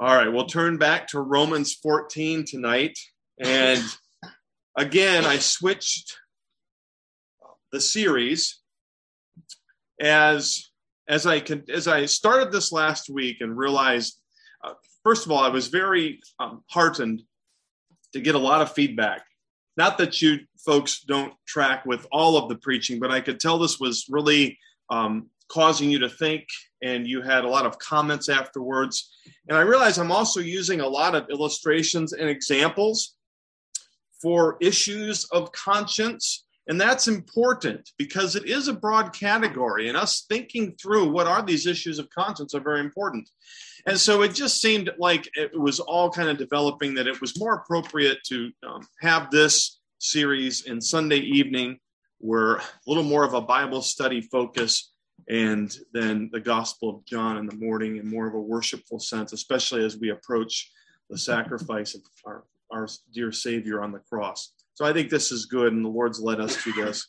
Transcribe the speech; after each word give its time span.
All 0.00 0.14
right, 0.14 0.32
we'll 0.32 0.46
turn 0.46 0.76
back 0.76 1.06
to 1.08 1.20
Romans 1.20 1.74
14 1.74 2.44
tonight. 2.44 2.98
And 3.38 3.80
again, 4.76 5.24
I 5.24 5.38
switched 5.38 6.16
the 7.70 7.80
series 7.80 8.60
as 10.00 10.70
as 11.06 11.26
I 11.26 11.38
can 11.38 11.64
as 11.72 11.86
I 11.86 12.06
started 12.06 12.50
this 12.50 12.72
last 12.72 13.08
week 13.08 13.36
and 13.40 13.56
realized 13.56 14.18
uh, 14.64 14.72
first 15.04 15.26
of 15.26 15.32
all 15.32 15.44
I 15.44 15.48
was 15.48 15.68
very 15.68 16.20
um, 16.40 16.64
heartened 16.68 17.22
to 18.14 18.20
get 18.20 18.34
a 18.34 18.38
lot 18.38 18.62
of 18.62 18.72
feedback. 18.72 19.22
Not 19.76 19.98
that 19.98 20.20
you 20.20 20.40
folks 20.64 21.02
don't 21.02 21.34
track 21.46 21.86
with 21.86 22.04
all 22.10 22.36
of 22.36 22.48
the 22.48 22.56
preaching, 22.56 22.98
but 22.98 23.12
I 23.12 23.20
could 23.20 23.38
tell 23.38 23.58
this 23.58 23.78
was 23.78 24.06
really 24.08 24.58
um, 24.90 25.30
causing 25.48 25.90
you 25.90 25.98
to 26.00 26.08
think, 26.08 26.46
and 26.82 27.06
you 27.06 27.22
had 27.22 27.44
a 27.44 27.48
lot 27.48 27.66
of 27.66 27.78
comments 27.78 28.28
afterwards. 28.28 29.12
And 29.48 29.56
I 29.56 29.62
realize 29.62 29.98
I'm 29.98 30.12
also 30.12 30.40
using 30.40 30.80
a 30.80 30.88
lot 30.88 31.14
of 31.14 31.28
illustrations 31.30 32.12
and 32.12 32.28
examples 32.28 33.14
for 34.20 34.56
issues 34.60 35.24
of 35.32 35.52
conscience. 35.52 36.44
And 36.66 36.80
that's 36.80 37.08
important 37.08 37.90
because 37.98 38.36
it 38.36 38.46
is 38.46 38.68
a 38.68 38.72
broad 38.72 39.12
category, 39.12 39.88
and 39.88 39.98
us 39.98 40.24
thinking 40.28 40.74
through 40.80 41.10
what 41.10 41.26
are 41.26 41.42
these 41.42 41.66
issues 41.66 41.98
of 41.98 42.08
conscience 42.08 42.54
are 42.54 42.60
very 42.60 42.80
important. 42.80 43.28
And 43.86 44.00
so 44.00 44.22
it 44.22 44.34
just 44.34 44.62
seemed 44.62 44.90
like 44.98 45.28
it 45.34 45.50
was 45.58 45.78
all 45.78 46.08
kind 46.10 46.30
of 46.30 46.38
developing 46.38 46.94
that 46.94 47.06
it 47.06 47.20
was 47.20 47.38
more 47.38 47.54
appropriate 47.56 48.18
to 48.28 48.50
um, 48.66 48.80
have 49.02 49.30
this 49.30 49.78
series 49.98 50.62
in 50.62 50.80
Sunday 50.80 51.18
evening, 51.18 51.78
where 52.16 52.56
a 52.56 52.62
little 52.86 53.02
more 53.02 53.24
of 53.24 53.34
a 53.34 53.42
Bible 53.42 53.82
study 53.82 54.22
focus 54.22 54.93
and 55.28 55.74
then 55.92 56.28
the 56.32 56.40
Gospel 56.40 56.90
of 56.90 57.04
John 57.04 57.38
in 57.38 57.46
the 57.46 57.56
morning 57.56 57.96
in 57.96 58.08
more 58.08 58.26
of 58.26 58.34
a 58.34 58.40
worshipful 58.40 58.98
sense, 58.98 59.32
especially 59.32 59.84
as 59.84 59.96
we 59.96 60.10
approach 60.10 60.70
the 61.08 61.18
sacrifice 61.18 61.94
of 61.94 62.02
our, 62.26 62.44
our 62.70 62.88
dear 63.12 63.32
Savior 63.32 63.82
on 63.82 63.92
the 63.92 64.00
cross. 64.00 64.52
So 64.74 64.84
I 64.84 64.92
think 64.92 65.08
this 65.08 65.32
is 65.32 65.46
good, 65.46 65.72
and 65.72 65.84
the 65.84 65.88
Lord's 65.88 66.20
led 66.20 66.40
us 66.40 66.62
to 66.64 66.72
this. 66.72 67.06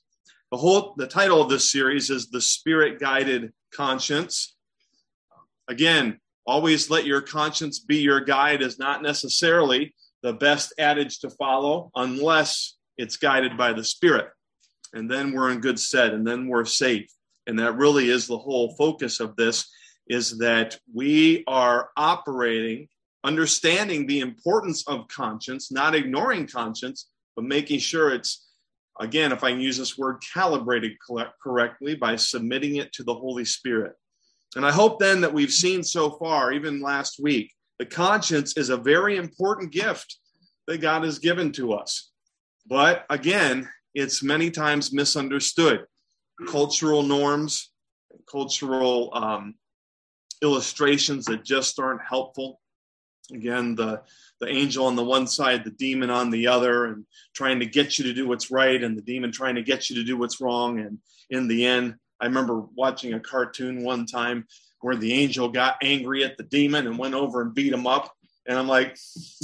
The 0.52 0.57
whole 0.57 0.94
the 0.97 1.07
title 1.07 1.41
of 1.41 1.49
this 1.49 1.71
series 1.71 2.09
is 2.09 2.29
the 2.29 2.41
Spirit 2.41 2.99
Guided 2.99 3.52
Conscience. 3.73 4.55
Again, 5.67 6.19
always 6.45 6.89
let 6.89 7.05
your 7.05 7.22
conscience 7.22 7.79
be 7.79 7.97
your 7.97 8.22
guide 8.22 8.61
is 8.61 8.77
not 8.77 9.01
necessarily 9.01 9.95
the 10.22 10.33
best 10.33 10.73
adage 10.77 11.19
to 11.19 11.29
follow 11.31 11.91
unless 11.95 12.75
it's 12.97 13.17
guided 13.17 13.57
by 13.57 13.73
the 13.73 13.83
Spirit. 13.83 14.27
And 14.94 15.09
then 15.11 15.33
we're 15.33 15.51
in 15.51 15.59
good 15.59 15.79
stead, 15.79 16.13
and 16.13 16.25
then 16.25 16.47
we're 16.47 16.66
safe 16.66 17.09
and 17.47 17.59
that 17.59 17.77
really 17.77 18.09
is 18.09 18.27
the 18.27 18.38
whole 18.38 18.75
focus 18.75 19.19
of 19.19 19.35
this 19.35 19.69
is 20.07 20.38
that 20.38 20.77
we 20.93 21.43
are 21.47 21.89
operating 21.97 22.88
understanding 23.23 24.05
the 24.05 24.19
importance 24.19 24.88
of 24.88 25.07
conscience 25.07 25.71
not 25.71 25.95
ignoring 25.95 26.45
conscience 26.45 27.09
but 27.35 27.43
making 27.43 27.79
sure 27.79 28.13
it's 28.13 28.47
again 28.99 29.31
if 29.31 29.43
i 29.43 29.51
can 29.51 29.59
use 29.59 29.77
this 29.77 29.97
word 29.97 30.17
calibrated 30.33 30.93
correctly 31.41 31.95
by 31.95 32.16
submitting 32.16 32.77
it 32.77 32.91
to 32.93 33.03
the 33.03 33.13
holy 33.13 33.45
spirit. 33.45 33.93
And 34.55 34.66
i 34.66 34.71
hope 34.71 34.99
then 34.99 35.21
that 35.21 35.33
we've 35.33 35.51
seen 35.51 35.83
so 35.83 36.11
far 36.11 36.51
even 36.51 36.81
last 36.81 37.19
week 37.19 37.51
the 37.79 37.85
conscience 37.85 38.55
is 38.57 38.69
a 38.69 38.77
very 38.77 39.17
important 39.17 39.71
gift 39.71 40.17
that 40.67 40.81
god 40.81 41.03
has 41.03 41.19
given 41.19 41.51
to 41.53 41.73
us. 41.73 42.11
But 42.67 43.05
again 43.09 43.67
it's 43.95 44.21
many 44.21 44.51
times 44.51 44.93
misunderstood 44.93 45.85
cultural 46.47 47.03
norms, 47.03 47.72
cultural 48.30 49.11
um, 49.14 49.55
illustrations 50.41 51.25
that 51.25 51.44
just 51.44 51.80
aren't 51.80 52.02
helpful. 52.08 52.59
Again, 53.33 53.75
the 53.75 54.02
the 54.39 54.47
angel 54.47 54.86
on 54.86 54.95
the 54.95 55.03
one 55.03 55.28
side, 55.28 55.63
the 55.63 55.72
demon 55.72 56.09
on 56.09 56.30
the 56.30 56.47
other, 56.47 56.86
and 56.86 57.06
trying 57.33 57.59
to 57.59 57.66
get 57.66 57.97
you 57.97 58.03
to 58.03 58.13
do 58.13 58.28
what's 58.28 58.52
right, 58.52 58.83
and 58.83 58.97
the 58.97 59.02
demon 59.02 59.31
trying 59.31 59.56
to 59.56 59.63
get 59.63 59.89
you 59.89 59.95
to 59.95 60.03
do 60.03 60.18
what's 60.18 60.41
wrong. 60.41 60.79
And 60.79 61.00
in 61.29 61.47
the 61.47 61.66
end, 61.66 61.95
I 62.22 62.25
remember 62.25 62.66
watching 62.75 63.13
a 63.13 63.19
cartoon 63.19 63.84
one 63.84 64.06
time 64.06 64.45
where 64.81 64.95
the 64.95 65.13
angel 65.13 65.50
got 65.50 65.78
angry 65.81 66.24
at 66.24 66.38
the 66.38 66.44
demon 66.44 66.85
and 66.85 67.00
went 67.00 67.16
over 67.16 67.41
and 67.41 67.56
beat 67.56 67.74
him 67.74 67.88
up. 67.88 68.13
And 68.47 68.59
I'm 68.59 68.68
like, 68.68 68.95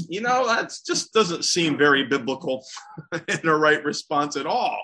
you 0.07 0.21
know, 0.21 0.45
that 0.45 0.71
just 0.85 1.11
doesn't 1.11 1.43
seem 1.43 1.75
very 1.75 2.05
biblical 2.05 2.63
in 3.27 3.47
a 3.47 3.57
right 3.57 3.83
response 3.83 4.35
at 4.35 4.45
all 4.45 4.79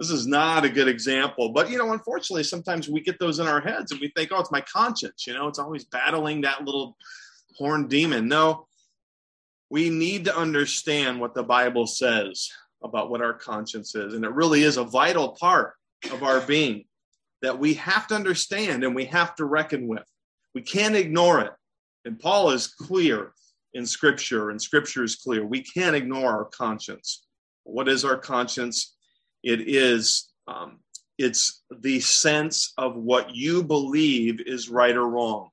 this 0.00 0.10
is 0.10 0.26
not 0.26 0.64
a 0.64 0.70
good 0.70 0.88
example. 0.88 1.52
But, 1.52 1.68
you 1.68 1.76
know, 1.76 1.92
unfortunately, 1.92 2.42
sometimes 2.42 2.88
we 2.88 3.02
get 3.02 3.18
those 3.18 3.38
in 3.38 3.46
our 3.46 3.60
heads 3.60 3.92
and 3.92 4.00
we 4.00 4.10
think, 4.16 4.30
oh, 4.32 4.40
it's 4.40 4.50
my 4.50 4.62
conscience. 4.62 5.26
You 5.26 5.34
know, 5.34 5.46
it's 5.46 5.58
always 5.58 5.84
battling 5.84 6.40
that 6.40 6.64
little 6.64 6.96
horned 7.58 7.90
demon. 7.90 8.26
No, 8.26 8.66
we 9.68 9.90
need 9.90 10.24
to 10.24 10.34
understand 10.34 11.20
what 11.20 11.34
the 11.34 11.42
Bible 11.42 11.86
says 11.86 12.48
about 12.82 13.10
what 13.10 13.20
our 13.20 13.34
conscience 13.34 13.94
is. 13.94 14.14
And 14.14 14.24
it 14.24 14.32
really 14.32 14.62
is 14.62 14.78
a 14.78 14.84
vital 14.84 15.36
part 15.38 15.74
of 16.10 16.22
our 16.22 16.40
being 16.40 16.86
that 17.42 17.58
we 17.58 17.74
have 17.74 18.06
to 18.06 18.14
understand 18.14 18.84
and 18.84 18.94
we 18.94 19.04
have 19.04 19.34
to 19.34 19.44
reckon 19.44 19.86
with. 19.86 20.08
We 20.54 20.62
can't 20.62 20.96
ignore 20.96 21.40
it. 21.40 21.52
And 22.06 22.18
Paul 22.18 22.52
is 22.52 22.68
clear 22.68 23.32
in 23.74 23.84
Scripture, 23.84 24.48
and 24.48 24.60
Scripture 24.60 25.04
is 25.04 25.16
clear. 25.16 25.44
We 25.44 25.62
can't 25.62 25.94
ignore 25.94 26.32
our 26.32 26.46
conscience. 26.46 27.26
What 27.64 27.86
is 27.86 28.02
our 28.02 28.16
conscience? 28.16 28.96
It 29.42 29.68
is 29.68 30.28
um, 30.46 30.78
it's 31.18 31.62
the 31.70 32.00
sense 32.00 32.72
of 32.78 32.96
what 32.96 33.34
you 33.34 33.62
believe 33.62 34.40
is 34.40 34.70
right 34.70 34.96
or 34.96 35.06
wrong. 35.06 35.50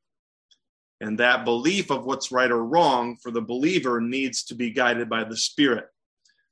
And 1.02 1.20
that 1.20 1.46
belief 1.46 1.92
of 1.92 2.06
what's 2.06 2.32
right 2.32 2.50
or 2.50 2.64
wrong 2.64 3.18
for 3.18 3.32
the 3.32 3.42
believer 3.42 4.00
needs 4.02 4.44
to 4.46 4.56
be 4.56 4.72
guided 4.72 5.10
by 5.10 5.26
the 5.26 5.38
Spirit. 5.38 5.88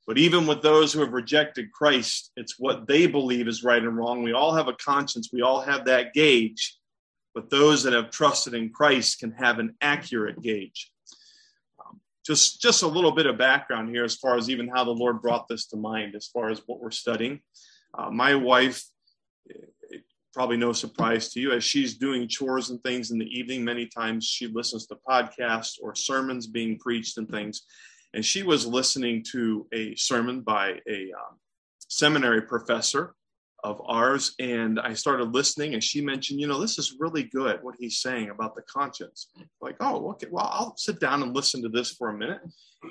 But 0.05 0.17
even 0.17 0.45
with 0.45 0.61
those 0.61 0.93
who 0.93 0.99
have 0.99 1.13
rejected 1.13 1.71
Christ, 1.71 2.31
it's 2.35 2.59
what 2.59 2.87
they 2.87 3.07
believe 3.07 3.47
is 3.47 3.63
right 3.63 3.81
and 3.81 3.97
wrong. 3.97 4.21
We 4.21 4.33
all 4.33 4.53
have 4.53 4.67
a 4.67 4.73
conscience, 4.73 5.29
we 5.33 5.41
all 5.41 5.61
have 5.61 5.85
that 5.85 6.13
gauge. 6.13 6.77
But 7.33 7.49
those 7.49 7.83
that 7.83 7.93
have 7.93 8.11
trusted 8.11 8.53
in 8.53 8.69
Christ 8.69 9.19
can 9.19 9.31
have 9.31 9.59
an 9.59 9.75
accurate 9.81 10.41
gauge 10.41 10.91
just 12.25 12.61
just 12.61 12.83
a 12.83 12.87
little 12.87 13.11
bit 13.11 13.25
of 13.25 13.37
background 13.37 13.89
here 13.89 14.03
as 14.03 14.15
far 14.15 14.37
as 14.37 14.49
even 14.49 14.67
how 14.67 14.83
the 14.83 14.91
lord 14.91 15.21
brought 15.21 15.47
this 15.47 15.67
to 15.67 15.77
mind 15.77 16.15
as 16.15 16.27
far 16.27 16.49
as 16.49 16.61
what 16.65 16.79
we're 16.79 16.91
studying. 16.91 17.39
Uh, 17.97 18.09
my 18.09 18.35
wife 18.35 18.83
probably 20.35 20.57
no 20.57 20.73
surprise 20.73 21.29
to 21.29 21.39
you 21.39 21.53
as 21.53 21.63
she's 21.63 21.97
doing 21.97 22.27
chores 22.27 22.69
and 22.69 22.83
things 22.83 23.09
in 23.09 23.17
the 23.17 23.25
evening 23.25 23.63
many 23.63 23.85
times 23.87 24.25
she 24.25 24.47
listens 24.47 24.85
to 24.85 24.97
podcasts 25.09 25.75
or 25.81 25.95
sermons 25.95 26.45
being 26.45 26.77
preached 26.77 27.17
and 27.17 27.29
things. 27.29 27.61
And 28.13 28.23
she 28.23 28.43
was 28.43 28.67
listening 28.67 29.23
to 29.31 29.65
a 29.73 29.95
sermon 29.95 30.41
by 30.41 30.81
a 30.89 31.13
um, 31.13 31.39
seminary 31.87 32.41
professor 32.41 33.15
of 33.65 33.81
ours 33.87 34.35
and 34.39 34.79
i 34.79 34.93
started 34.93 35.33
listening 35.33 35.73
and 35.73 35.83
she 35.83 35.99
mentioned 35.99 36.39
you 36.39 36.45
know 36.45 36.61
this 36.61 36.77
is 36.77 36.97
really 36.99 37.23
good 37.23 37.57
what 37.63 37.73
he's 37.79 37.97
saying 37.97 38.29
about 38.29 38.55
the 38.55 38.61
conscience. 38.61 39.29
Like 39.59 39.75
oh 39.79 40.11
okay 40.11 40.27
well 40.29 40.49
i'll 40.51 40.77
sit 40.77 40.99
down 40.99 41.23
and 41.23 41.35
listen 41.35 41.63
to 41.63 41.69
this 41.69 41.91
for 41.91 42.09
a 42.09 42.17
minute. 42.17 42.41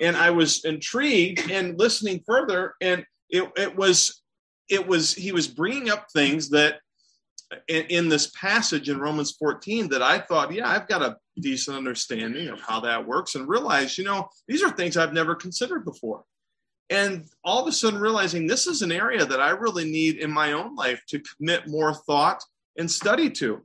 And 0.00 0.16
i 0.16 0.30
was 0.30 0.64
intrigued 0.64 1.48
and 1.48 1.78
listening 1.78 2.24
further 2.26 2.74
and 2.80 3.06
it, 3.30 3.50
it 3.56 3.76
was 3.76 4.22
it 4.68 4.84
was 4.84 5.14
he 5.14 5.30
was 5.30 5.46
bringing 5.46 5.90
up 5.90 6.06
things 6.12 6.50
that 6.50 6.80
in, 7.68 7.84
in 7.84 8.08
this 8.08 8.32
passage 8.32 8.88
in 8.88 8.98
romans 8.98 9.32
14 9.38 9.88
that 9.90 10.02
i 10.02 10.18
thought 10.18 10.52
yeah 10.52 10.68
i've 10.68 10.88
got 10.88 11.02
a 11.02 11.16
decent 11.40 11.76
understanding 11.76 12.48
of 12.48 12.60
how 12.60 12.80
that 12.80 13.06
works 13.06 13.36
and 13.36 13.48
realized 13.48 13.96
you 13.96 14.04
know 14.04 14.28
these 14.48 14.62
are 14.62 14.70
things 14.70 14.96
i've 14.96 15.12
never 15.12 15.34
considered 15.34 15.84
before 15.84 16.24
and 16.90 17.24
all 17.44 17.62
of 17.62 17.68
a 17.68 17.72
sudden 17.72 18.00
realizing 18.00 18.46
this 18.46 18.66
is 18.66 18.82
an 18.82 18.92
area 18.92 19.24
that 19.24 19.40
I 19.40 19.50
really 19.50 19.90
need 19.90 20.16
in 20.16 20.30
my 20.30 20.52
own 20.52 20.74
life 20.76 21.02
to 21.08 21.20
commit 21.20 21.66
more 21.66 21.94
thought 21.94 22.42
and 22.76 22.90
study 22.90 23.30
to. 23.30 23.64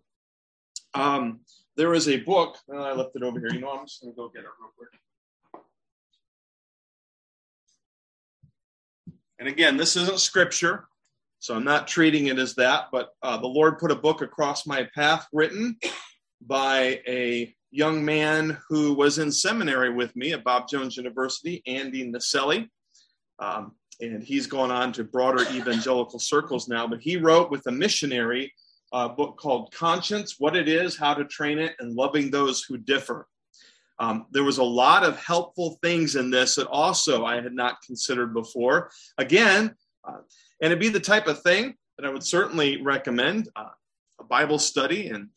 Um, 0.93 1.41
there 1.75 1.93
is 1.93 2.07
a 2.07 2.17
book, 2.17 2.57
oh, 2.71 2.77
I 2.77 2.93
left 2.93 3.15
it 3.15 3.23
over 3.23 3.39
here. 3.39 3.53
You 3.53 3.61
know, 3.61 3.71
I'm 3.71 3.85
just 3.85 4.01
going 4.01 4.13
to 4.13 4.17
go 4.17 4.29
get 4.29 4.43
it 4.43 4.49
real 4.59 4.71
quick. 4.77 4.89
And 9.39 9.47
again, 9.47 9.77
this 9.77 9.95
isn't 9.95 10.19
scripture, 10.19 10.87
so 11.39 11.55
I'm 11.55 11.63
not 11.63 11.87
treating 11.87 12.27
it 12.27 12.37
as 12.37 12.55
that, 12.55 12.87
but 12.91 13.11
uh, 13.23 13.37
the 13.37 13.47
Lord 13.47 13.79
put 13.79 13.91
a 13.91 13.95
book 13.95 14.21
across 14.21 14.67
my 14.67 14.89
path 14.93 15.25
written 15.31 15.77
by 16.41 17.01
a 17.07 17.55
young 17.71 18.03
man 18.03 18.57
who 18.67 18.93
was 18.93 19.19
in 19.19 19.31
seminary 19.31 19.93
with 19.93 20.13
me 20.15 20.33
at 20.33 20.43
Bob 20.43 20.67
Jones 20.67 20.97
University, 20.97 21.63
Andy 21.65 22.11
Naselli. 22.11 22.67
Um, 23.39 23.73
and 24.01 24.23
he's 24.23 24.47
gone 24.47 24.71
on 24.71 24.91
to 24.93 25.03
broader 25.03 25.43
evangelical 25.53 26.19
circles 26.19 26.67
now. 26.67 26.87
But 26.87 27.01
he 27.01 27.17
wrote 27.17 27.51
with 27.51 27.67
a 27.67 27.71
missionary 27.71 28.53
uh, 28.93 29.09
book 29.09 29.37
called 29.37 29.73
Conscience 29.73 30.35
What 30.39 30.55
It 30.55 30.67
Is, 30.67 30.97
How 30.97 31.13
to 31.13 31.25
Train 31.25 31.59
It, 31.59 31.75
and 31.79 31.95
Loving 31.95 32.31
Those 32.31 32.63
Who 32.63 32.77
Differ. 32.77 33.27
Um, 33.99 34.27
there 34.31 34.45
was 34.45 34.59
a 34.59 34.63
lot 34.63 35.03
of 35.03 35.17
helpful 35.17 35.77
things 35.81 36.15
in 36.15 36.29
this 36.31 36.55
that 36.55 36.67
also 36.67 37.25
I 37.25 37.41
had 37.41 37.53
not 37.53 37.81
considered 37.85 38.33
before. 38.33 38.89
Again, 39.17 39.75
uh, 40.07 40.19
and 40.61 40.71
it'd 40.71 40.79
be 40.79 40.89
the 40.89 40.99
type 40.99 41.27
of 41.27 41.41
thing 41.41 41.75
that 41.97 42.07
I 42.07 42.09
would 42.09 42.23
certainly 42.23 42.81
recommend 42.81 43.49
uh, 43.57 43.69
a 44.19 44.23
Bible 44.23 44.57
study 44.57 45.09
and 45.09 45.27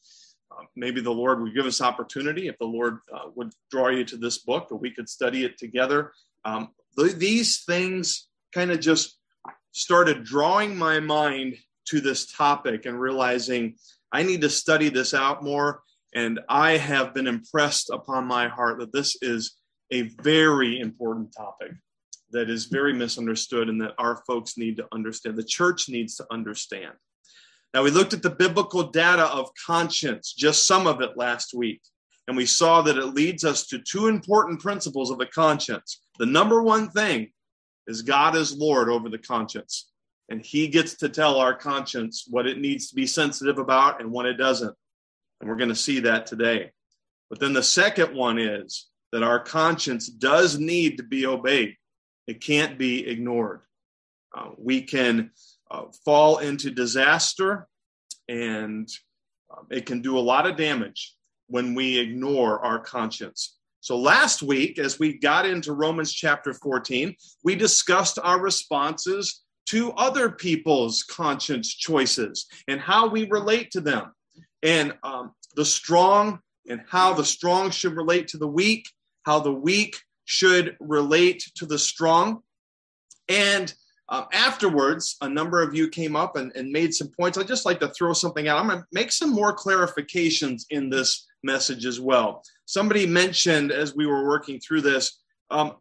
uh, 0.53 0.65
maybe 0.77 1.01
the 1.01 1.11
Lord 1.11 1.43
would 1.43 1.55
give 1.55 1.67
us 1.67 1.81
opportunity 1.81 2.47
if 2.47 2.57
the 2.59 2.67
Lord 2.67 2.99
uh, 3.13 3.31
would 3.35 3.53
draw 3.71 3.89
you 3.89 4.05
to 4.05 4.17
this 4.17 4.39
book, 4.39 4.69
or 4.71 4.77
we 4.77 4.91
could 4.91 5.09
study 5.09 5.45
it 5.45 5.59
together. 5.59 6.13
Um, 6.45 6.69
th- 6.99 7.17
these 7.17 7.65
things 7.65 8.29
kind 8.55 8.71
of 8.71 8.81
just 8.81 9.19
started 9.73 10.25
drawing 10.25 10.77
my 10.77 11.01
mind 11.01 11.57
to 11.87 12.01
this 12.01 12.31
topic 12.33 12.87
and 12.87 13.01
realizing 13.01 13.75
I 14.13 14.23
need 14.23 14.43
to 14.43 14.51
study 14.51 14.89
this 14.89 15.15
out 15.15 15.43
more. 15.43 15.83
And 16.15 16.41
I 16.49 16.73
have 16.73 17.15
been 17.15 17.27
impressed 17.27 17.89
upon 17.91 18.27
my 18.27 18.49
heart 18.49 18.79
that 18.81 18.93
this 18.93 19.17
is 19.23 19.57
a 19.91 20.03
very 20.23 20.79
important 20.81 21.35
topic 21.35 21.73
that 22.31 22.51
is 22.51 22.67
very 22.67 22.93
misunderstood 22.93 23.69
and 23.69 23.81
that 23.81 23.95
our 23.99 24.23
folks 24.27 24.59
need 24.59 24.77
to 24.77 24.87
understand. 24.93 25.37
The 25.37 25.45
church 25.45 25.89
needs 25.89 26.17
to 26.17 26.27
understand. 26.31 26.93
Now, 27.75 27.83
we 27.83 27.91
looked 27.91 28.13
at 28.13 28.23
the 28.23 28.31
biblical 28.31 28.91
data 28.91 29.25
of 29.25 29.51
conscience, 29.67 30.35
just 30.35 30.67
some 30.67 30.87
of 30.87 31.01
it 31.01 31.17
last 31.17 31.55
week, 31.55 31.81
and 32.29 32.37
we 32.37 32.45
saw 32.45 32.83
that 32.83 32.99
it 32.99 33.15
leads 33.15 33.45
us 33.45 33.67
to 33.69 33.79
two 33.79 34.09
important 34.09 34.61
principles 34.61 35.11
of 35.11 35.19
the 35.19 35.27
conscience. 35.27 36.02
The 36.19 36.27
number 36.27 36.63
one 36.63 36.91
thing 36.91 37.33
is 37.87 38.03
God 38.03 38.37
is 38.37 38.57
Lord 38.57 38.89
over 38.89 39.09
the 39.09 39.19
conscience, 39.19 39.91
and 40.29 40.45
He 40.45 40.69
gets 40.69 40.97
to 40.97 41.09
tell 41.09 41.37
our 41.39 41.55
conscience 41.55 42.25
what 42.29 42.47
it 42.47 42.59
needs 42.59 42.89
to 42.89 42.95
be 42.95 43.07
sensitive 43.07 43.59
about 43.59 44.01
and 44.01 44.11
what 44.11 44.27
it 44.27 44.35
doesn't. 44.35 44.75
And 45.41 45.49
we're 45.51 45.57
going 45.57 45.69
to 45.71 45.75
see 45.75 46.01
that 46.01 46.27
today. 46.27 46.71
But 47.29 47.41
then 47.41 47.53
the 47.53 47.63
second 47.63 48.15
one 48.15 48.39
is 48.39 48.89
that 49.11 49.23
our 49.23 49.41
conscience 49.41 50.07
does 50.07 50.59
need 50.59 50.99
to 50.99 51.03
be 51.03 51.27
obeyed, 51.27 51.77
it 52.27 52.41
can't 52.41 52.79
be 52.79 53.07
ignored. 53.07 53.63
Uh, 54.35 54.51
we 54.57 54.83
can 54.83 55.31
uh, 55.71 55.85
fall 56.05 56.39
into 56.39 56.71
disaster 56.71 57.69
and 58.29 58.89
um, 59.51 59.67
it 59.71 59.85
can 59.87 60.01
do 60.01 60.17
a 60.17 60.21
lot 60.21 60.47
of 60.47 60.57
damage 60.57 61.15
when 61.49 61.75
we 61.75 61.99
ignore 61.99 62.65
our 62.65 62.79
conscience. 62.79 63.59
So 63.83 63.99
last 63.99 64.45
week, 64.45 64.79
as 64.79 65.01
we 65.01 65.19
got 65.19 65.45
into 65.45 65.73
Romans 65.73 66.13
chapter 66.13 66.55
14, 66.55 67.17
we 67.43 67.57
discussed 67.57 68.17
our 68.23 68.41
responses 68.41 69.43
to 69.67 69.91
other 69.95 70.31
people's 70.31 71.03
conscience 71.03 71.75
choices 71.75 72.47
and 72.69 72.81
how 72.81 73.09
we 73.09 73.29
relate 73.29 73.73
to 73.73 73.81
them, 73.81 74.13
and 74.63 74.95
um, 75.03 75.33
the 75.57 75.65
strong 75.65 76.39
and 76.69 76.81
how 76.89 77.13
the 77.13 77.25
strong 77.25 77.73
should 77.73 77.97
relate 77.97 78.29
to 78.29 78.39
the 78.39 78.47
weak, 78.47 78.87
how 79.25 79.41
the 79.41 79.53
weak 79.53 79.97
should 80.27 80.77
relate 80.79 81.51
to 81.57 81.67
the 81.67 81.79
strong. 81.79 82.39
And 83.29 83.75
um, 84.13 84.27
afterwards, 84.35 85.17
a 85.23 85.29
number 85.29 85.63
of 85.63 85.75
you 85.75 85.89
came 85.89 86.17
up 86.17 86.37
and, 86.37 86.53
and 86.55 86.71
made 86.71 86.93
some 86.93 87.09
points. 87.19 87.39
I'd 87.39 87.49
just 87.49 87.65
like 87.65 87.81
to 87.81 87.89
throw 87.89 88.13
something 88.13 88.47
out. 88.47 88.59
I'm 88.59 88.69
going 88.69 88.81
to 88.81 88.87
make 88.93 89.11
some 89.11 89.31
more 89.31 89.57
clarifications 89.57 90.65
in 90.69 90.91
this 90.91 91.27
message 91.43 91.87
as 91.87 91.99
well. 91.99 92.45
Somebody 92.67 93.07
mentioned 93.07 93.73
as 93.73 93.97
we 93.97 94.07
were 94.07 94.29
working 94.29 94.61
through 94.61 94.83
this, 94.83 95.23
um, 95.51 95.77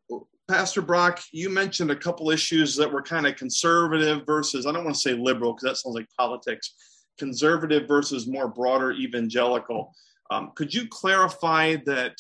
Pastor 0.47 0.81
Brock, 0.81 1.21
you 1.33 1.49
mentioned 1.49 1.91
a 1.91 1.95
couple 1.95 2.31
issues 2.31 2.73
that 2.77 2.89
were 2.91 3.01
kind 3.01 3.27
of 3.27 3.35
conservative 3.35 4.25
versus, 4.25 4.65
I 4.65 4.71
don't 4.71 4.85
want 4.85 4.95
to 4.95 5.01
say 5.01 5.13
liberal 5.13 5.51
because 5.51 5.69
that 5.69 5.77
sounds 5.77 5.95
like 5.95 6.07
politics, 6.17 6.73
conservative 7.17 7.85
versus 7.85 8.27
more 8.27 8.47
broader 8.47 8.93
evangelical. 8.93 9.93
Um, 10.31 10.53
could 10.55 10.73
you 10.73 10.87
clarify 10.87 11.75
that 11.85 12.15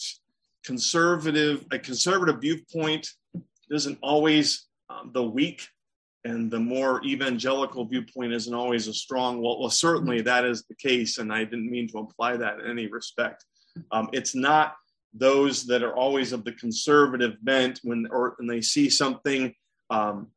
conservative, 0.65 1.65
a 1.71 1.79
conservative 1.79 2.41
viewpoint 2.41 3.07
isn't 3.69 3.97
always 4.01 4.67
um, 4.89 5.11
the 5.13 5.23
weak 5.23 5.65
and 6.23 6.51
the 6.51 6.59
more 6.59 7.03
evangelical 7.03 7.85
viewpoint 7.85 8.33
isn't 8.33 8.53
always 8.53 8.87
a 8.87 8.93
strong. 8.93 9.41
Well, 9.41 9.59
well 9.59 9.69
certainly 9.69 10.21
that 10.21 10.45
is 10.45 10.63
the 10.63 10.75
case 10.75 11.17
and 11.17 11.33
i 11.33 11.43
didn't 11.43 11.71
mean 11.71 11.87
to 11.89 11.97
imply 11.99 12.37
that 12.37 12.59
in 12.59 12.69
any 12.69 12.87
respect. 12.87 13.45
Um, 13.91 14.09
it's 14.11 14.35
not 14.35 14.75
those 15.13 15.65
that 15.65 15.83
are 15.83 15.95
always 15.95 16.31
of 16.31 16.43
the 16.43 16.53
conservative 16.53 17.37
bent 17.41 17.79
when 17.83 18.07
or 18.11 18.35
when 18.37 18.47
they 18.47 18.61
see 18.61 18.89
something 18.89 19.53
um, 19.89 20.27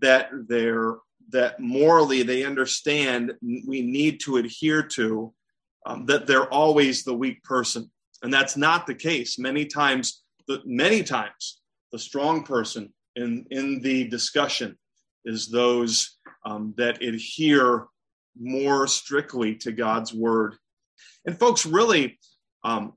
that 0.00 0.30
they're 0.48 0.96
that 1.30 1.58
morally 1.60 2.22
they 2.22 2.44
understand 2.44 3.32
we 3.42 3.80
need 3.80 4.20
to 4.20 4.36
adhere 4.36 4.82
to 4.82 5.32
um, 5.86 6.06
that 6.06 6.26
they're 6.26 6.52
always 6.52 7.04
the 7.04 7.14
weak 7.14 7.42
person. 7.44 7.90
And 8.22 8.32
that's 8.32 8.56
not 8.56 8.86
the 8.86 8.94
case. 8.94 9.38
Many 9.38 9.66
times 9.66 10.22
the 10.48 10.60
many 10.64 11.02
times 11.02 11.60
the 11.92 11.98
strong 11.98 12.44
person 12.44 12.92
in 13.16 13.46
in 13.50 13.80
the 13.80 14.08
discussion 14.08 14.76
is 15.24 15.48
those 15.48 16.18
um, 16.44 16.74
that 16.76 17.02
adhere 17.02 17.86
more 18.38 18.86
strictly 18.86 19.54
to 19.56 19.72
God's 19.72 20.12
word. 20.12 20.56
And 21.26 21.38
folks, 21.38 21.64
really, 21.64 22.18
um, 22.64 22.94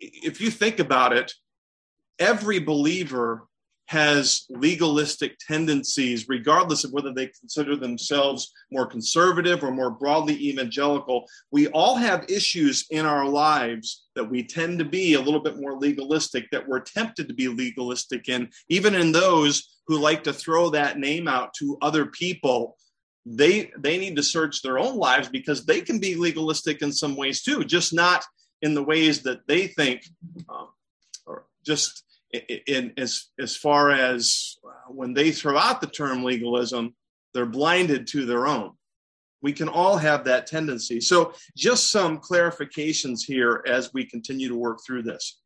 if 0.00 0.40
you 0.40 0.50
think 0.50 0.78
about 0.78 1.12
it, 1.12 1.32
every 2.18 2.58
believer 2.58 3.48
has 3.88 4.44
legalistic 4.50 5.38
tendencies, 5.38 6.28
regardless 6.28 6.84
of 6.84 6.92
whether 6.92 7.10
they 7.10 7.26
consider 7.40 7.74
themselves 7.74 8.52
more 8.70 8.84
conservative 8.84 9.64
or 9.64 9.70
more 9.70 9.90
broadly 9.90 10.34
evangelical. 10.34 11.24
We 11.50 11.68
all 11.68 11.96
have 11.96 12.26
issues 12.28 12.84
in 12.90 13.06
our 13.06 13.26
lives 13.26 14.04
that 14.14 14.30
we 14.30 14.42
tend 14.42 14.78
to 14.80 14.84
be 14.84 15.14
a 15.14 15.20
little 15.20 15.40
bit 15.40 15.58
more 15.58 15.78
legalistic, 15.78 16.50
that 16.52 16.68
we're 16.68 16.80
tempted 16.80 17.28
to 17.28 17.34
be 17.34 17.48
legalistic 17.48 18.28
in, 18.28 18.50
even 18.68 18.94
in 18.94 19.10
those 19.10 19.77
who 19.88 19.98
like 19.98 20.22
to 20.24 20.32
throw 20.32 20.70
that 20.70 20.98
name 20.98 21.26
out 21.26 21.54
to 21.54 21.78
other 21.82 22.06
people. 22.06 22.76
They, 23.26 23.72
they 23.76 23.98
need 23.98 24.16
to 24.16 24.22
search 24.22 24.62
their 24.62 24.78
own 24.78 24.96
lives 24.96 25.28
because 25.28 25.64
they 25.64 25.80
can 25.80 25.98
be 25.98 26.14
legalistic 26.14 26.82
in 26.82 26.92
some 26.92 27.16
ways 27.16 27.42
too, 27.42 27.64
just 27.64 27.92
not 27.92 28.24
in 28.62 28.74
the 28.74 28.82
ways 28.82 29.22
that 29.22 29.46
they 29.48 29.66
think, 29.66 30.02
um, 30.48 30.68
or 31.26 31.46
just 31.64 32.04
in, 32.66 32.92
as 32.96 33.26
as 33.38 33.56
far 33.56 33.90
as 33.90 34.56
when 34.88 35.14
they 35.14 35.30
throw 35.30 35.56
out 35.56 35.80
the 35.80 35.86
term 35.86 36.22
legalism, 36.22 36.94
they're 37.34 37.46
blinded 37.46 38.06
to 38.08 38.26
their 38.26 38.46
own. 38.46 38.72
We 39.40 39.52
can 39.52 39.68
all 39.68 39.96
have 39.96 40.24
that 40.24 40.46
tendency. 40.46 41.00
So, 41.00 41.32
just 41.56 41.90
some 41.90 42.18
clarifications 42.18 43.20
here 43.24 43.62
as 43.66 43.94
we 43.94 44.04
continue 44.04 44.48
to 44.48 44.56
work 44.56 44.80
through 44.84 45.04
this. 45.04 45.40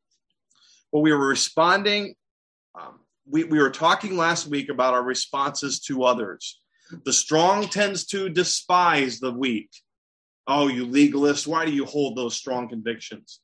Well, 0.90 1.02
we 1.02 1.12
were 1.12 1.28
responding. 1.28 2.14
Um, 2.74 3.00
we, 3.26 3.44
we 3.44 3.58
were 3.58 3.70
talking 3.70 4.16
last 4.16 4.46
week 4.46 4.68
about 4.68 4.94
our 4.94 5.02
responses 5.02 5.80
to 5.80 6.04
others. 6.04 6.60
The 7.04 7.12
strong 7.12 7.68
tends 7.68 8.04
to 8.06 8.28
despise 8.28 9.18
the 9.18 9.32
weak. 9.32 9.70
Oh, 10.46 10.68
you 10.68 10.86
legalists, 10.86 11.46
why 11.46 11.64
do 11.64 11.72
you 11.72 11.84
hold 11.84 12.16
those 12.16 12.34
strong 12.34 12.68
convictions? 12.68 13.40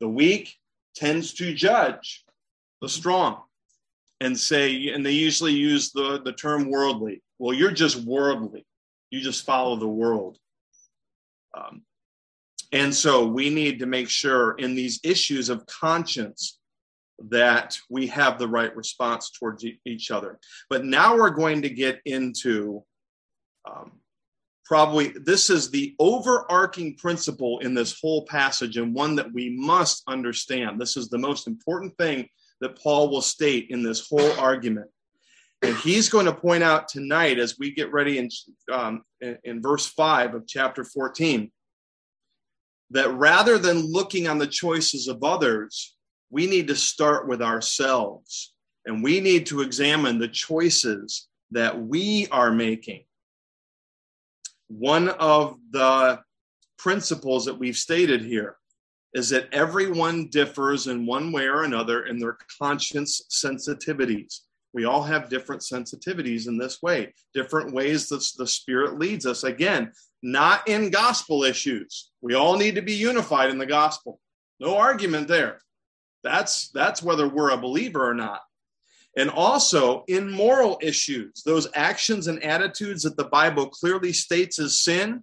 The 0.00 0.08
weak 0.08 0.54
tends 0.94 1.34
to 1.34 1.54
judge 1.54 2.24
the 2.80 2.88
strong 2.88 3.42
and 4.20 4.38
say, 4.38 4.88
and 4.88 5.04
they 5.04 5.12
usually 5.12 5.52
use 5.52 5.92
the, 5.92 6.20
the 6.22 6.32
term 6.32 6.70
worldly. 6.70 7.22
Well, 7.38 7.54
you're 7.54 7.70
just 7.70 7.96
worldly. 7.96 8.66
You 9.10 9.20
just 9.20 9.44
follow 9.44 9.76
the 9.76 9.88
world. 9.88 10.38
Um, 11.56 11.82
and 12.72 12.94
so 12.94 13.26
we 13.26 13.50
need 13.50 13.78
to 13.78 13.86
make 13.86 14.08
sure 14.08 14.52
in 14.58 14.74
these 14.74 15.00
issues 15.02 15.48
of 15.48 15.64
conscience 15.66 16.58
that 17.18 17.76
we 17.88 18.06
have 18.08 18.38
the 18.38 18.48
right 18.48 18.74
response 18.76 19.30
towards 19.30 19.64
each 19.84 20.10
other. 20.10 20.38
But 20.68 20.84
now 20.84 21.16
we're 21.16 21.30
going 21.30 21.62
to 21.62 21.70
get 21.70 22.00
into 22.04 22.84
um, 23.68 23.92
probably 24.64 25.08
this 25.08 25.48
is 25.48 25.70
the 25.70 25.94
overarching 25.98 26.96
principle 26.96 27.60
in 27.60 27.74
this 27.74 27.98
whole 28.00 28.26
passage 28.26 28.76
and 28.76 28.94
one 28.94 29.16
that 29.16 29.32
we 29.32 29.50
must 29.50 30.02
understand. 30.08 30.80
This 30.80 30.96
is 30.96 31.08
the 31.08 31.18
most 31.18 31.46
important 31.46 31.96
thing 31.96 32.28
that 32.60 32.80
Paul 32.80 33.10
will 33.10 33.22
state 33.22 33.68
in 33.70 33.82
this 33.82 34.08
whole 34.08 34.32
argument. 34.32 34.88
And 35.62 35.76
he's 35.76 36.08
going 36.08 36.26
to 36.26 36.34
point 36.34 36.62
out 36.62 36.88
tonight 36.88 37.38
as 37.38 37.58
we 37.58 37.72
get 37.72 37.92
ready 37.92 38.18
in, 38.18 38.28
um, 38.72 39.02
in, 39.20 39.38
in 39.44 39.62
verse 39.62 39.86
5 39.86 40.34
of 40.34 40.46
chapter 40.46 40.84
14 40.84 41.50
that 42.90 43.12
rather 43.14 43.58
than 43.58 43.90
looking 43.90 44.28
on 44.28 44.38
the 44.38 44.46
choices 44.46 45.08
of 45.08 45.24
others, 45.24 45.95
we 46.30 46.46
need 46.46 46.68
to 46.68 46.74
start 46.74 47.28
with 47.28 47.42
ourselves 47.42 48.54
and 48.84 49.02
we 49.02 49.20
need 49.20 49.46
to 49.46 49.62
examine 49.62 50.18
the 50.18 50.28
choices 50.28 51.28
that 51.50 51.80
we 51.80 52.26
are 52.30 52.52
making. 52.52 53.04
One 54.68 55.08
of 55.08 55.56
the 55.70 56.20
principles 56.78 57.44
that 57.44 57.58
we've 57.58 57.76
stated 57.76 58.22
here 58.22 58.56
is 59.14 59.30
that 59.30 59.48
everyone 59.52 60.28
differs 60.28 60.88
in 60.88 61.06
one 61.06 61.32
way 61.32 61.46
or 61.46 61.62
another 61.62 62.04
in 62.06 62.18
their 62.18 62.36
conscience 62.60 63.22
sensitivities. 63.30 64.40
We 64.74 64.84
all 64.84 65.02
have 65.02 65.30
different 65.30 65.62
sensitivities 65.62 66.48
in 66.48 66.58
this 66.58 66.82
way, 66.82 67.14
different 67.32 67.72
ways 67.72 68.08
that 68.08 68.22
the 68.36 68.46
Spirit 68.46 68.98
leads 68.98 69.24
us. 69.24 69.44
Again, 69.44 69.90
not 70.22 70.68
in 70.68 70.90
gospel 70.90 71.44
issues. 71.44 72.10
We 72.20 72.34
all 72.34 72.58
need 72.58 72.74
to 72.74 72.82
be 72.82 72.92
unified 72.92 73.50
in 73.50 73.58
the 73.58 73.66
gospel. 73.66 74.20
No 74.60 74.76
argument 74.76 75.28
there. 75.28 75.60
That's 76.22 76.70
that's 76.70 77.02
whether 77.02 77.28
we're 77.28 77.50
a 77.50 77.56
believer 77.56 78.08
or 78.08 78.14
not. 78.14 78.40
And 79.16 79.30
also 79.30 80.04
in 80.08 80.30
moral 80.30 80.78
issues, 80.82 81.42
those 81.44 81.68
actions 81.74 82.26
and 82.26 82.42
attitudes 82.42 83.02
that 83.04 83.16
the 83.16 83.24
Bible 83.24 83.68
clearly 83.68 84.12
states 84.12 84.58
as 84.58 84.80
sin, 84.80 85.22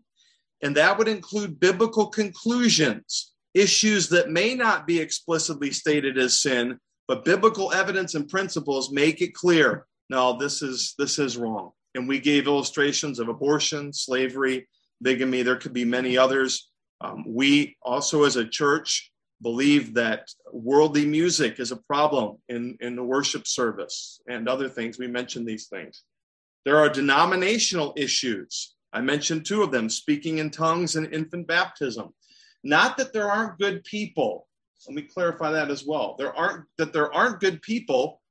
And 0.61 0.75
that 0.77 0.97
would 0.97 1.07
include 1.07 1.59
biblical 1.59 2.07
conclusions, 2.07 3.33
issues 3.53 4.09
that 4.09 4.31
may 4.31 4.55
not 4.55 4.87
be 4.87 4.99
explicitly 4.99 5.71
stated 5.71 6.17
as 6.17 6.41
sin, 6.41 6.79
but 7.07 7.25
biblical 7.25 7.71
evidence 7.73 8.15
and 8.15 8.29
principles 8.29 8.91
make 8.91 9.21
it 9.21 9.33
clear 9.33 9.85
no 10.09 10.37
this 10.37 10.61
is 10.61 10.95
this 10.97 11.19
is 11.19 11.37
wrong 11.37 11.71
and 11.95 12.07
we 12.07 12.19
gave 12.19 12.47
illustrations 12.47 13.19
of 13.19 13.29
abortion 13.29 13.93
slavery 13.93 14.67
bigamy 15.01 15.41
there 15.41 15.55
could 15.55 15.73
be 15.73 15.85
many 15.85 16.17
others 16.17 16.69
um, 17.01 17.23
we 17.27 17.75
also 17.81 18.23
as 18.23 18.35
a 18.35 18.47
church 18.47 19.11
believe 19.43 19.93
that 19.93 20.29
worldly 20.51 21.05
music 21.05 21.59
is 21.59 21.71
a 21.71 21.77
problem 21.77 22.37
in, 22.49 22.77
in 22.79 22.95
the 22.95 23.03
worship 23.03 23.45
service 23.45 24.21
and 24.27 24.49
other 24.49 24.69
things. 24.69 24.97
We 24.97 25.07
mentioned 25.07 25.45
these 25.45 25.67
things. 25.67 26.03
There 26.65 26.77
are 26.77 26.89
denominational 26.89 27.93
issues. 27.97 28.73
I 28.93 29.01
mentioned 29.01 29.45
two 29.45 29.61
of 29.61 29.71
them 29.71 29.89
speaking 29.89 30.37
in 30.37 30.49
tongues 30.49 30.95
and 30.95 31.13
infant 31.13 31.47
baptism. 31.47 32.13
Not 32.63 32.97
that 32.97 33.11
there 33.11 33.29
aren't 33.29 33.59
good 33.59 33.83
people. 33.83 34.47
Let 34.87 34.95
me 34.95 35.01
clarify 35.03 35.51
that 35.51 35.69
as 35.69 35.85
well. 35.85 36.15
There 36.17 36.35
aren't 36.35 36.65
that 36.77 36.93
there 36.93 37.13
aren't 37.13 37.39
good 37.39 37.61
people 37.61 38.21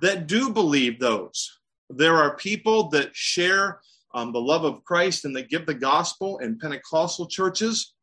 that 0.00 0.26
do 0.26 0.50
believe 0.50 0.98
those. 0.98 1.60
There 1.90 2.16
are 2.16 2.36
people 2.36 2.88
that 2.90 3.14
share 3.14 3.80
um, 4.14 4.32
the 4.32 4.40
love 4.40 4.64
of 4.64 4.84
Christ 4.84 5.24
and 5.24 5.36
that 5.36 5.50
give 5.50 5.66
the 5.66 5.74
gospel 5.74 6.38
in 6.38 6.58
Pentecostal 6.58 7.26
churches 7.26 7.94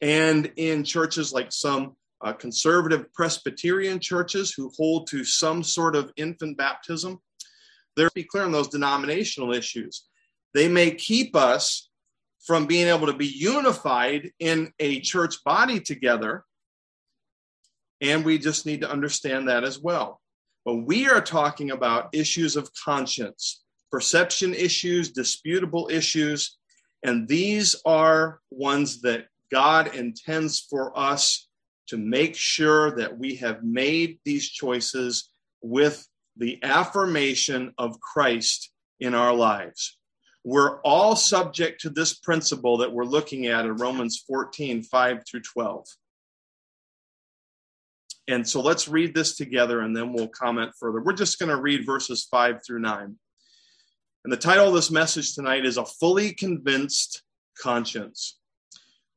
and 0.00 0.50
in 0.56 0.84
churches 0.84 1.32
like 1.32 1.52
some 1.52 1.96
uh, 2.20 2.32
conservative 2.32 3.12
Presbyterian 3.12 4.00
churches 4.00 4.52
who 4.52 4.70
hold 4.76 5.06
to 5.08 5.24
some 5.24 5.62
sort 5.62 5.96
of 5.96 6.12
infant 6.16 6.56
baptism. 6.56 7.20
They're 7.96 8.10
be 8.14 8.24
clear 8.24 8.44
on 8.44 8.52
those 8.52 8.68
denominational 8.68 9.52
issues. 9.52 10.04
They 10.54 10.68
may 10.68 10.92
keep 10.92 11.34
us 11.36 11.88
from 12.44 12.66
being 12.66 12.88
able 12.88 13.06
to 13.06 13.12
be 13.12 13.26
unified 13.26 14.30
in 14.38 14.72
a 14.78 15.00
church 15.00 15.42
body 15.44 15.80
together 15.80 16.44
and 18.00 18.24
we 18.24 18.38
just 18.38 18.66
need 18.66 18.80
to 18.82 18.90
understand 18.90 19.48
that 19.48 19.64
as 19.64 19.78
well. 19.78 20.20
But 20.64 20.76
we 20.76 21.08
are 21.08 21.20
talking 21.20 21.70
about 21.70 22.10
issues 22.12 22.56
of 22.56 22.70
conscience, 22.74 23.62
perception 23.90 24.54
issues, 24.54 25.10
disputable 25.10 25.88
issues. 25.90 26.58
And 27.02 27.26
these 27.26 27.76
are 27.84 28.40
ones 28.50 29.00
that 29.02 29.26
God 29.50 29.94
intends 29.94 30.60
for 30.60 30.96
us 30.98 31.48
to 31.88 31.96
make 31.96 32.36
sure 32.36 32.90
that 32.96 33.18
we 33.18 33.36
have 33.36 33.64
made 33.64 34.18
these 34.24 34.48
choices 34.48 35.30
with 35.62 36.06
the 36.36 36.62
affirmation 36.62 37.72
of 37.78 38.00
Christ 38.00 38.70
in 39.00 39.14
our 39.14 39.34
lives. 39.34 39.98
We're 40.44 40.80
all 40.82 41.16
subject 41.16 41.80
to 41.82 41.90
this 41.90 42.14
principle 42.14 42.78
that 42.78 42.92
we're 42.92 43.04
looking 43.04 43.46
at 43.46 43.64
in 43.64 43.76
Romans 43.76 44.24
14, 44.26 44.82
5 44.82 45.22
through 45.28 45.42
12. 45.42 45.86
And 48.28 48.46
so 48.46 48.60
let's 48.60 48.88
read 48.88 49.14
this 49.14 49.36
together 49.36 49.80
and 49.80 49.96
then 49.96 50.12
we'll 50.12 50.28
comment 50.28 50.72
further. 50.78 51.00
We're 51.00 51.14
just 51.14 51.38
going 51.38 51.48
to 51.48 51.60
read 51.60 51.86
verses 51.86 52.26
five 52.30 52.60
through 52.64 52.80
nine. 52.80 53.16
And 54.24 54.32
the 54.32 54.36
title 54.36 54.68
of 54.68 54.74
this 54.74 54.90
message 54.90 55.34
tonight 55.34 55.64
is 55.64 55.78
A 55.78 55.86
Fully 55.86 56.34
Convinced 56.34 57.22
Conscience. 57.60 58.37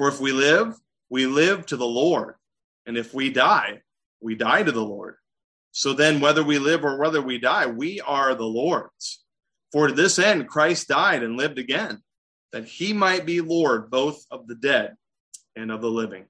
For 0.00 0.08
if 0.08 0.18
we 0.18 0.32
live, 0.32 0.72
we 1.10 1.26
live 1.26 1.66
to 1.66 1.76
the 1.76 1.84
Lord, 1.84 2.36
and 2.86 2.96
if 2.96 3.12
we 3.12 3.28
die, 3.28 3.82
we 4.22 4.34
die 4.34 4.62
to 4.62 4.72
the 4.72 4.80
Lord. 4.80 5.16
So 5.72 5.92
then, 5.92 6.20
whether 6.20 6.42
we 6.42 6.58
live 6.58 6.86
or 6.86 6.98
whether 6.98 7.20
we 7.20 7.36
die, 7.36 7.66
we 7.66 8.00
are 8.00 8.34
the 8.34 8.46
Lord's. 8.46 9.22
For 9.72 9.88
to 9.88 9.92
this 9.92 10.18
end, 10.18 10.48
Christ 10.48 10.88
died 10.88 11.22
and 11.22 11.36
lived 11.36 11.58
again, 11.58 12.00
that 12.50 12.64
he 12.64 12.94
might 12.94 13.26
be 13.26 13.42
Lord 13.42 13.90
both 13.90 14.24
of 14.30 14.46
the 14.46 14.54
dead 14.54 14.94
and 15.54 15.70
of 15.70 15.82
the 15.82 15.90
living. 15.90 16.24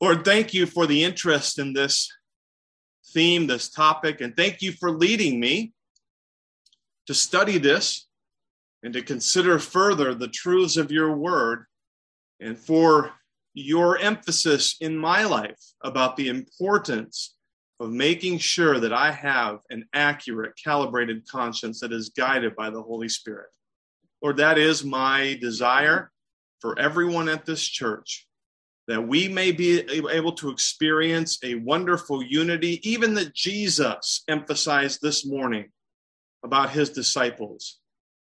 Lord, 0.00 0.24
thank 0.24 0.52
you 0.52 0.66
for 0.66 0.88
the 0.88 1.04
interest 1.04 1.60
in 1.60 1.72
this 1.72 2.10
theme, 3.12 3.46
this 3.46 3.70
topic, 3.70 4.20
and 4.20 4.36
thank 4.36 4.60
you 4.60 4.72
for 4.72 4.90
leading 4.90 5.38
me 5.38 5.72
to 7.06 7.14
study 7.14 7.58
this 7.58 8.08
and 8.82 8.92
to 8.94 9.02
consider 9.02 9.60
further 9.60 10.14
the 10.14 10.26
truths 10.26 10.76
of 10.76 10.90
your 10.90 11.14
word 11.14 11.66
and 12.40 12.58
for 12.58 13.12
your 13.54 13.98
emphasis 13.98 14.76
in 14.80 14.96
my 14.96 15.24
life 15.24 15.60
about 15.82 16.16
the 16.16 16.28
importance 16.28 17.36
of 17.80 17.90
making 17.90 18.38
sure 18.38 18.78
that 18.78 18.92
I 18.92 19.10
have 19.10 19.58
an 19.70 19.86
accurate, 19.94 20.52
calibrated 20.62 21.26
conscience 21.26 21.80
that 21.80 21.92
is 21.92 22.10
guided 22.10 22.54
by 22.54 22.70
the 22.70 22.82
Holy 22.82 23.08
Spirit. 23.08 23.48
Lord, 24.22 24.36
that 24.36 24.58
is 24.58 24.84
my 24.84 25.38
desire 25.40 26.10
for 26.60 26.78
everyone 26.78 27.28
at 27.28 27.46
this 27.46 27.62
church 27.62 28.26
that 28.86 29.06
we 29.06 29.28
may 29.28 29.52
be 29.52 29.80
able 30.10 30.32
to 30.32 30.50
experience 30.50 31.38
a 31.44 31.54
wonderful 31.54 32.22
unity, 32.22 32.80
even 32.88 33.14
that 33.14 33.32
Jesus 33.32 34.24
emphasized 34.26 35.00
this 35.00 35.24
morning 35.24 35.70
about 36.42 36.70
his 36.70 36.90
disciples. 36.90 37.78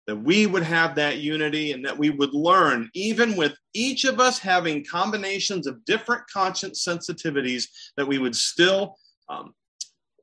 That 0.09 0.15
we 0.15 0.47
would 0.47 0.63
have 0.63 0.95
that 0.95 1.19
unity 1.19 1.71
and 1.71 1.85
that 1.85 1.95
we 1.95 2.09
would 2.09 2.33
learn, 2.33 2.89
even 2.95 3.35
with 3.35 3.53
each 3.75 4.05
of 4.05 4.19
us 4.19 4.39
having 4.39 4.83
combinations 4.83 5.67
of 5.67 5.85
different 5.85 6.23
conscience 6.33 6.83
sensitivities, 6.83 7.67
that 7.95 8.07
we 8.07 8.17
would 8.17 8.35
still 8.35 8.97
um, 9.29 9.53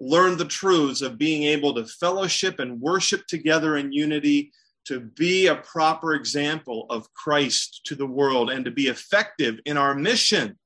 learn 0.00 0.38
the 0.38 0.44
truths 0.44 1.02
of 1.02 1.18
being 1.18 1.44
able 1.44 1.72
to 1.72 1.86
fellowship 1.86 2.58
and 2.58 2.80
worship 2.80 3.28
together 3.28 3.76
in 3.76 3.92
unity 3.92 4.50
to 4.86 4.98
be 4.98 5.46
a 5.46 5.54
proper 5.54 6.14
example 6.14 6.86
of 6.90 7.06
Christ 7.14 7.82
to 7.84 7.94
the 7.94 8.06
world 8.06 8.50
and 8.50 8.64
to 8.64 8.72
be 8.72 8.88
effective 8.88 9.60
in 9.66 9.76
our 9.76 9.94
mission 9.94 10.58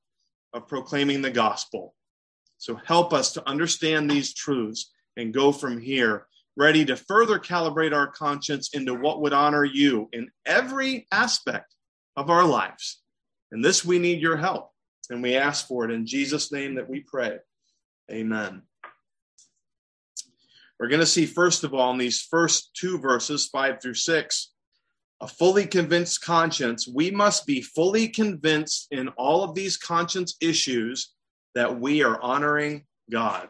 of 0.51 0.67
proclaiming 0.67 1.21
the 1.21 1.29
gospel. 1.29 1.93
So 2.57 2.73
help 2.85 3.13
us 3.13 3.33
to 3.33 3.47
understand 3.47 4.09
these 4.09 4.33
truths 4.33 4.91
and 5.15 5.31
go 5.31 5.51
from 5.51 5.79
here 5.79 6.25
ready 6.57 6.85
to 6.85 6.95
further 6.95 7.39
calibrate 7.39 7.93
our 7.93 8.07
conscience 8.07 8.69
into 8.73 8.93
what 8.93 9.21
would 9.21 9.33
honor 9.33 9.63
you 9.63 10.09
in 10.11 10.29
every 10.45 11.07
aspect 11.11 11.75
of 12.15 12.29
our 12.29 12.45
lives. 12.45 13.01
And 13.51 13.63
this 13.63 13.85
we 13.85 13.99
need 13.99 14.21
your 14.21 14.37
help. 14.37 14.71
And 15.09 15.21
we 15.21 15.35
ask 15.35 15.67
for 15.67 15.85
it 15.85 15.91
in 15.91 16.05
Jesus' 16.05 16.51
name 16.51 16.75
that 16.75 16.89
we 16.89 17.01
pray. 17.01 17.37
Amen. 18.11 18.61
We're 20.79 20.87
going 20.87 20.99
to 21.01 21.05
see, 21.05 21.25
first 21.25 21.63
of 21.63 21.73
all, 21.73 21.91
in 21.91 21.97
these 21.97 22.21
first 22.21 22.71
two 22.73 22.97
verses, 22.97 23.47
five 23.47 23.81
through 23.81 23.93
six, 23.95 24.51
a 25.21 25.27
fully 25.27 25.67
convinced 25.67 26.23
conscience. 26.23 26.87
We 26.87 27.11
must 27.11 27.45
be 27.45 27.61
fully 27.61 28.07
convinced 28.07 28.87
in 28.89 29.09
all 29.09 29.43
of 29.43 29.53
these 29.53 29.77
conscience 29.77 30.35
issues 30.41 31.13
that 31.53 31.79
we 31.79 32.03
are 32.03 32.19
honoring 32.19 32.85
God. 33.11 33.49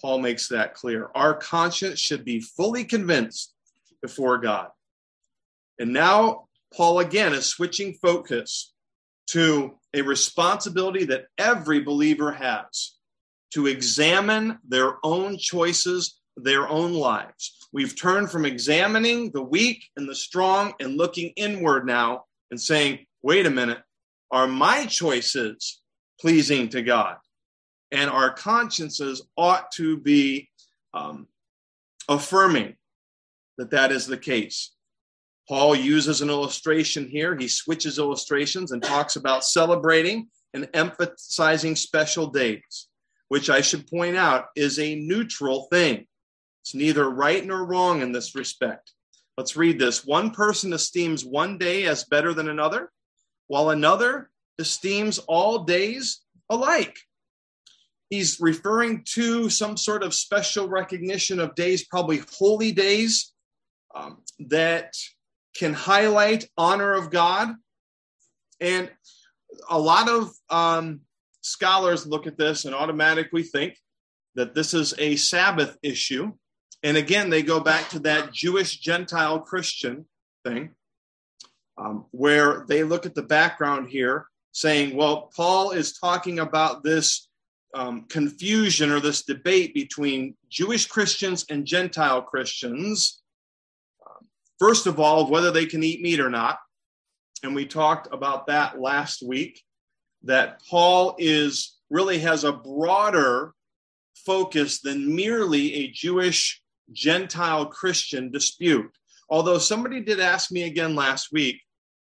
Paul 0.00 0.20
makes 0.20 0.48
that 0.48 0.74
clear. 0.74 1.10
Our 1.14 1.34
conscience 1.34 1.98
should 1.98 2.24
be 2.24 2.40
fully 2.40 2.84
convinced 2.84 3.52
before 4.00 4.38
God. 4.38 4.68
And 5.78 5.92
now, 5.92 6.48
Paul 6.74 7.00
again 7.00 7.32
is 7.32 7.46
switching 7.46 7.94
focus 7.94 8.72
to 9.28 9.78
a 9.94 10.02
responsibility 10.02 11.04
that 11.06 11.26
every 11.36 11.80
believer 11.80 12.32
has 12.32 12.94
to 13.52 13.66
examine 13.66 14.58
their 14.68 14.96
own 15.02 15.38
choices 15.38 16.18
their 16.42 16.68
own 16.68 16.92
lives. 16.94 17.68
We've 17.72 17.96
turned 17.96 18.30
from 18.30 18.44
examining 18.44 19.30
the 19.32 19.42
weak 19.42 19.84
and 19.96 20.08
the 20.08 20.14
strong 20.14 20.74
and 20.80 20.96
looking 20.96 21.32
inward 21.36 21.86
now 21.86 22.24
and 22.50 22.60
saying, 22.60 23.06
wait 23.22 23.46
a 23.46 23.50
minute, 23.50 23.80
are 24.30 24.46
my 24.46 24.86
choices 24.86 25.80
pleasing 26.20 26.68
to 26.70 26.82
God? 26.82 27.16
And 27.90 28.10
our 28.10 28.30
consciences 28.32 29.22
ought 29.36 29.70
to 29.72 29.96
be 29.96 30.50
um, 30.92 31.26
affirming 32.08 32.76
that 33.56 33.70
that 33.70 33.92
is 33.92 34.06
the 34.06 34.18
case. 34.18 34.72
Paul 35.48 35.74
uses 35.74 36.20
an 36.20 36.28
illustration 36.28 37.08
here. 37.08 37.36
He 37.36 37.48
switches 37.48 37.98
illustrations 37.98 38.72
and 38.72 38.82
talks 38.82 39.16
about 39.16 39.44
celebrating 39.44 40.28
and 40.52 40.68
emphasizing 40.74 41.74
special 41.74 42.26
days, 42.26 42.88
which 43.28 43.48
I 43.48 43.62
should 43.62 43.86
point 43.86 44.16
out 44.16 44.46
is 44.54 44.78
a 44.78 44.94
neutral 44.94 45.68
thing. 45.70 46.06
It's 46.62 46.74
neither 46.74 47.08
right 47.08 47.44
nor 47.44 47.64
wrong 47.64 48.02
in 48.02 48.12
this 48.12 48.34
respect. 48.34 48.92
Let's 49.38 49.56
read 49.56 49.78
this. 49.78 50.04
One 50.04 50.32
person 50.32 50.72
esteems 50.72 51.24
one 51.24 51.56
day 51.56 51.86
as 51.86 52.04
better 52.04 52.34
than 52.34 52.48
another, 52.48 52.90
while 53.46 53.70
another 53.70 54.30
esteems 54.58 55.18
all 55.20 55.60
days 55.60 56.20
alike. 56.50 56.98
He's 58.10 58.40
referring 58.40 59.04
to 59.14 59.50
some 59.50 59.76
sort 59.76 60.02
of 60.02 60.14
special 60.14 60.68
recognition 60.68 61.38
of 61.40 61.54
days, 61.54 61.86
probably 61.86 62.22
holy 62.38 62.72
days, 62.72 63.32
um, 63.94 64.22
that 64.38 64.94
can 65.54 65.74
highlight 65.74 66.48
honor 66.56 66.94
of 66.94 67.10
God. 67.10 67.54
And 68.60 68.90
a 69.68 69.78
lot 69.78 70.08
of 70.08 70.32
um, 70.50 71.00
scholars 71.42 72.06
look 72.06 72.26
at 72.26 72.38
this 72.38 72.64
and 72.64 72.74
automatically 72.74 73.42
think 73.42 73.76
that 74.34 74.54
this 74.54 74.72
is 74.72 74.94
a 74.98 75.16
Sabbath 75.16 75.76
issue. 75.82 76.32
And 76.82 76.96
again, 76.96 77.28
they 77.28 77.42
go 77.42 77.60
back 77.60 77.88
to 77.90 77.98
that 78.00 78.32
Jewish 78.32 78.78
Gentile 78.78 79.40
Christian 79.40 80.06
thing, 80.44 80.70
um, 81.76 82.06
where 82.12 82.64
they 82.68 82.84
look 82.84 83.04
at 83.04 83.14
the 83.14 83.22
background 83.22 83.90
here, 83.90 84.26
saying, 84.52 84.96
well, 84.96 85.30
Paul 85.36 85.72
is 85.72 85.98
talking 85.98 86.38
about 86.38 86.82
this 86.82 87.27
um, 87.74 88.06
confusion 88.08 88.90
or 88.90 89.00
this 89.00 89.22
debate 89.22 89.74
between 89.74 90.36
Jewish 90.48 90.86
Christians 90.86 91.44
and 91.50 91.66
Gentile 91.66 92.22
Christians. 92.22 93.22
Um, 94.06 94.26
first 94.58 94.86
of 94.86 94.98
all, 94.98 95.30
whether 95.30 95.50
they 95.50 95.66
can 95.66 95.82
eat 95.82 96.00
meat 96.00 96.20
or 96.20 96.30
not. 96.30 96.58
And 97.42 97.54
we 97.54 97.66
talked 97.66 98.08
about 98.12 98.46
that 98.46 98.80
last 98.80 99.22
week, 99.22 99.62
that 100.24 100.60
Paul 100.68 101.14
is 101.18 101.76
really 101.90 102.18
has 102.18 102.44
a 102.44 102.52
broader 102.52 103.52
focus 104.26 104.80
than 104.80 105.14
merely 105.14 105.74
a 105.74 105.90
Jewish 105.90 106.60
Gentile 106.92 107.66
Christian 107.66 108.30
dispute. 108.32 108.90
Although 109.30 109.58
somebody 109.58 110.00
did 110.00 110.20
ask 110.20 110.50
me 110.50 110.64
again 110.64 110.94
last 110.96 111.32
week, 111.32 111.60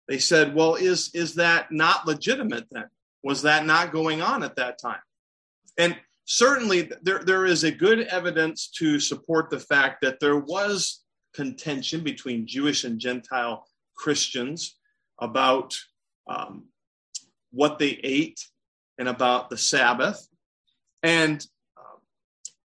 they 0.07 0.19
said, 0.19 0.55
well, 0.55 0.75
is, 0.75 1.11
is 1.13 1.35
that 1.35 1.71
not 1.71 2.07
legitimate 2.07 2.65
then? 2.71 2.85
Was 3.23 3.41
that 3.41 3.65
not 3.65 3.91
going 3.91 4.21
on 4.21 4.43
at 4.43 4.55
that 4.55 4.79
time? 4.79 5.01
And 5.77 5.97
certainly 6.25 6.91
there, 7.01 7.23
there 7.23 7.45
is 7.45 7.63
a 7.63 7.71
good 7.71 7.99
evidence 7.99 8.69
to 8.77 8.99
support 8.99 9.49
the 9.49 9.59
fact 9.59 10.01
that 10.01 10.19
there 10.19 10.39
was 10.39 11.03
contention 11.33 12.03
between 12.03 12.47
Jewish 12.47 12.83
and 12.83 12.99
Gentile 12.99 13.65
Christians 13.95 14.77
about 15.19 15.75
um, 16.27 16.65
what 17.51 17.79
they 17.79 17.99
ate 18.03 18.39
and 18.97 19.07
about 19.07 19.49
the 19.49 19.57
Sabbath. 19.57 20.27
And 21.03 21.45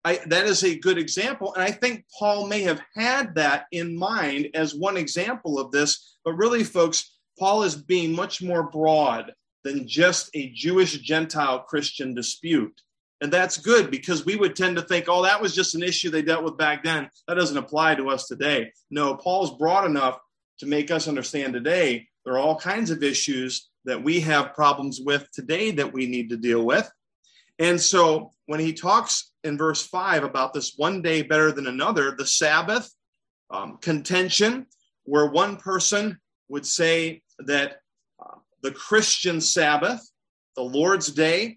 I, 0.06 0.20
that 0.26 0.46
is 0.46 0.62
a 0.62 0.78
good 0.78 0.98
example. 0.98 1.52
And 1.54 1.64
I 1.64 1.72
think 1.72 2.04
Paul 2.16 2.46
may 2.46 2.62
have 2.62 2.80
had 2.94 3.34
that 3.34 3.66
in 3.72 3.98
mind 3.98 4.50
as 4.54 4.72
one 4.72 4.96
example 4.96 5.58
of 5.58 5.72
this. 5.72 6.16
But 6.24 6.34
really, 6.34 6.62
folks, 6.62 7.18
Paul 7.36 7.64
is 7.64 7.74
being 7.74 8.12
much 8.12 8.40
more 8.40 8.70
broad 8.70 9.32
than 9.64 9.88
just 9.88 10.30
a 10.34 10.50
Jewish 10.50 10.96
Gentile 11.00 11.58
Christian 11.58 12.14
dispute. 12.14 12.80
And 13.20 13.32
that's 13.32 13.56
good 13.56 13.90
because 13.90 14.26
we 14.26 14.36
would 14.36 14.54
tend 14.54 14.76
to 14.76 14.82
think, 14.82 15.06
oh, 15.08 15.22
that 15.22 15.40
was 15.40 15.54
just 15.54 15.74
an 15.74 15.82
issue 15.82 16.10
they 16.10 16.22
dealt 16.22 16.44
with 16.44 16.58
back 16.58 16.84
then. 16.84 17.08
That 17.26 17.34
doesn't 17.34 17.56
apply 17.56 17.94
to 17.94 18.10
us 18.10 18.26
today. 18.26 18.72
No, 18.90 19.16
Paul's 19.16 19.56
broad 19.56 19.86
enough 19.86 20.18
to 20.58 20.66
make 20.66 20.90
us 20.90 21.08
understand 21.08 21.54
today 21.54 22.06
there 22.26 22.34
are 22.34 22.38
all 22.38 22.58
kinds 22.58 22.90
of 22.90 23.04
issues 23.04 23.70
that 23.84 24.02
we 24.02 24.20
have 24.20 24.52
problems 24.52 25.00
with 25.00 25.30
today 25.32 25.70
that 25.70 25.92
we 25.92 26.06
need 26.06 26.28
to 26.30 26.36
deal 26.36 26.66
with. 26.66 26.90
And 27.60 27.80
so 27.80 28.32
when 28.46 28.60
he 28.60 28.72
talks 28.72 29.32
in 29.44 29.56
verse 29.56 29.86
5 29.86 30.24
about 30.24 30.52
this 30.52 30.74
one 30.76 31.00
day 31.00 31.22
better 31.22 31.52
than 31.52 31.68
another, 31.68 32.14
the 32.18 32.26
Sabbath 32.26 32.92
um, 33.48 33.78
contention, 33.78 34.66
where 35.04 35.30
one 35.30 35.56
person 35.56 36.18
would 36.48 36.66
say 36.66 37.22
that 37.38 37.76
uh, 38.20 38.38
the 38.62 38.72
Christian 38.72 39.40
Sabbath, 39.40 40.10
the 40.56 40.62
Lord's 40.62 41.12
day, 41.12 41.56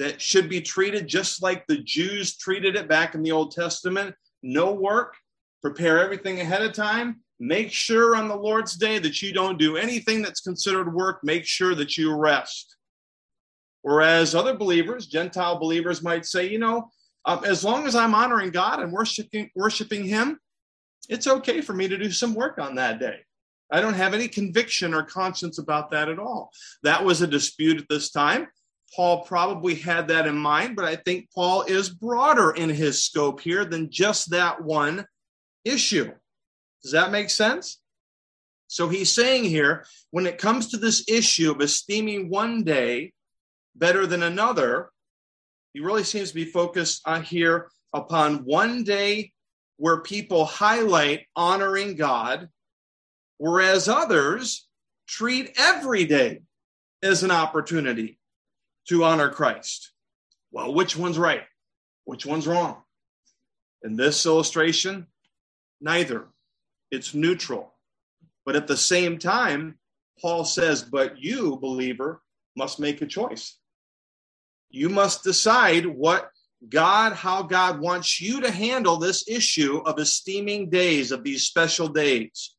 that 0.00 0.20
should 0.20 0.48
be 0.48 0.60
treated 0.60 1.06
just 1.06 1.42
like 1.42 1.66
the 1.66 1.78
Jews 1.78 2.36
treated 2.36 2.74
it 2.74 2.88
back 2.88 3.14
in 3.14 3.22
the 3.22 3.32
Old 3.32 3.52
Testament 3.52 4.14
no 4.42 4.72
work, 4.72 5.16
prepare 5.62 6.02
everything 6.02 6.40
ahead 6.40 6.62
of 6.62 6.72
time. 6.72 7.20
Make 7.38 7.70
sure 7.70 8.16
on 8.16 8.28
the 8.28 8.36
Lord's 8.36 8.76
day 8.76 8.98
that 8.98 9.22
you 9.22 9.32
don't 9.32 9.58
do 9.58 9.76
anything 9.76 10.22
that's 10.22 10.40
considered 10.40 10.94
work. 10.94 11.20
Make 11.22 11.44
sure 11.44 11.74
that 11.74 11.96
you 11.96 12.14
rest. 12.14 12.76
Whereas 13.82 14.34
other 14.34 14.54
believers, 14.54 15.06
Gentile 15.06 15.58
believers, 15.58 16.02
might 16.02 16.26
say, 16.26 16.48
you 16.48 16.58
know, 16.58 16.90
um, 17.24 17.44
as 17.44 17.64
long 17.64 17.86
as 17.86 17.94
I'm 17.94 18.14
honoring 18.14 18.50
God 18.50 18.80
and 18.80 18.92
worshiping 18.92 19.50
worshiping 19.54 20.04
Him, 20.04 20.38
it's 21.08 21.26
okay 21.26 21.60
for 21.60 21.72
me 21.72 21.88
to 21.88 21.98
do 21.98 22.10
some 22.10 22.34
work 22.34 22.58
on 22.58 22.74
that 22.76 22.98
day. 22.98 23.20
I 23.70 23.80
don't 23.80 23.94
have 23.94 24.14
any 24.14 24.28
conviction 24.28 24.94
or 24.94 25.02
conscience 25.02 25.58
about 25.58 25.90
that 25.92 26.08
at 26.08 26.18
all. 26.18 26.50
That 26.82 27.04
was 27.04 27.22
a 27.22 27.26
dispute 27.26 27.78
at 27.78 27.88
this 27.88 28.10
time. 28.10 28.48
Paul 28.94 29.24
probably 29.24 29.76
had 29.76 30.08
that 30.08 30.26
in 30.26 30.36
mind, 30.36 30.74
but 30.74 30.84
I 30.84 30.96
think 30.96 31.30
Paul 31.32 31.62
is 31.62 31.88
broader 31.88 32.50
in 32.50 32.68
his 32.68 33.04
scope 33.04 33.40
here 33.40 33.64
than 33.64 33.90
just 33.90 34.30
that 34.30 34.62
one 34.62 35.06
issue. 35.64 36.12
Does 36.82 36.92
that 36.92 37.12
make 37.12 37.30
sense? 37.30 37.80
So 38.66 38.88
he's 38.88 39.12
saying 39.12 39.44
here 39.44 39.84
when 40.10 40.26
it 40.26 40.38
comes 40.38 40.68
to 40.68 40.76
this 40.76 41.04
issue 41.08 41.50
of 41.50 41.60
esteeming 41.60 42.30
one 42.30 42.64
day 42.64 43.12
better 43.74 44.06
than 44.06 44.22
another, 44.22 44.90
he 45.72 45.80
really 45.80 46.04
seems 46.04 46.28
to 46.30 46.34
be 46.34 46.44
focused 46.44 47.02
on 47.04 47.22
here 47.22 47.68
upon 47.92 48.44
one 48.44 48.82
day 48.82 49.32
where 49.76 50.02
people 50.02 50.44
highlight 50.44 51.26
honoring 51.34 51.96
God, 51.96 52.48
whereas 53.38 53.88
others 53.88 54.68
treat 55.06 55.52
every 55.56 56.04
day 56.04 56.42
as 57.02 57.22
an 57.22 57.30
opportunity 57.30 58.19
to 58.88 59.04
honor 59.04 59.30
Christ. 59.30 59.92
Well, 60.50 60.74
which 60.74 60.96
one's 60.96 61.18
right? 61.18 61.44
Which 62.04 62.26
one's 62.26 62.46
wrong? 62.46 62.82
In 63.82 63.96
this 63.96 64.26
illustration, 64.26 65.06
neither. 65.80 66.26
It's 66.90 67.14
neutral. 67.14 67.74
But 68.44 68.56
at 68.56 68.66
the 68.66 68.76
same 68.76 69.18
time, 69.18 69.78
Paul 70.20 70.44
says, 70.44 70.82
but 70.82 71.18
you, 71.18 71.56
believer, 71.56 72.20
must 72.56 72.80
make 72.80 73.00
a 73.00 73.06
choice. 73.06 73.56
You 74.70 74.88
must 74.88 75.22
decide 75.24 75.86
what 75.86 76.30
God, 76.68 77.14
how 77.14 77.42
God 77.42 77.80
wants 77.80 78.20
you 78.20 78.40
to 78.42 78.50
handle 78.50 78.96
this 78.96 79.28
issue 79.28 79.78
of 79.86 79.98
esteeming 79.98 80.68
days, 80.68 81.10
of 81.10 81.24
these 81.24 81.44
special 81.44 81.88
days. 81.88 82.54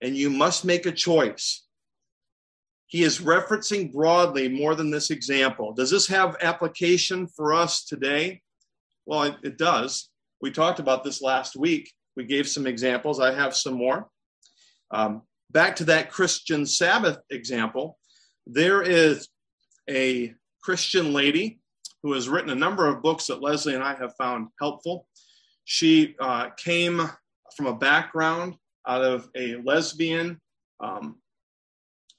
And 0.00 0.16
you 0.16 0.30
must 0.30 0.64
make 0.64 0.86
a 0.86 0.92
choice. 0.92 1.64
He 2.92 3.04
is 3.04 3.20
referencing 3.20 3.90
broadly 3.90 4.50
more 4.50 4.74
than 4.74 4.90
this 4.90 5.08
example. 5.08 5.72
Does 5.72 5.90
this 5.90 6.06
have 6.08 6.36
application 6.42 7.26
for 7.26 7.54
us 7.54 7.86
today? 7.86 8.42
Well, 9.06 9.22
it, 9.22 9.36
it 9.42 9.56
does. 9.56 10.10
We 10.42 10.50
talked 10.50 10.78
about 10.78 11.02
this 11.02 11.22
last 11.22 11.56
week. 11.56 11.90
We 12.16 12.24
gave 12.24 12.46
some 12.46 12.66
examples. 12.66 13.18
I 13.18 13.32
have 13.32 13.56
some 13.56 13.72
more. 13.72 14.08
Um, 14.90 15.22
back 15.50 15.76
to 15.76 15.84
that 15.84 16.10
Christian 16.10 16.66
Sabbath 16.66 17.16
example, 17.30 17.96
there 18.46 18.82
is 18.82 19.26
a 19.88 20.34
Christian 20.62 21.14
lady 21.14 21.60
who 22.02 22.12
has 22.12 22.28
written 22.28 22.50
a 22.50 22.54
number 22.54 22.86
of 22.86 23.00
books 23.00 23.28
that 23.28 23.40
Leslie 23.40 23.74
and 23.74 23.82
I 23.82 23.94
have 23.94 24.14
found 24.16 24.48
helpful. 24.60 25.06
She 25.64 26.14
uh, 26.20 26.50
came 26.58 27.08
from 27.56 27.68
a 27.68 27.74
background 27.74 28.56
out 28.86 29.02
of 29.02 29.30
a 29.34 29.56
lesbian 29.64 30.38
um, 30.78 31.21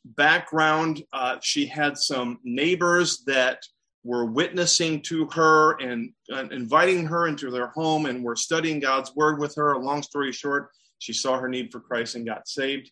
background. 0.05 1.03
Uh, 1.13 1.37
she 1.41 1.65
had 1.65 1.97
some 1.97 2.39
neighbors 2.43 3.23
that 3.25 3.59
were 4.03 4.25
witnessing 4.25 5.01
to 5.01 5.27
her 5.33 5.79
and, 5.79 6.11
and 6.29 6.51
inviting 6.51 7.05
her 7.05 7.27
into 7.27 7.49
their 7.49 7.67
home 7.67 8.05
and 8.05 8.23
were 8.23 8.35
studying 8.35 8.79
God's 8.79 9.15
word 9.15 9.39
with 9.39 9.55
her. 9.55 9.77
Long 9.77 10.03
story 10.03 10.31
short, 10.31 10.69
she 10.99 11.13
saw 11.13 11.39
her 11.39 11.47
need 11.47 11.71
for 11.71 11.79
Christ 11.79 12.15
and 12.15 12.25
got 12.25 12.47
saved. 12.47 12.91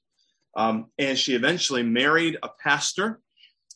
Um, 0.56 0.88
and 0.98 1.18
she 1.18 1.36
eventually 1.36 1.84
married 1.84 2.38
a 2.44 2.50
pastor 2.62 3.20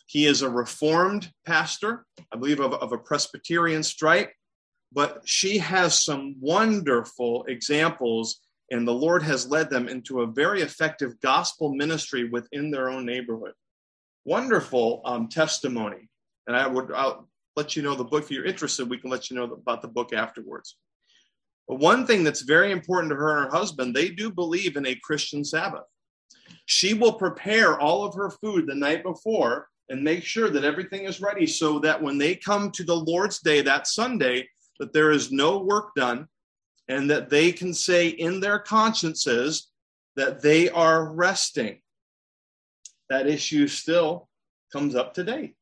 he 0.07 0.25
is 0.25 0.41
a 0.41 0.49
reformed 0.49 1.31
pastor, 1.45 2.05
I 2.31 2.37
believe, 2.37 2.59
of, 2.59 2.73
of 2.73 2.91
a 2.91 2.97
Presbyterian 2.97 3.83
stripe, 3.83 4.31
but 4.91 5.21
she 5.25 5.57
has 5.57 6.03
some 6.03 6.35
wonderful 6.39 7.43
examples, 7.45 8.41
and 8.71 8.87
the 8.87 8.93
Lord 8.93 9.21
has 9.23 9.47
led 9.47 9.69
them 9.69 9.87
into 9.87 10.21
a 10.21 10.27
very 10.27 10.61
effective 10.61 11.19
gospel 11.21 11.73
ministry 11.73 12.29
within 12.29 12.71
their 12.71 12.89
own 12.89 13.05
neighborhood. 13.05 13.53
Wonderful 14.25 15.01
um, 15.05 15.27
testimony. 15.27 16.09
And 16.47 16.55
I 16.55 16.67
would 16.67 16.91
I'll 16.91 17.27
let 17.55 17.75
you 17.75 17.83
know 17.83 17.95
the 17.95 18.03
book 18.03 18.23
if 18.23 18.31
you're 18.31 18.45
interested. 18.45 18.89
We 18.89 18.97
can 18.97 19.09
let 19.09 19.29
you 19.29 19.35
know 19.35 19.43
about 19.43 19.81
the 19.81 19.87
book 19.87 20.13
afterwards. 20.13 20.77
But 21.67 21.79
one 21.79 22.05
thing 22.05 22.23
that's 22.23 22.41
very 22.41 22.71
important 22.71 23.11
to 23.11 23.15
her 23.15 23.37
and 23.37 23.45
her 23.45 23.57
husband, 23.57 23.95
they 23.95 24.09
do 24.09 24.31
believe 24.31 24.77
in 24.77 24.85
a 24.85 24.99
Christian 25.03 25.43
Sabbath. 25.43 25.85
She 26.65 26.93
will 26.93 27.13
prepare 27.13 27.79
all 27.79 28.03
of 28.03 28.13
her 28.15 28.29
food 28.29 28.67
the 28.67 28.75
night 28.75 29.03
before 29.03 29.67
and 29.89 30.03
make 30.03 30.23
sure 30.23 30.49
that 30.49 30.63
everything 30.63 31.05
is 31.05 31.21
ready 31.21 31.45
so 31.45 31.79
that 31.79 32.01
when 32.01 32.17
they 32.17 32.35
come 32.35 32.71
to 32.71 32.83
the 32.83 32.95
Lord's 32.95 33.39
day 33.39 33.61
that 33.61 33.87
Sunday, 33.87 34.47
that 34.79 34.93
there 34.93 35.11
is 35.11 35.31
no 35.31 35.59
work 35.59 35.93
done 35.95 36.27
and 36.87 37.09
that 37.09 37.29
they 37.29 37.51
can 37.51 37.73
say 37.73 38.07
in 38.07 38.39
their 38.39 38.59
consciences 38.59 39.69
that 40.15 40.41
they 40.41 40.69
are 40.69 41.11
resting. 41.13 41.81
That 43.09 43.27
issue 43.27 43.67
still 43.67 44.29
comes 44.71 44.95
up 44.95 45.13
today. 45.13 45.55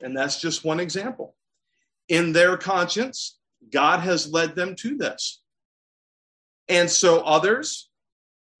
And 0.00 0.16
that's 0.16 0.40
just 0.40 0.64
one 0.64 0.80
example. 0.80 1.34
In 2.08 2.32
their 2.32 2.56
conscience, 2.56 3.38
God 3.72 4.00
has 4.00 4.32
led 4.32 4.54
them 4.54 4.74
to 4.76 4.96
this. 4.96 5.42
And 6.68 6.88
so 6.88 7.20
others, 7.20 7.90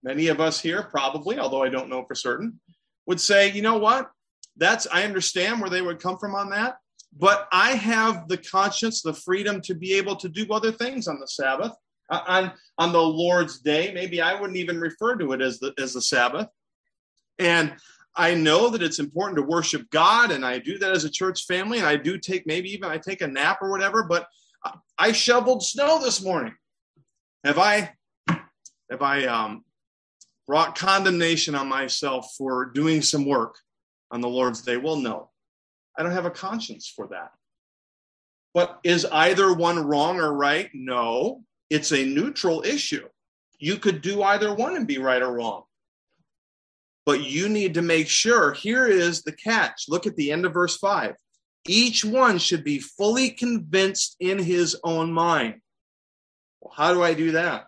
many 0.02 0.28
of 0.28 0.40
us 0.40 0.60
here 0.60 0.82
probably, 0.82 1.38
although 1.38 1.62
I 1.62 1.68
don't 1.68 1.88
know 1.88 2.04
for 2.04 2.14
certain, 2.14 2.60
would 3.06 3.20
say, 3.20 3.50
you 3.50 3.62
know 3.62 3.78
what? 3.78 4.10
That's, 4.56 4.86
I 4.92 5.04
understand 5.04 5.60
where 5.60 5.70
they 5.70 5.82
would 5.82 6.00
come 6.00 6.18
from 6.18 6.34
on 6.34 6.50
that, 6.50 6.78
but 7.16 7.48
I 7.52 7.70
have 7.70 8.28
the 8.28 8.38
conscience, 8.38 9.02
the 9.02 9.14
freedom 9.14 9.60
to 9.62 9.74
be 9.74 9.94
able 9.94 10.16
to 10.16 10.28
do 10.28 10.46
other 10.52 10.72
things 10.72 11.06
on 11.06 11.20
the 11.20 11.28
Sabbath, 11.28 11.72
on, 12.10 12.52
on 12.78 12.92
the 12.92 13.02
Lord's 13.02 13.60
day. 13.60 13.92
Maybe 13.92 14.20
I 14.20 14.38
wouldn't 14.38 14.58
even 14.58 14.80
refer 14.80 15.16
to 15.16 15.32
it 15.32 15.42
as 15.42 15.58
the, 15.58 15.74
as 15.78 15.94
the 15.94 16.02
Sabbath. 16.02 16.48
And 17.38 17.74
I 18.16 18.34
know 18.34 18.68
that 18.70 18.82
it's 18.82 18.98
important 18.98 19.36
to 19.36 19.44
worship 19.44 19.88
God, 19.90 20.32
and 20.32 20.44
I 20.44 20.58
do 20.58 20.76
that 20.78 20.90
as 20.90 21.04
a 21.04 21.10
church 21.10 21.46
family, 21.46 21.78
and 21.78 21.86
I 21.86 21.96
do 21.96 22.18
take 22.18 22.46
maybe 22.46 22.70
even 22.72 22.90
I 22.90 22.98
take 22.98 23.22
a 23.22 23.28
nap 23.28 23.58
or 23.62 23.70
whatever, 23.70 24.02
but 24.02 24.26
I 24.98 25.12
shoveled 25.12 25.62
snow 25.62 26.00
this 26.02 26.22
morning. 26.22 26.54
Have 27.44 27.58
I 27.58 27.92
have 28.90 29.02
I 29.02 29.24
um, 29.26 29.64
brought 30.48 30.76
condemnation 30.76 31.54
on 31.54 31.68
myself 31.68 32.34
for 32.36 32.66
doing 32.66 33.02
some 33.02 33.24
work 33.24 33.54
on 34.10 34.20
the 34.20 34.28
Lord's 34.28 34.62
day? 34.62 34.76
Well, 34.76 34.96
no. 34.96 35.30
I 35.96 36.02
don't 36.02 36.12
have 36.12 36.26
a 36.26 36.30
conscience 36.30 36.92
for 36.94 37.08
that. 37.08 37.32
But 38.54 38.80
is 38.82 39.04
either 39.04 39.52
one 39.52 39.78
wrong 39.78 40.18
or 40.18 40.32
right? 40.32 40.70
No. 40.72 41.44
It's 41.70 41.92
a 41.92 42.04
neutral 42.04 42.62
issue. 42.62 43.06
You 43.58 43.76
could 43.76 44.00
do 44.00 44.22
either 44.22 44.54
one 44.54 44.76
and 44.76 44.86
be 44.86 44.98
right 44.98 45.22
or 45.22 45.32
wrong. 45.32 45.64
But 47.04 47.24
you 47.24 47.48
need 47.48 47.74
to 47.74 47.82
make 47.82 48.08
sure 48.08 48.52
here 48.52 48.86
is 48.86 49.22
the 49.22 49.32
catch. 49.32 49.84
Look 49.88 50.06
at 50.06 50.16
the 50.16 50.30
end 50.30 50.44
of 50.44 50.52
verse 50.52 50.76
5. 50.76 51.14
Each 51.66 52.04
one 52.04 52.38
should 52.38 52.64
be 52.64 52.78
fully 52.78 53.30
convinced 53.30 54.16
in 54.20 54.38
his 54.38 54.76
own 54.84 55.12
mind. 55.12 55.60
Well, 56.60 56.72
how 56.76 56.92
do 56.92 57.02
I 57.02 57.14
do 57.14 57.32
that? 57.32 57.66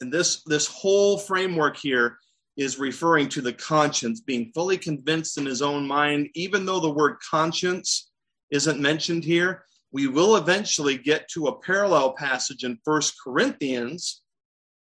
And 0.00 0.12
this, 0.12 0.42
this 0.44 0.66
whole 0.66 1.18
framework 1.18 1.76
here 1.76 2.18
is 2.56 2.78
referring 2.78 3.28
to 3.30 3.40
the 3.40 3.52
conscience, 3.52 4.20
being 4.20 4.52
fully 4.54 4.78
convinced 4.78 5.38
in 5.38 5.46
his 5.46 5.62
own 5.62 5.86
mind, 5.86 6.28
even 6.34 6.64
though 6.64 6.80
the 6.80 6.90
word 6.90 7.16
conscience 7.28 8.10
isn't 8.50 8.80
mentioned 8.80 9.24
here. 9.24 9.64
We 9.94 10.08
will 10.08 10.34
eventually 10.34 10.98
get 10.98 11.28
to 11.28 11.46
a 11.46 11.60
parallel 11.60 12.14
passage 12.14 12.64
in 12.64 12.80
First 12.84 13.14
Corinthians 13.22 14.22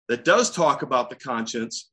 that 0.09 0.25
does 0.25 0.49
talk 0.49 0.81
about 0.81 1.11
the 1.11 1.15
conscience. 1.15 1.91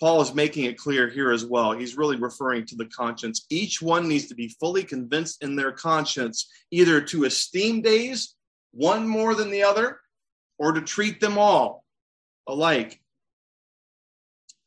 Paul 0.00 0.20
is 0.20 0.34
making 0.34 0.64
it 0.64 0.76
clear 0.76 1.08
here 1.08 1.30
as 1.30 1.46
well. 1.46 1.70
He's 1.70 1.96
really 1.96 2.16
referring 2.16 2.66
to 2.66 2.74
the 2.74 2.86
conscience. 2.86 3.46
Each 3.50 3.80
one 3.80 4.08
needs 4.08 4.26
to 4.26 4.34
be 4.34 4.48
fully 4.58 4.82
convinced 4.82 5.44
in 5.44 5.54
their 5.54 5.70
conscience, 5.70 6.50
either 6.72 7.00
to 7.02 7.26
esteem 7.26 7.82
days, 7.82 8.34
one 8.72 9.06
more 9.06 9.36
than 9.36 9.52
the 9.52 9.62
other, 9.62 10.00
or 10.58 10.72
to 10.72 10.80
treat 10.80 11.20
them 11.20 11.38
all 11.38 11.84
alike. 12.48 13.00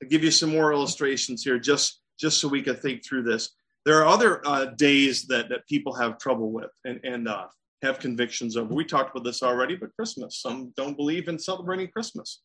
I'll 0.02 0.08
give 0.08 0.24
you 0.24 0.32
some 0.32 0.52
more 0.52 0.72
illustrations 0.72 1.44
here 1.44 1.60
just, 1.60 2.00
just 2.18 2.40
so 2.40 2.48
we 2.48 2.62
can 2.62 2.78
think 2.78 3.04
through 3.04 3.24
this. 3.24 3.50
There 3.84 4.02
are 4.02 4.08
other 4.08 4.42
uh, 4.48 4.66
days 4.68 5.28
that, 5.28 5.50
that 5.50 5.68
people 5.68 5.94
have 5.96 6.18
trouble 6.18 6.54
with 6.54 6.72
and, 6.86 7.02
and 7.04 7.28
uh, 7.28 7.48
have 7.82 8.00
convictions 8.00 8.58
over. 8.58 8.74
We 8.74 8.86
talked 8.86 9.12
about 9.12 9.24
this 9.24 9.44
already, 9.44 9.76
but 9.76 9.96
Christmas. 9.96 10.42
Some 10.42 10.74
don't 10.76 10.98
believe 10.98 11.28
in 11.28 11.40
celebrating 11.40 11.90
Christmas. 11.90 12.42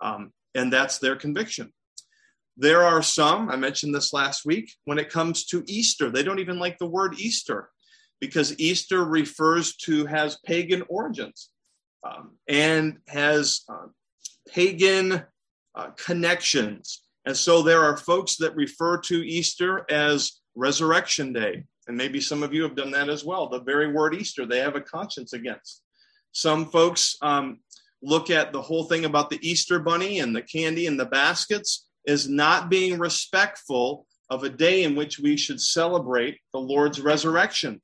Um, 0.00 0.32
and 0.54 0.72
that's 0.72 0.98
their 0.98 1.16
conviction. 1.16 1.72
There 2.56 2.82
are 2.82 3.02
some, 3.02 3.48
I 3.48 3.56
mentioned 3.56 3.94
this 3.94 4.12
last 4.12 4.44
week, 4.44 4.72
when 4.84 4.98
it 4.98 5.08
comes 5.08 5.46
to 5.46 5.64
Easter, 5.66 6.10
they 6.10 6.22
don't 6.22 6.38
even 6.38 6.58
like 6.58 6.78
the 6.78 6.86
word 6.86 7.14
Easter 7.18 7.70
because 8.20 8.58
Easter 8.60 9.04
refers 9.04 9.74
to, 9.76 10.06
has 10.06 10.38
pagan 10.44 10.82
origins 10.88 11.48
um, 12.04 12.32
and 12.46 12.98
has 13.08 13.62
uh, 13.68 13.86
pagan 14.48 15.22
uh, 15.74 15.90
connections. 15.96 17.02
And 17.24 17.36
so 17.36 17.62
there 17.62 17.82
are 17.82 17.96
folks 17.96 18.36
that 18.36 18.54
refer 18.54 18.98
to 18.98 19.26
Easter 19.26 19.86
as 19.90 20.40
Resurrection 20.54 21.32
Day. 21.32 21.64
And 21.88 21.96
maybe 21.96 22.20
some 22.20 22.42
of 22.42 22.54
you 22.54 22.62
have 22.62 22.76
done 22.76 22.92
that 22.92 23.08
as 23.08 23.24
well. 23.24 23.48
The 23.48 23.60
very 23.60 23.92
word 23.92 24.14
Easter, 24.14 24.46
they 24.46 24.58
have 24.58 24.76
a 24.76 24.80
conscience 24.80 25.32
against. 25.32 25.82
Some 26.32 26.66
folks 26.66 27.16
um, 27.22 27.58
look 28.02 28.30
at 28.30 28.52
the 28.52 28.62
whole 28.62 28.84
thing 28.84 29.04
about 29.04 29.30
the 29.30 29.38
Easter 29.46 29.78
bunny 29.78 30.20
and 30.20 30.34
the 30.34 30.42
candy 30.42 30.86
and 30.86 30.98
the 30.98 31.06
baskets 31.06 31.86
as 32.06 32.28
not 32.28 32.70
being 32.70 32.98
respectful 32.98 34.06
of 34.30 34.44
a 34.44 34.48
day 34.48 34.84
in 34.84 34.94
which 34.94 35.18
we 35.18 35.36
should 35.36 35.60
celebrate 35.60 36.38
the 36.52 36.58
Lord's 36.58 37.00
resurrection. 37.00 37.82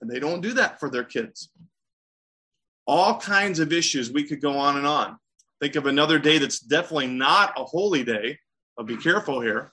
And 0.00 0.10
they 0.10 0.18
don't 0.18 0.40
do 0.40 0.54
that 0.54 0.80
for 0.80 0.88
their 0.88 1.04
kids. 1.04 1.50
All 2.86 3.20
kinds 3.20 3.58
of 3.60 3.72
issues. 3.72 4.10
We 4.10 4.24
could 4.24 4.40
go 4.40 4.56
on 4.56 4.76
and 4.76 4.86
on. 4.86 5.18
Think 5.60 5.76
of 5.76 5.86
another 5.86 6.18
day 6.18 6.38
that's 6.38 6.58
definitely 6.58 7.08
not 7.08 7.52
a 7.58 7.64
holy 7.64 8.02
day. 8.02 8.38
I'll 8.78 8.84
be 8.84 8.96
careful 8.96 9.40
here. 9.40 9.72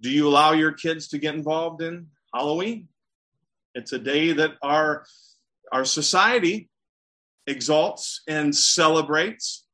Do 0.00 0.10
you 0.10 0.28
allow 0.28 0.52
your 0.52 0.72
kids 0.72 1.08
to 1.08 1.18
get 1.18 1.34
involved 1.34 1.82
in 1.82 2.06
Halloween? 2.34 2.88
It's 3.74 3.92
a 3.92 3.98
day 3.98 4.32
that 4.32 4.52
our, 4.62 5.04
our 5.70 5.84
society 5.84 6.68
exalts 7.46 8.22
and 8.28 8.54
celebrates, 8.54 9.64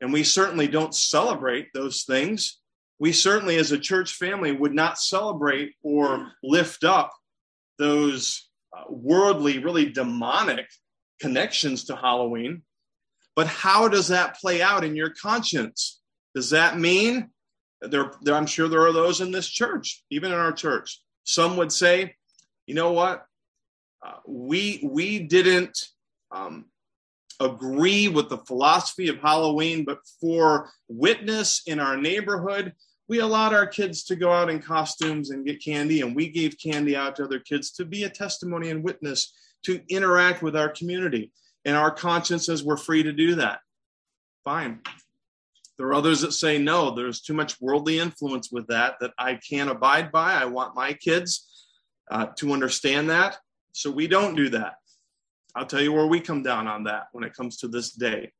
and 0.00 0.12
we 0.12 0.24
certainly 0.24 0.68
don't 0.68 0.94
celebrate 0.94 1.72
those 1.72 2.04
things. 2.04 2.60
We 2.98 3.12
certainly, 3.12 3.56
as 3.56 3.72
a 3.72 3.78
church 3.78 4.14
family, 4.14 4.52
would 4.52 4.74
not 4.74 4.98
celebrate 4.98 5.74
or 5.82 6.32
lift 6.42 6.84
up 6.84 7.12
those 7.78 8.48
uh, 8.76 8.84
worldly, 8.88 9.58
really 9.58 9.90
demonic 9.90 10.66
connections 11.20 11.84
to 11.84 11.96
Halloween. 11.96 12.62
But 13.34 13.46
how 13.46 13.88
does 13.88 14.08
that 14.08 14.36
play 14.36 14.62
out 14.62 14.84
in 14.84 14.96
your 14.96 15.10
conscience? 15.10 16.00
Does 16.34 16.50
that 16.50 16.78
mean 16.78 17.30
there, 17.82 18.12
there, 18.22 18.34
I'm 18.34 18.46
sure 18.46 18.68
there 18.68 18.86
are 18.86 18.92
those 18.92 19.20
in 19.20 19.30
this 19.30 19.48
church, 19.48 20.02
even 20.10 20.32
in 20.32 20.38
our 20.38 20.52
church. 20.52 21.02
Some 21.26 21.56
would 21.56 21.72
say, 21.72 22.16
you 22.66 22.74
know 22.74 22.92
what? 22.92 23.26
Uh, 24.04 24.14
we 24.26 24.80
we 24.82 25.18
didn't 25.20 25.78
um, 26.30 26.66
agree 27.40 28.08
with 28.08 28.28
the 28.28 28.38
philosophy 28.38 29.08
of 29.08 29.18
Halloween, 29.18 29.84
but 29.84 29.98
for 30.20 30.70
witness 30.88 31.62
in 31.66 31.80
our 31.80 31.96
neighborhood, 31.96 32.72
we 33.08 33.20
allowed 33.20 33.52
our 33.52 33.66
kids 33.66 34.04
to 34.04 34.16
go 34.16 34.32
out 34.32 34.50
in 34.50 34.60
costumes 34.60 35.30
and 35.30 35.46
get 35.46 35.62
candy, 35.62 36.00
and 36.00 36.16
we 36.16 36.28
gave 36.28 36.58
candy 36.58 36.96
out 36.96 37.16
to 37.16 37.24
other 37.24 37.40
kids 37.40 37.70
to 37.72 37.84
be 37.84 38.04
a 38.04 38.08
testimony 38.08 38.70
and 38.70 38.82
witness 38.82 39.32
to 39.64 39.80
interact 39.88 40.42
with 40.42 40.56
our 40.56 40.68
community 40.68 41.32
and 41.66 41.76
our 41.76 41.90
consciences 41.90 42.64
were 42.64 42.76
free 42.76 43.02
to 43.02 43.12
do 43.12 43.34
that. 43.34 43.58
Fine. 44.44 44.80
There 45.78 45.86
are 45.88 45.94
others 45.94 46.22
that 46.22 46.32
say, 46.32 46.58
no, 46.58 46.94
there's 46.94 47.20
too 47.20 47.34
much 47.34 47.60
worldly 47.60 47.98
influence 47.98 48.50
with 48.50 48.66
that 48.68 48.96
that 49.00 49.12
I 49.18 49.34
can't 49.34 49.70
abide 49.70 50.10
by. 50.10 50.32
I 50.32 50.46
want 50.46 50.74
my 50.74 50.94
kids 50.94 51.68
uh, 52.10 52.26
to 52.36 52.52
understand 52.52 53.10
that. 53.10 53.36
So 53.72 53.90
we 53.90 54.06
don't 54.06 54.36
do 54.36 54.48
that. 54.50 54.76
I'll 55.54 55.66
tell 55.66 55.82
you 55.82 55.92
where 55.92 56.06
we 56.06 56.20
come 56.20 56.42
down 56.42 56.66
on 56.66 56.84
that 56.84 57.08
when 57.12 57.24
it 57.24 57.34
comes 57.34 57.58
to 57.58 57.68
this 57.68 57.92
day. 57.92 58.32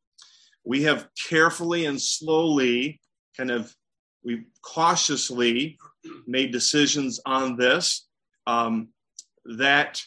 We 0.64 0.82
have 0.84 1.08
carefully 1.28 1.86
and 1.86 2.00
slowly, 2.00 3.00
kind 3.36 3.50
of, 3.50 3.74
we 4.24 4.44
cautiously 4.62 5.78
made 6.26 6.52
decisions 6.52 7.20
on 7.26 7.56
this 7.56 8.08
um, 8.46 8.88
that 9.44 10.02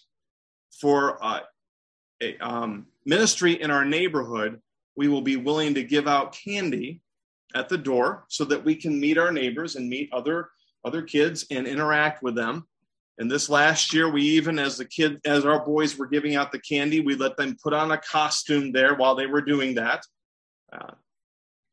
for 0.82 1.24
uh, 1.24 1.42
a, 2.22 2.38
um, 2.40 2.88
ministry 3.06 3.54
in 3.62 3.72
our 3.72 3.86
neighborhood, 3.86 4.60
we 4.96 5.08
will 5.08 5.22
be 5.22 5.36
willing 5.36 5.76
to 5.76 5.84
give 5.84 6.08
out 6.08 6.34
candy 6.34 7.02
at 7.56 7.70
the 7.70 7.78
door 7.78 8.26
so 8.30 8.46
that 8.46 8.64
we 8.64 8.76
can 8.76 9.00
meet 9.00 9.18
our 9.18 9.32
neighbors 9.32 9.76
and 9.76 9.90
meet 9.90 10.12
other 10.14 10.50
other 10.86 11.02
kids 11.02 11.46
and 11.52 11.68
interact 11.68 12.24
with 12.24 12.36
them. 12.36 12.66
And 13.18 13.30
this 13.30 13.50
last 13.50 13.94
year, 13.94 14.10
we 14.10 14.24
even, 14.24 14.58
as 14.58 14.78
the 14.78 14.86
kid, 14.86 15.20
as 15.26 15.46
our 15.46 15.66
boys 15.66 15.98
were 15.98 16.08
giving 16.08 16.36
out 16.36 16.54
the 16.54 16.60
candy, 16.60 17.02
we 17.02 17.16
let 17.16 17.36
them 17.36 17.58
put 17.62 17.74
on 17.74 17.92
a 17.92 17.98
costume 17.98 18.72
there 18.72 18.96
while 18.96 19.14
they 19.16 19.26
were 19.26 19.42
doing 19.42 19.76
that. 19.76 20.06
Uh, 20.72 20.94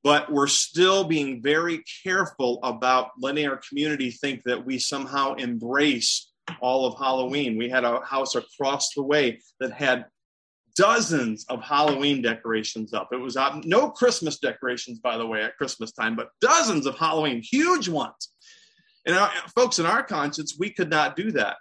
but 0.03 0.31
we're 0.31 0.49
still 0.49 1.05
being 1.05 1.41
very 1.41 1.85
careful 2.03 2.59
about 2.65 3.11
letting 3.21 3.47
our 3.49 3.61
community 3.69 4.11
think 4.11 4.43
that 4.45 4.67
we 4.67 4.79
somehow 4.79 5.35
embrace 5.35 6.33
all 6.61 6.87
of 6.87 6.99
Halloween. 6.99 7.57
We 7.57 7.69
had 7.69 7.85
a 7.85 8.01
house 8.01 8.35
across 8.35 8.93
the 8.95 9.03
way 9.03 9.41
that 9.61 9.73
had 9.73 10.07
dozens 10.77 11.45
of 11.49 11.62
Halloween 11.62 12.23
decorations 12.23 12.93
up. 12.93 13.09
It 13.12 13.17
was 13.17 13.37
uh, 13.37 13.61
no 13.65 13.91
Christmas 13.91 14.39
decorations, 14.39 14.99
by 14.99 15.17
the 15.17 15.27
way, 15.27 15.43
at 15.43 15.57
Christmas 15.57 15.93
time, 15.93 16.15
but 16.15 16.29
dozens 16.41 16.87
of 16.87 16.97
Halloween, 16.97 17.43
huge 17.43 17.89
ones. 17.89 18.33
And 19.07 19.17
our, 19.17 19.31
folks, 19.55 19.79
in 19.79 19.87
our 19.87 20.03
conscience, 20.03 20.57
we 20.59 20.71
could 20.71 20.91
not 20.91 21.17
do 21.17 21.33
that. 21.33 21.57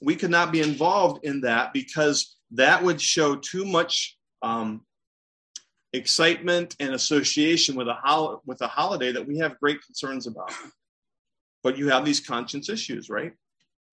We 0.00 0.16
could 0.16 0.30
not 0.30 0.52
be 0.52 0.60
involved 0.60 1.24
in 1.24 1.40
that 1.42 1.72
because 1.72 2.36
that 2.52 2.82
would 2.82 3.00
show 3.00 3.36
too 3.36 3.64
much 3.64 4.16
um, 4.42 4.82
excitement 5.92 6.76
and 6.80 6.94
association 6.94 7.74
with 7.74 7.88
a 7.88 7.94
hol- 7.94 8.42
with 8.46 8.60
a 8.62 8.66
holiday 8.66 9.12
that 9.12 9.26
we 9.26 9.38
have 9.38 9.58
great 9.60 9.82
concerns 9.84 10.26
about. 10.26 10.52
But 11.62 11.78
you 11.78 11.88
have 11.90 12.04
these 12.04 12.20
conscience 12.20 12.68
issues, 12.68 13.08
right? 13.08 13.32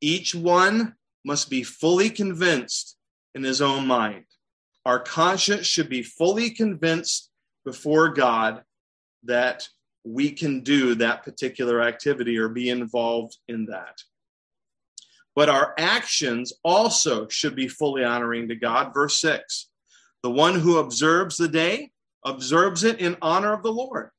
Each 0.02 0.34
one 0.34 0.96
must 1.24 1.50
be 1.50 1.64
fully 1.64 2.10
convinced 2.10 2.98
in 3.36 3.44
his 3.44 3.62
own 3.62 3.86
mind. 3.86 4.26
Our 4.90 4.98
conscience 4.98 5.68
should 5.68 5.88
be 5.88 6.02
fully 6.02 6.50
convinced 6.50 7.30
before 7.64 8.10
God 8.10 8.64
that 9.22 9.70
we 10.04 10.32
can 10.32 10.62
do 10.62 10.96
that 10.96 11.22
particular 11.22 11.84
activity 11.84 12.40
or 12.40 12.50
be 12.50 12.72
involved 12.72 13.38
in 13.48 13.68
that. 13.68 14.02
But 15.36 15.48
our 15.48 15.76
actions 15.78 16.54
also 16.64 17.28
should 17.28 17.56
be 17.56 17.68
fully 17.68 18.04
honoring 18.04 18.48
to 18.48 18.56
God. 18.56 18.92
Verse 18.92 19.22
6 19.22 19.70
The 20.24 20.32
one 20.32 20.56
who 20.56 20.80
observes 20.80 21.38
the 21.38 21.48
day 21.48 21.92
observes 22.26 22.84
it 22.84 23.00
in 23.00 23.16
honor 23.22 23.54
of 23.54 23.62
the 23.62 23.72
Lord. 23.72 24.10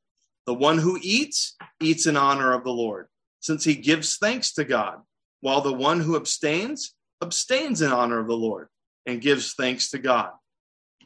The 0.46 0.54
one 0.54 0.78
who 0.78 1.00
eats, 1.02 1.56
eats 1.80 2.06
in 2.06 2.16
honor 2.16 2.52
of 2.52 2.62
the 2.62 2.70
Lord, 2.70 3.09
since 3.40 3.64
he 3.64 3.74
gives 3.74 4.18
thanks 4.18 4.52
to 4.52 4.62
God, 4.62 5.00
while 5.40 5.62
the 5.62 5.72
one 5.72 5.98
who 5.98 6.14
abstains, 6.14 6.94
abstains 7.20 7.83
in 7.83 7.90
honor 7.90 8.20
of 8.20 8.28
the 8.28 8.37
Lord 8.37 8.68
and 9.04 9.20
gives 9.20 9.54
thanks 9.54 9.90
to 9.90 9.98
God. 9.98 10.30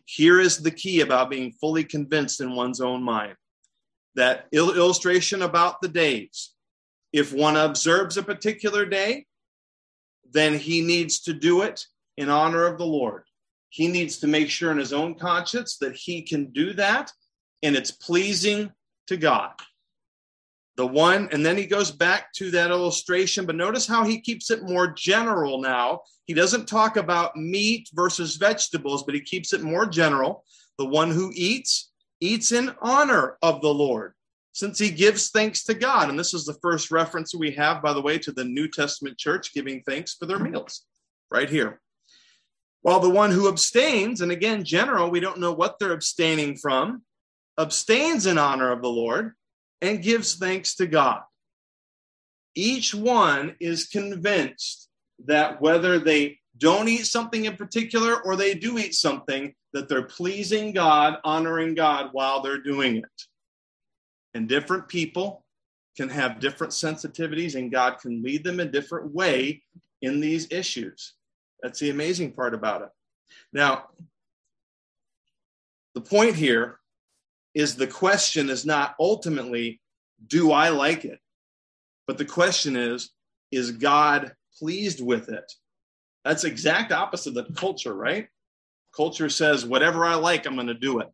Here 0.04 0.40
is 0.40 0.58
the 0.58 0.70
key 0.70 1.00
about 1.00 1.30
being 1.30 1.52
fully 1.52 1.84
convinced 1.84 2.40
in 2.40 2.54
one's 2.54 2.80
own 2.80 3.02
mind. 3.02 3.36
That 4.14 4.46
illustration 4.52 5.42
about 5.42 5.80
the 5.80 5.88
days. 5.88 6.52
If 7.12 7.32
one 7.32 7.56
observes 7.56 8.16
a 8.16 8.22
particular 8.22 8.84
day, 8.86 9.26
then 10.30 10.58
he 10.58 10.82
needs 10.82 11.20
to 11.22 11.32
do 11.32 11.62
it 11.62 11.86
in 12.16 12.28
honor 12.28 12.66
of 12.66 12.78
the 12.78 12.86
Lord. 12.86 13.24
He 13.70 13.88
needs 13.88 14.18
to 14.18 14.26
make 14.26 14.50
sure 14.50 14.70
in 14.70 14.78
his 14.78 14.92
own 14.92 15.14
conscience 15.14 15.78
that 15.78 15.96
he 15.96 16.22
can 16.22 16.52
do 16.52 16.72
that 16.74 17.10
and 17.62 17.74
it's 17.74 17.90
pleasing 17.90 18.70
to 19.06 19.16
God. 19.16 19.52
The 20.76 20.86
one, 20.86 21.28
and 21.30 21.46
then 21.46 21.56
he 21.56 21.66
goes 21.66 21.92
back 21.92 22.32
to 22.34 22.50
that 22.50 22.70
illustration, 22.70 23.46
but 23.46 23.54
notice 23.54 23.86
how 23.86 24.04
he 24.04 24.20
keeps 24.20 24.50
it 24.50 24.64
more 24.64 24.88
general 24.88 25.60
now. 25.60 26.00
He 26.26 26.34
doesn't 26.34 26.66
talk 26.66 26.96
about 26.96 27.36
meat 27.36 27.88
versus 27.94 28.36
vegetables, 28.36 29.04
but 29.04 29.14
he 29.14 29.20
keeps 29.20 29.52
it 29.52 29.62
more 29.62 29.86
general. 29.86 30.44
The 30.78 30.86
one 30.86 31.12
who 31.12 31.30
eats, 31.32 31.92
eats 32.20 32.50
in 32.50 32.74
honor 32.80 33.38
of 33.40 33.60
the 33.60 33.72
Lord, 33.72 34.14
since 34.50 34.76
he 34.76 34.90
gives 34.90 35.30
thanks 35.30 35.62
to 35.64 35.74
God. 35.74 36.08
And 36.08 36.18
this 36.18 36.34
is 36.34 36.44
the 36.44 36.58
first 36.60 36.90
reference 36.90 37.32
we 37.34 37.52
have, 37.52 37.80
by 37.80 37.92
the 37.92 38.02
way, 38.02 38.18
to 38.18 38.32
the 38.32 38.44
New 38.44 38.66
Testament 38.66 39.16
church 39.16 39.54
giving 39.54 39.80
thanks 39.82 40.14
for 40.14 40.26
their 40.26 40.40
meals, 40.40 40.86
right 41.30 41.48
here. 41.48 41.80
While 42.82 42.98
the 42.98 43.10
one 43.10 43.30
who 43.30 43.48
abstains, 43.48 44.22
and 44.22 44.32
again, 44.32 44.64
general, 44.64 45.08
we 45.08 45.20
don't 45.20 45.38
know 45.38 45.52
what 45.52 45.78
they're 45.78 45.92
abstaining 45.92 46.56
from, 46.56 47.02
abstains 47.56 48.26
in 48.26 48.38
honor 48.38 48.72
of 48.72 48.82
the 48.82 48.88
Lord 48.88 49.34
and 49.80 50.02
gives 50.02 50.34
thanks 50.34 50.76
to 50.76 50.86
God. 50.86 51.22
Each 52.54 52.94
one 52.94 53.56
is 53.60 53.86
convinced 53.86 54.88
that 55.26 55.60
whether 55.60 55.98
they 55.98 56.38
don't 56.56 56.88
eat 56.88 57.06
something 57.06 57.44
in 57.46 57.56
particular 57.56 58.20
or 58.22 58.36
they 58.36 58.54
do 58.54 58.78
eat 58.78 58.94
something, 58.94 59.54
that 59.72 59.88
they're 59.88 60.02
pleasing 60.02 60.72
God, 60.72 61.18
honoring 61.24 61.74
God 61.74 62.10
while 62.12 62.42
they're 62.42 62.62
doing 62.62 62.96
it. 62.98 63.22
And 64.34 64.48
different 64.48 64.88
people 64.88 65.44
can 65.96 66.08
have 66.08 66.40
different 66.40 66.72
sensitivities, 66.72 67.54
and 67.54 67.70
God 67.70 67.98
can 68.00 68.22
lead 68.22 68.44
them 68.44 68.60
a 68.60 68.64
different 68.64 69.12
way 69.12 69.62
in 70.02 70.20
these 70.20 70.50
issues. 70.50 71.14
That's 71.62 71.80
the 71.80 71.90
amazing 71.90 72.32
part 72.32 72.54
about 72.54 72.82
it. 72.82 72.88
Now, 73.52 73.86
the 75.94 76.00
point 76.00 76.34
here 76.34 76.78
is 77.54 77.76
the 77.76 77.86
question 77.86 78.50
is 78.50 78.66
not 78.66 78.94
ultimately, 78.98 79.80
do 80.26 80.52
I 80.52 80.70
like 80.70 81.04
it? 81.04 81.20
But 82.06 82.18
the 82.18 82.24
question 82.24 82.76
is, 82.76 83.10
is 83.50 83.70
God 83.70 84.32
pleased 84.58 85.00
with 85.00 85.28
it? 85.28 85.50
That's 86.24 86.44
exact 86.44 86.92
opposite 86.92 87.36
of 87.36 87.46
the 87.46 87.54
culture, 87.54 87.94
right? 87.94 88.28
Culture 88.96 89.28
says, 89.28 89.64
whatever 89.64 90.04
I 90.04 90.14
like, 90.14 90.46
I'm 90.46 90.54
going 90.54 90.66
to 90.68 90.74
do 90.74 91.00
it. 91.00 91.08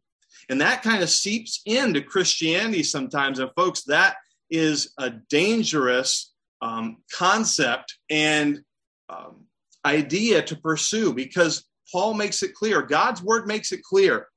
And 0.48 0.60
that 0.60 0.82
kind 0.82 1.02
of 1.02 1.10
seeps 1.10 1.60
into 1.66 2.00
Christianity 2.00 2.82
sometimes. 2.82 3.38
And 3.38 3.50
folks, 3.54 3.82
that 3.84 4.16
is 4.50 4.92
a 4.98 5.10
dangerous 5.10 6.32
um, 6.62 6.98
concept 7.12 7.96
and 8.08 8.60
um, 9.08 9.44
idea 9.84 10.42
to 10.42 10.56
pursue 10.56 11.12
because 11.12 11.64
Paul 11.90 12.14
makes 12.14 12.42
it 12.42 12.54
clear, 12.54 12.82
God's 12.82 13.22
word 13.22 13.46
makes 13.46 13.72
it 13.72 13.82
clear 13.82 14.28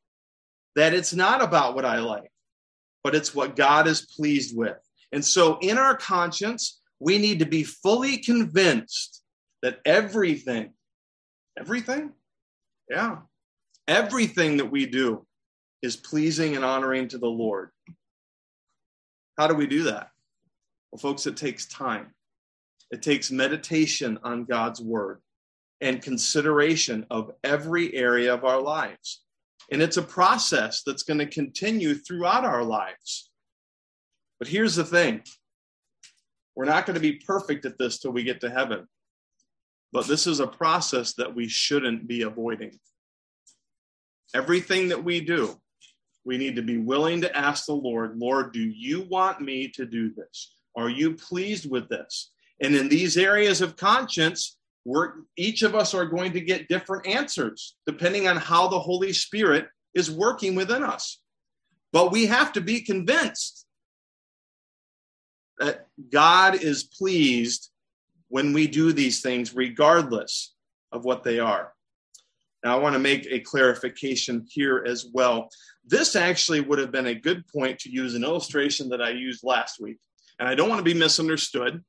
that 0.75 0.93
it's 0.93 1.13
not 1.13 1.41
about 1.41 1.75
what 1.75 1.85
I 1.85 1.99
like, 1.99 2.31
but 3.03 3.15
it's 3.15 3.35
what 3.35 3.55
God 3.55 3.87
is 3.87 4.01
pleased 4.01 4.55
with. 4.55 4.77
And 5.11 5.23
so 5.23 5.57
in 5.59 5.77
our 5.77 5.95
conscience, 5.95 6.81
we 6.99 7.17
need 7.17 7.39
to 7.39 7.45
be 7.45 7.63
fully 7.63 8.17
convinced 8.17 9.21
that 9.61 9.79
everything, 9.85 10.73
everything, 11.59 12.11
yeah, 12.89 13.17
everything 13.87 14.57
that 14.57 14.71
we 14.71 14.85
do 14.85 15.25
is 15.81 15.95
pleasing 15.95 16.55
and 16.55 16.65
honoring 16.65 17.09
to 17.09 17.17
the 17.17 17.27
Lord. 17.27 17.69
How 19.37 19.47
do 19.47 19.53
we 19.53 19.67
do 19.67 19.83
that? 19.83 20.09
Well, 20.91 20.99
folks, 20.99 21.25
it 21.25 21.37
takes 21.37 21.65
time. 21.65 22.13
It 22.91 23.01
takes 23.01 23.31
meditation 23.31 24.19
on 24.23 24.45
God's 24.45 24.79
word 24.79 25.21
and 25.81 26.01
consideration 26.01 27.05
of 27.09 27.31
every 27.43 27.93
area 27.93 28.33
of 28.33 28.45
our 28.45 28.61
lives. 28.61 29.23
And 29.71 29.81
it's 29.81 29.97
a 29.97 30.03
process 30.03 30.83
that's 30.85 31.03
going 31.03 31.19
to 31.19 31.25
continue 31.25 31.95
throughout 31.95 32.45
our 32.45 32.63
lives. 32.63 33.29
But 34.39 34.47
here's 34.47 34.75
the 34.75 34.83
thing 34.83 35.21
we're 36.55 36.65
not 36.65 36.85
going 36.85 36.95
to 36.95 36.99
be 36.99 37.13
perfect 37.13 37.65
at 37.65 37.77
this 37.77 37.99
till 37.99 38.11
we 38.11 38.23
get 38.23 38.41
to 38.41 38.49
heaven. 38.49 38.87
But 39.91 40.07
this 40.07 40.27
is 40.27 40.39
a 40.39 40.47
process 40.47 41.13
that 41.13 41.33
we 41.33 41.47
shouldn't 41.47 42.07
be 42.07 42.23
avoiding. 42.23 42.79
Everything 44.33 44.89
that 44.89 45.03
we 45.03 45.21
do, 45.21 45.55
we 46.25 46.37
need 46.37 46.55
to 46.55 46.63
be 46.63 46.77
willing 46.77 47.21
to 47.21 47.37
ask 47.37 47.65
the 47.65 47.73
Lord, 47.73 48.17
Lord, 48.17 48.53
do 48.53 48.61
you 48.61 49.01
want 49.03 49.41
me 49.41 49.67
to 49.69 49.85
do 49.85 50.11
this? 50.13 50.55
Are 50.75 50.89
you 50.89 51.13
pleased 51.13 51.69
with 51.69 51.89
this? 51.89 52.31
And 52.61 52.75
in 52.75 52.89
these 52.89 53.17
areas 53.17 53.61
of 53.61 53.75
conscience, 53.75 54.57
we're 54.85 55.13
each 55.37 55.63
of 55.63 55.75
us 55.75 55.93
are 55.93 56.05
going 56.05 56.33
to 56.33 56.41
get 56.41 56.67
different 56.67 57.07
answers 57.07 57.75
depending 57.85 58.27
on 58.27 58.37
how 58.37 58.67
the 58.67 58.79
Holy 58.79 59.13
Spirit 59.13 59.67
is 59.93 60.11
working 60.11 60.55
within 60.55 60.83
us. 60.83 61.19
But 61.91 62.11
we 62.11 62.25
have 62.25 62.53
to 62.53 62.61
be 62.61 62.81
convinced 62.81 63.65
that 65.59 65.87
God 66.11 66.55
is 66.55 66.83
pleased 66.83 67.69
when 68.29 68.51
we 68.51 68.65
do 68.67 68.91
these 68.91 69.21
things, 69.21 69.53
regardless 69.55 70.55
of 70.91 71.05
what 71.05 71.23
they 71.23 71.39
are. 71.39 71.71
Now, 72.63 72.77
I 72.77 72.81
want 72.81 72.93
to 72.93 72.99
make 72.99 73.27
a 73.29 73.39
clarification 73.39 74.45
here 74.49 74.83
as 74.87 75.05
well. 75.13 75.49
This 75.85 76.15
actually 76.15 76.61
would 76.61 76.79
have 76.79 76.91
been 76.91 77.07
a 77.07 77.15
good 77.15 77.45
point 77.47 77.77
to 77.79 77.91
use 77.91 78.15
an 78.15 78.23
illustration 78.23 78.89
that 78.89 79.01
I 79.01 79.09
used 79.09 79.43
last 79.43 79.79
week. 79.79 79.99
And 80.39 80.47
I 80.47 80.55
don't 80.55 80.69
want 80.69 80.79
to 80.79 80.83
be 80.83 80.97
misunderstood. 80.97 81.83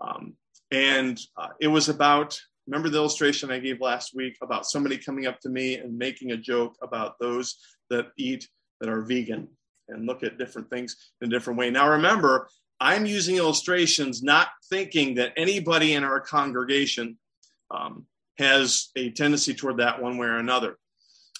Um, 0.00 0.36
and 0.70 1.18
uh, 1.36 1.48
it 1.60 1.68
was 1.68 1.88
about, 1.88 2.38
remember 2.66 2.88
the 2.88 2.98
illustration 2.98 3.50
I 3.50 3.58
gave 3.58 3.80
last 3.80 4.14
week 4.14 4.36
about 4.42 4.66
somebody 4.66 4.98
coming 4.98 5.26
up 5.26 5.40
to 5.40 5.48
me 5.48 5.76
and 5.76 5.96
making 5.96 6.32
a 6.32 6.36
joke 6.36 6.76
about 6.82 7.18
those 7.18 7.56
that 7.90 8.08
eat 8.18 8.48
that 8.80 8.90
are 8.90 9.02
vegan 9.02 9.48
and 9.88 10.06
look 10.06 10.22
at 10.22 10.38
different 10.38 10.68
things 10.70 10.96
in 11.20 11.28
a 11.28 11.30
different 11.30 11.58
way. 11.58 11.70
Now, 11.70 11.88
remember, 11.88 12.48
I'm 12.80 13.06
using 13.06 13.36
illustrations, 13.36 14.22
not 14.22 14.48
thinking 14.70 15.14
that 15.14 15.32
anybody 15.36 15.94
in 15.94 16.04
our 16.04 16.20
congregation 16.20 17.18
um, 17.70 18.06
has 18.38 18.90
a 18.96 19.10
tendency 19.10 19.54
toward 19.54 19.78
that 19.78 20.00
one 20.00 20.16
way 20.16 20.26
or 20.26 20.36
another. 20.36 20.76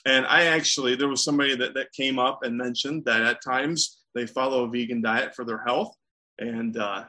And 0.04 0.26
I 0.26 0.44
actually, 0.44 0.96
there 0.96 1.08
was 1.08 1.22
somebody 1.22 1.54
that, 1.56 1.74
that 1.74 1.92
came 1.92 2.18
up 2.18 2.42
and 2.42 2.56
mentioned 2.56 3.04
that 3.04 3.22
at 3.22 3.44
times 3.44 3.98
they 4.14 4.26
follow 4.26 4.64
a 4.64 4.68
vegan 4.68 5.02
diet 5.02 5.34
for 5.34 5.44
their 5.44 5.62
health. 5.64 5.94
And 6.38 6.76
uh, 6.76 7.04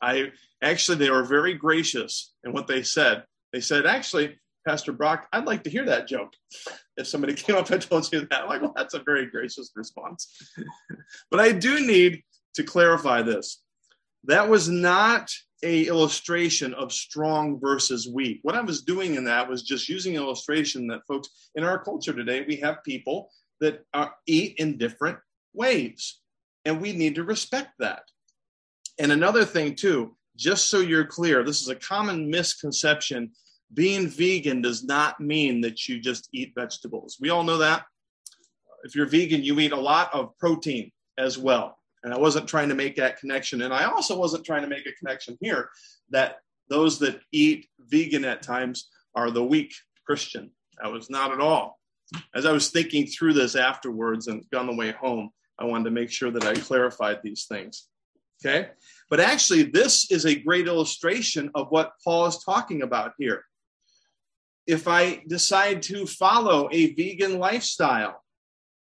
I 0.00 0.32
actually, 0.62 0.98
they 0.98 1.10
were 1.10 1.24
very 1.24 1.54
gracious 1.54 2.32
in 2.44 2.52
what 2.52 2.66
they 2.66 2.82
said. 2.82 3.24
They 3.52 3.60
said, 3.60 3.86
actually, 3.86 4.38
Pastor 4.66 4.92
Brock, 4.92 5.26
I'd 5.32 5.44
like 5.44 5.64
to 5.64 5.70
hear 5.70 5.84
that 5.86 6.08
joke. 6.08 6.32
If 6.96 7.06
somebody 7.06 7.34
came 7.34 7.56
up 7.56 7.70
and 7.70 7.82
told 7.82 8.10
you 8.12 8.26
that, 8.30 8.42
I'm 8.42 8.48
like, 8.48 8.62
well, 8.62 8.72
that's 8.76 8.94
a 8.94 9.02
very 9.04 9.26
gracious 9.26 9.70
response. 9.74 10.52
but 11.30 11.40
I 11.40 11.52
do 11.52 11.84
need 11.84 12.22
to 12.54 12.62
clarify 12.62 13.22
this. 13.22 13.62
That 14.24 14.48
was 14.48 14.68
not 14.68 15.30
a 15.64 15.86
illustration 15.86 16.74
of 16.74 16.92
strong 16.92 17.58
versus 17.60 18.08
weak. 18.08 18.40
What 18.42 18.56
I 18.56 18.60
was 18.60 18.82
doing 18.82 19.14
in 19.14 19.24
that 19.24 19.48
was 19.48 19.62
just 19.62 19.88
using 19.88 20.14
illustration 20.14 20.86
that 20.88 21.06
folks 21.06 21.28
in 21.54 21.64
our 21.64 21.82
culture 21.82 22.12
today, 22.12 22.44
we 22.46 22.56
have 22.56 22.82
people 22.84 23.30
that 23.60 23.84
are, 23.94 24.12
eat 24.26 24.56
in 24.58 24.76
different 24.76 25.18
ways, 25.54 26.18
and 26.64 26.80
we 26.80 26.92
need 26.92 27.14
to 27.16 27.24
respect 27.24 27.70
that. 27.78 28.02
And 28.98 29.12
another 29.12 29.44
thing, 29.44 29.76
too, 29.76 30.16
just 30.36 30.68
so 30.68 30.80
you're 30.80 31.04
clear, 31.04 31.44
this 31.44 31.60
is 31.60 31.68
a 31.68 31.74
common 31.74 32.30
misconception. 32.30 33.30
Being 33.74 34.08
vegan 34.08 34.62
does 34.62 34.84
not 34.84 35.20
mean 35.20 35.60
that 35.62 35.88
you 35.88 36.00
just 36.00 36.28
eat 36.32 36.52
vegetables. 36.54 37.18
We 37.20 37.30
all 37.30 37.44
know 37.44 37.58
that. 37.58 37.84
If 38.84 38.94
you're 38.94 39.06
vegan, 39.06 39.42
you 39.42 39.58
eat 39.60 39.72
a 39.72 39.76
lot 39.76 40.12
of 40.12 40.36
protein 40.38 40.90
as 41.18 41.38
well. 41.38 41.78
And 42.02 42.12
I 42.12 42.18
wasn't 42.18 42.48
trying 42.48 42.68
to 42.68 42.74
make 42.74 42.96
that 42.96 43.18
connection. 43.18 43.62
And 43.62 43.72
I 43.72 43.84
also 43.84 44.18
wasn't 44.18 44.44
trying 44.44 44.62
to 44.62 44.68
make 44.68 44.86
a 44.86 44.92
connection 44.92 45.38
here 45.40 45.70
that 46.10 46.38
those 46.68 46.98
that 46.98 47.20
eat 47.30 47.68
vegan 47.78 48.24
at 48.24 48.42
times 48.42 48.88
are 49.14 49.30
the 49.30 49.44
weak 49.44 49.72
Christian. 50.04 50.50
That 50.82 50.90
was 50.90 51.10
not 51.10 51.32
at 51.32 51.40
all. 51.40 51.78
As 52.34 52.44
I 52.44 52.52
was 52.52 52.70
thinking 52.70 53.06
through 53.06 53.34
this 53.34 53.54
afterwards 53.54 54.26
and 54.26 54.44
on 54.54 54.66
the 54.66 54.74
way 54.74 54.92
home, 54.92 55.30
I 55.58 55.64
wanted 55.64 55.84
to 55.84 55.90
make 55.90 56.10
sure 56.10 56.30
that 56.30 56.44
I 56.44 56.54
clarified 56.54 57.20
these 57.22 57.46
things. 57.46 57.88
Okay. 58.40 58.70
But 59.10 59.20
actually, 59.20 59.64
this 59.64 60.10
is 60.10 60.24
a 60.24 60.34
great 60.34 60.66
illustration 60.66 61.50
of 61.54 61.70
what 61.70 61.92
Paul 62.02 62.26
is 62.26 62.38
talking 62.38 62.82
about 62.82 63.12
here. 63.18 63.44
If 64.66 64.88
I 64.88 65.22
decide 65.28 65.82
to 65.82 66.06
follow 66.06 66.68
a 66.72 66.94
vegan 66.94 67.38
lifestyle 67.38 68.22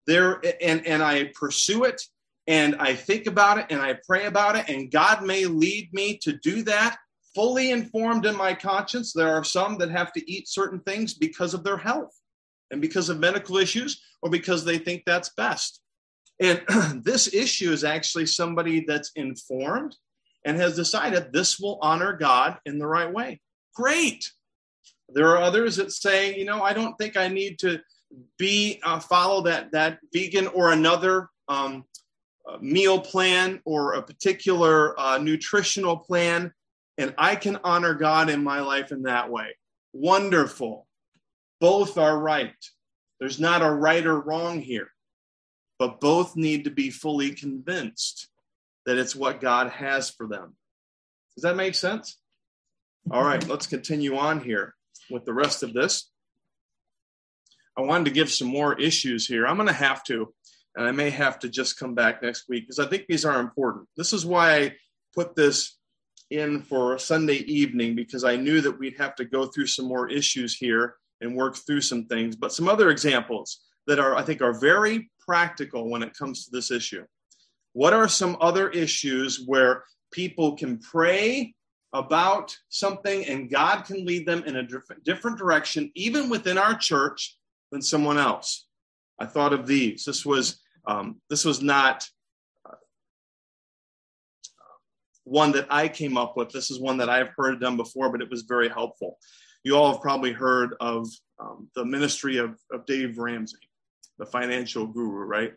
there 0.07 0.41
and, 0.61 0.85
and 0.85 1.03
I 1.03 1.31
pursue 1.35 1.83
it 1.83 2.01
and 2.47 2.75
I 2.75 2.95
think 2.95 3.27
about 3.27 3.57
it 3.57 3.67
and 3.69 3.81
I 3.81 3.97
pray 4.05 4.25
about 4.25 4.55
it, 4.55 4.69
and 4.69 4.91
God 4.91 5.23
may 5.23 5.45
lead 5.45 5.93
me 5.93 6.17
to 6.23 6.33
do 6.33 6.63
that 6.63 6.97
fully 7.35 7.71
informed 7.71 8.25
in 8.25 8.35
my 8.37 8.53
conscience. 8.53 9.11
There 9.11 9.33
are 9.33 9.43
some 9.43 9.77
that 9.79 9.91
have 9.91 10.13
to 10.13 10.31
eat 10.31 10.47
certain 10.47 10.79
things 10.79 11.13
because 11.13 11.53
of 11.53 11.63
their 11.63 11.77
health 11.77 12.17
and 12.71 12.81
because 12.81 13.09
of 13.09 13.19
medical 13.19 13.57
issues 13.57 14.01
or 14.21 14.29
because 14.29 14.63
they 14.63 14.77
think 14.77 15.03
that's 15.05 15.29
best. 15.35 15.81
And 16.39 16.61
this 17.03 17.33
issue 17.33 17.71
is 17.71 17.83
actually 17.83 18.25
somebody 18.25 18.85
that's 18.85 19.11
informed 19.15 19.95
and 20.45 20.57
has 20.57 20.75
decided 20.75 21.31
this 21.31 21.59
will 21.59 21.79
honor 21.81 22.13
God 22.13 22.57
in 22.65 22.77
the 22.77 22.87
right 22.87 23.11
way. 23.11 23.41
Great. 23.75 24.31
There 25.09 25.29
are 25.29 25.41
others 25.41 25.75
that 25.77 25.91
say, 25.91 26.35
you 26.37 26.45
know, 26.45 26.61
I 26.61 26.73
don't 26.73 26.95
think 26.97 27.17
I 27.17 27.27
need 27.27 27.59
to 27.59 27.79
be 28.37 28.79
uh, 28.83 28.99
follow 28.99 29.41
that 29.43 29.71
that 29.71 29.99
vegan 30.13 30.47
or 30.47 30.71
another 30.71 31.29
um, 31.47 31.85
meal 32.61 32.99
plan 32.99 33.59
or 33.65 33.93
a 33.93 34.01
particular 34.01 34.99
uh, 34.99 35.17
nutritional 35.17 35.97
plan, 35.97 36.51
and 36.97 37.13
I 37.17 37.35
can 37.35 37.59
honor 37.63 37.93
God 37.93 38.29
in 38.29 38.43
my 38.43 38.61
life 38.61 38.91
in 38.91 39.03
that 39.03 39.29
way. 39.29 39.55
Wonderful. 39.93 40.87
Both 41.59 41.97
are 41.97 42.17
right. 42.17 42.53
There's 43.19 43.39
not 43.39 43.61
a 43.61 43.71
right 43.71 44.05
or 44.05 44.19
wrong 44.19 44.59
here, 44.59 44.89
but 45.79 45.99
both 45.99 46.35
need 46.35 46.63
to 46.63 46.69
be 46.69 46.89
fully 46.89 47.31
convinced 47.31 48.29
that 48.85 48.97
it's 48.97 49.15
what 49.15 49.41
God 49.41 49.71
has 49.71 50.09
for 50.09 50.27
them. 50.27 50.55
Does 51.35 51.43
that 51.43 51.55
make 51.55 51.75
sense? 51.75 52.17
All 53.11 53.23
right, 53.23 53.45
let's 53.47 53.67
continue 53.67 54.17
on 54.17 54.41
here 54.41 54.73
with 55.09 55.25
the 55.25 55.33
rest 55.33 55.63
of 55.63 55.73
this. 55.73 56.09
I 57.77 57.81
wanted 57.81 58.05
to 58.05 58.11
give 58.11 58.31
some 58.31 58.47
more 58.47 58.79
issues 58.79 59.27
here. 59.27 59.45
I'm 59.45 59.57
going 59.57 59.67
to 59.67 59.73
have 59.73 60.03
to 60.05 60.33
and 60.75 60.85
I 60.85 60.91
may 60.91 61.09
have 61.09 61.39
to 61.39 61.49
just 61.49 61.79
come 61.79 61.95
back 61.95 62.21
next 62.21 62.49
week 62.49 62.63
because 62.63 62.79
I 62.79 62.87
think 62.87 63.05
these 63.07 63.25
are 63.25 63.39
important. 63.39 63.87
This 63.95 64.13
is 64.13 64.25
why 64.25 64.55
I 64.55 64.75
put 65.13 65.35
this 65.35 65.77
in 66.29 66.61
for 66.61 66.97
Sunday 66.97 67.37
evening 67.37 67.95
because 67.95 68.23
I 68.23 68.35
knew 68.35 68.61
that 68.61 68.77
we'd 68.77 68.97
have 68.97 69.15
to 69.15 69.25
go 69.25 69.45
through 69.45 69.67
some 69.67 69.85
more 69.85 70.09
issues 70.09 70.55
here 70.55 70.95
and 71.21 71.35
work 71.35 71.55
through 71.55 71.81
some 71.81 72.05
things, 72.05 72.35
but 72.35 72.51
some 72.51 72.67
other 72.67 72.89
examples 72.89 73.61
that 73.87 73.99
are 73.99 74.15
I 74.15 74.23
think 74.23 74.41
are 74.41 74.59
very 74.59 75.09
practical 75.25 75.89
when 75.89 76.03
it 76.03 76.17
comes 76.17 76.45
to 76.45 76.51
this 76.51 76.71
issue. 76.71 77.05
What 77.73 77.93
are 77.93 78.07
some 78.07 78.37
other 78.39 78.69
issues 78.69 79.43
where 79.45 79.83
people 80.11 80.55
can 80.55 80.79
pray 80.79 81.53
about 81.93 82.55
something 82.69 83.25
and 83.25 83.49
God 83.49 83.83
can 83.85 84.05
lead 84.05 84.25
them 84.25 84.43
in 84.45 84.55
a 84.57 84.67
different 85.03 85.37
direction, 85.37 85.91
even 85.95 86.29
within 86.29 86.57
our 86.57 86.77
church, 86.77 87.37
than 87.71 87.81
someone 87.81 88.17
else? 88.17 88.67
I 89.19 89.25
thought 89.25 89.53
of 89.53 89.67
these. 89.67 90.05
This 90.05 90.25
was 90.25 90.61
um, 90.87 91.21
this 91.29 91.45
was 91.45 91.61
not 91.61 92.07
uh, 92.65 92.75
one 95.23 95.51
that 95.53 95.67
I 95.69 95.87
came 95.87 96.17
up 96.17 96.37
with. 96.37 96.49
This 96.49 96.69
is 96.69 96.79
one 96.79 96.97
that 96.97 97.09
I've 97.09 97.31
heard 97.35 97.59
done 97.59 97.77
before, 97.77 98.09
but 98.11 98.21
it 98.21 98.29
was 98.29 98.43
very 98.43 98.69
helpful. 98.69 99.17
You 99.63 99.75
all 99.75 99.93
have 99.93 100.01
probably 100.01 100.31
heard 100.31 100.75
of 100.79 101.07
um, 101.39 101.69
the 101.75 101.83
ministry 101.83 102.37
of, 102.37 102.59
of 102.71 102.85
Dave 102.85 103.17
Ramsey, 103.17 103.57
the 104.17 104.25
financial 104.25 104.87
guru, 104.87 105.25
right? 105.25 105.53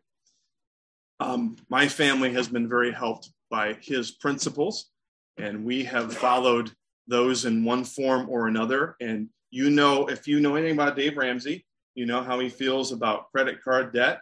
Um, 1.20 1.56
my 1.68 1.88
family 1.88 2.32
has 2.32 2.48
been 2.48 2.68
very 2.68 2.92
helped 2.92 3.30
by 3.50 3.76
his 3.80 4.10
principles, 4.10 4.90
and 5.36 5.64
we 5.64 5.84
have 5.84 6.14
followed 6.16 6.70
those 7.06 7.44
in 7.44 7.64
one 7.64 7.84
form 7.84 8.28
or 8.28 8.46
another. 8.46 8.96
And 9.00 9.28
you 9.50 9.70
know, 9.70 10.06
if 10.08 10.28
you 10.28 10.40
know 10.40 10.54
anything 10.56 10.74
about 10.74 10.96
Dave 10.96 11.16
Ramsey, 11.16 11.64
you 11.94 12.06
know 12.06 12.22
how 12.22 12.38
he 12.38 12.48
feels 12.48 12.92
about 12.92 13.30
credit 13.32 13.62
card 13.62 13.92
debt 13.92 14.20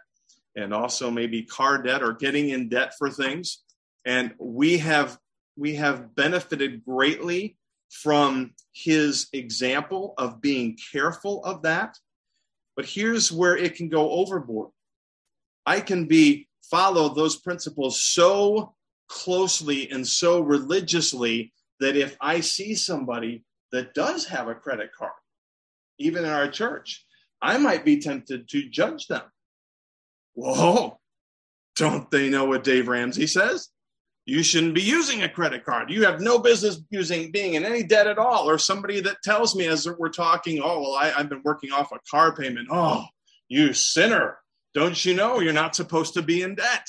and 0.55 0.73
also 0.73 1.11
maybe 1.11 1.43
car 1.43 1.81
debt 1.81 2.01
or 2.01 2.13
getting 2.13 2.49
in 2.49 2.69
debt 2.69 2.93
for 2.97 3.09
things. 3.09 3.63
And 4.05 4.33
we 4.39 4.79
have 4.79 5.17
we 5.55 5.75
have 5.75 6.15
benefited 6.15 6.85
greatly 6.85 7.57
from 7.91 8.53
his 8.73 9.27
example 9.33 10.13
of 10.17 10.41
being 10.41 10.77
careful 10.91 11.43
of 11.43 11.63
that. 11.63 11.97
But 12.77 12.85
here's 12.85 13.31
where 13.31 13.57
it 13.57 13.75
can 13.75 13.89
go 13.89 14.11
overboard. 14.11 14.71
I 15.65 15.81
can 15.81 16.05
be 16.05 16.47
follow 16.63 17.13
those 17.13 17.35
principles 17.35 18.01
so 18.01 18.75
closely 19.09 19.89
and 19.89 20.07
so 20.07 20.39
religiously 20.39 21.51
that 21.81 21.97
if 21.97 22.15
I 22.21 22.39
see 22.39 22.75
somebody 22.75 23.43
that 23.73 23.93
does 23.93 24.25
have 24.27 24.47
a 24.47 24.55
credit 24.55 24.91
card, 24.97 25.11
even 25.99 26.23
in 26.23 26.31
our 26.31 26.47
church, 26.47 27.05
I 27.41 27.57
might 27.57 27.83
be 27.83 27.99
tempted 27.99 28.47
to 28.49 28.69
judge 28.69 29.07
them 29.07 29.23
Whoa, 30.37 30.99
don't 31.75 32.11
they 32.11 32.29
know 32.29 32.45
what 32.45 32.63
Dave 32.63 32.87
Ramsey 32.87 33.25
says? 33.25 33.69
You 34.27 34.43
shouldn't 34.43 34.75
be 34.75 34.81
using 34.81 35.23
a 35.23 35.29
credit 35.29 35.63
card. 35.63 35.89
You 35.89 36.03
have 36.03 36.19
no 36.19 36.37
business 36.37 36.81
using 36.89 37.31
being 37.31 37.53
in 37.53 37.63
any 37.63 37.81
debt 37.81 38.07
at 38.07 38.17
all. 38.17 38.49
Or 38.49 38.57
somebody 38.57 38.99
that 38.99 39.23
tells 39.23 39.55
me 39.55 39.67
as 39.67 39.87
we're 39.87 40.09
talking, 40.09 40.59
oh, 40.61 40.81
well, 40.81 40.95
I, 40.95 41.13
I've 41.17 41.29
been 41.29 41.41
working 41.45 41.71
off 41.71 41.93
a 41.93 41.99
car 42.11 42.35
payment. 42.35 42.67
Oh, 42.69 43.05
you 43.47 43.71
sinner. 43.71 44.37
Don't 44.73 45.05
you 45.05 45.15
know 45.15 45.39
you're 45.39 45.53
not 45.53 45.77
supposed 45.77 46.15
to 46.15 46.21
be 46.21 46.41
in 46.41 46.55
debt? 46.55 46.85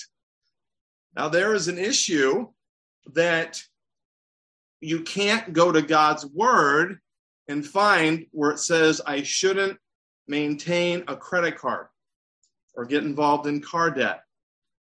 Now, 1.14 1.28
there 1.28 1.54
is 1.54 1.68
an 1.68 1.78
issue 1.78 2.48
that 3.14 3.62
you 4.80 5.02
can't 5.02 5.52
go 5.52 5.70
to 5.70 5.80
God's 5.80 6.26
word 6.26 6.98
and 7.46 7.64
find 7.64 8.26
where 8.32 8.50
it 8.50 8.58
says, 8.58 9.00
I 9.06 9.22
shouldn't 9.22 9.78
maintain 10.26 11.04
a 11.06 11.14
credit 11.14 11.56
card 11.56 11.86
or 12.74 12.84
get 12.84 13.04
involved 13.04 13.46
in 13.46 13.60
car 13.60 13.92
debt. 13.92 14.22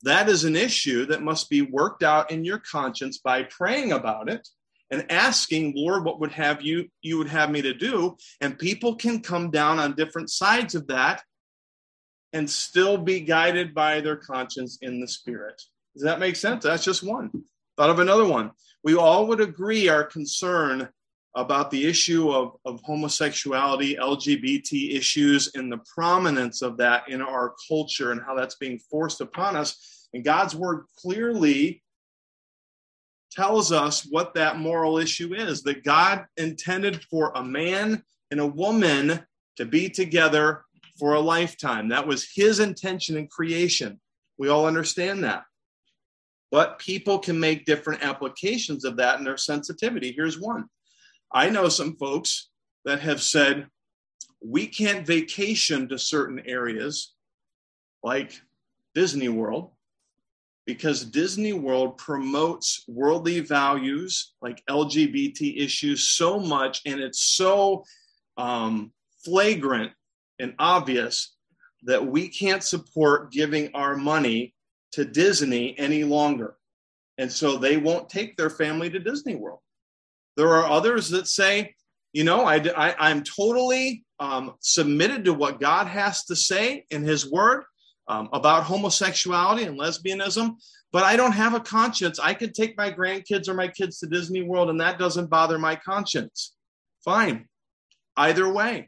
That 0.03 0.29
is 0.29 0.43
an 0.43 0.55
issue 0.55 1.05
that 1.07 1.23
must 1.23 1.49
be 1.49 1.61
worked 1.61 2.03
out 2.03 2.31
in 2.31 2.45
your 2.45 2.59
conscience 2.59 3.17
by 3.17 3.43
praying 3.43 3.91
about 3.91 4.29
it 4.29 4.47
and 4.91 5.11
asking, 5.11 5.73
Lord, 5.75 6.03
what 6.05 6.19
would 6.19 6.31
have 6.31 6.61
you 6.61 6.89
you 7.01 7.17
would 7.17 7.29
have 7.29 7.49
me 7.49 7.61
to 7.61 7.73
do? 7.73 8.17
And 8.41 8.59
people 8.59 8.95
can 8.95 9.21
come 9.21 9.49
down 9.51 9.79
on 9.79 9.95
different 9.95 10.29
sides 10.29 10.75
of 10.75 10.87
that 10.87 11.23
and 12.33 12.49
still 12.49 12.97
be 12.97 13.21
guided 13.21 13.73
by 13.73 14.01
their 14.01 14.17
conscience 14.17 14.77
in 14.81 14.99
the 14.99 15.07
spirit. 15.07 15.61
Does 15.93 16.03
that 16.03 16.19
make 16.19 16.35
sense? 16.35 16.63
That's 16.63 16.83
just 16.83 17.01
one. 17.01 17.31
Thought 17.77 17.89
of 17.89 17.99
another 17.99 18.25
one. 18.25 18.51
We 18.83 18.95
all 18.95 19.27
would 19.27 19.41
agree 19.41 19.87
our 19.87 20.03
concern 20.03 20.89
about 21.35 21.69
the 21.69 21.85
issue 21.85 22.31
of, 22.31 22.55
of 22.65 22.81
homosexuality, 22.83 23.95
LGBT 23.95 24.95
issues, 24.95 25.51
and 25.55 25.71
the 25.71 25.81
prominence 25.93 26.61
of 26.61 26.77
that 26.77 27.09
in 27.09 27.21
our 27.21 27.53
culture 27.67 28.11
and 28.11 28.21
how 28.25 28.33
that's 28.35 28.55
being 28.55 28.79
forced 28.79 29.19
upon 29.19 29.57
us. 29.57 30.07
And 30.13 30.23
God's 30.23 30.55
word 30.55 30.85
clearly 30.97 31.83
tells 33.31 33.73
us 33.73 34.07
what 34.09 34.33
that 34.35 34.59
moral 34.59 34.97
issue 34.97 35.33
is 35.33 35.61
that 35.63 35.83
God 35.83 36.25
intended 36.37 37.03
for 37.09 37.33
a 37.35 37.43
man 37.43 38.01
and 38.31 38.39
a 38.39 38.47
woman 38.47 39.25
to 39.57 39.65
be 39.65 39.89
together 39.89 40.63
for 40.97 41.15
a 41.15 41.19
lifetime. 41.19 41.89
That 41.89 42.07
was 42.07 42.29
his 42.33 42.61
intention 42.61 43.17
in 43.17 43.27
creation. 43.27 43.99
We 44.37 44.47
all 44.47 44.65
understand 44.65 45.25
that. 45.25 45.43
But 46.49 46.79
people 46.79 47.19
can 47.19 47.37
make 47.37 47.65
different 47.65 48.03
applications 48.03 48.85
of 48.85 48.95
that 48.97 49.19
in 49.19 49.25
their 49.25 49.35
sensitivity. 49.35 50.13
Here's 50.15 50.39
one 50.39 50.69
I 51.31 51.49
know 51.49 51.69
some 51.69 51.95
folks 51.95 52.49
that 52.85 53.01
have 53.01 53.21
said, 53.21 53.67
we 54.43 54.67
can't 54.67 55.05
vacation 55.05 55.89
to 55.89 55.97
certain 55.97 56.41
areas 56.45 57.13
like 58.03 58.39
Disney 58.93 59.29
World 59.29 59.71
because 60.65 61.03
Disney 61.03 61.53
World 61.53 61.97
promotes 61.97 62.83
worldly 62.87 63.39
values 63.39 64.33
like 64.41 64.63
LGBT 64.69 65.57
issues 65.57 66.07
so 66.07 66.39
much, 66.39 66.81
and 66.85 66.99
it's 66.99 67.23
so 67.23 67.83
um, 68.37 68.91
flagrant 69.23 69.91
and 70.39 70.55
obvious 70.59 71.35
that 71.83 72.05
we 72.05 72.27
can't 72.27 72.63
support 72.63 73.31
giving 73.31 73.69
our 73.73 73.95
money 73.95 74.55
to 74.93 75.05
Disney 75.05 75.77
any 75.77 76.03
longer. 76.03 76.55
And 77.17 77.31
so 77.31 77.57
they 77.57 77.77
won't 77.77 78.09
take 78.09 78.35
their 78.35 78.49
family 78.49 78.89
to 78.89 78.99
Disney 78.99 79.35
World. 79.35 79.59
There 80.37 80.49
are 80.49 80.69
others 80.69 81.09
that 81.09 81.27
say, 81.27 81.75
you 82.13 82.23
know, 82.23 82.45
I, 82.45 82.55
I, 82.57 83.11
am 83.11 83.23
totally 83.23 84.03
um, 84.19 84.53
submitted 84.59 85.25
to 85.25 85.33
what 85.33 85.59
God 85.59 85.87
has 85.87 86.25
to 86.25 86.35
say 86.35 86.85
in 86.89 87.03
His 87.03 87.29
Word, 87.29 87.63
um, 88.07 88.29
about 88.31 88.63
homosexuality 88.63 89.63
and 89.63 89.79
lesbianism, 89.79 90.55
but 90.91 91.03
I 91.03 91.17
don't 91.17 91.33
have 91.33 91.53
a 91.53 91.59
conscience. 91.59 92.19
I 92.19 92.33
could 92.33 92.53
take 92.53 92.77
my 92.77 92.91
grandkids 92.91 93.49
or 93.49 93.53
my 93.53 93.67
kids 93.67 93.99
to 93.99 94.07
Disney 94.07 94.43
World, 94.43 94.69
and 94.69 94.79
that 94.79 94.99
doesn't 94.99 95.29
bother 95.29 95.57
my 95.57 95.75
conscience. 95.75 96.53
Fine. 97.03 97.47
Either 98.15 98.51
way, 98.51 98.87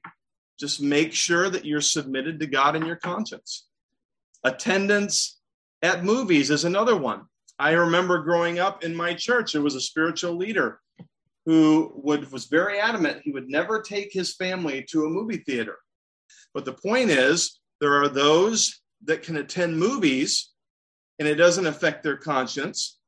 just 0.59 0.81
make 0.81 1.13
sure 1.13 1.49
that 1.49 1.65
you're 1.65 1.81
submitted 1.81 2.39
to 2.39 2.47
God 2.47 2.75
in 2.75 2.85
your 2.85 2.95
conscience. 2.95 3.67
Attendance 4.43 5.39
at 5.81 6.05
movies 6.05 6.49
is 6.49 6.63
another 6.63 6.95
one. 6.95 7.23
I 7.59 7.71
remember 7.71 8.19
growing 8.19 8.59
up 8.59 8.83
in 8.83 8.95
my 8.95 9.13
church, 9.13 9.53
there 9.53 9.61
was 9.61 9.75
a 9.75 9.81
spiritual 9.81 10.37
leader 10.37 10.79
who 11.47 11.93
would 11.95 12.29
was 12.29 12.45
very 12.45 12.77
adamant 12.77 13.21
he 13.23 13.31
would 13.31 13.49
never 13.49 13.81
take 13.81 14.11
his 14.11 14.35
family 14.35 14.85
to 14.91 15.05
a 15.05 15.09
movie 15.09 15.37
theater. 15.37 15.77
But 16.53 16.65
the 16.65 16.73
point 16.73 17.09
is, 17.09 17.61
there 17.79 17.95
are 18.01 18.09
those 18.09 18.81
that 19.05 19.23
can 19.23 19.37
attend 19.37 19.79
movies 19.79 20.51
and 21.19 21.27
it 21.27 21.35
doesn't 21.35 21.65
affect 21.65 22.03
their 22.03 22.17
conscience. 22.17 22.99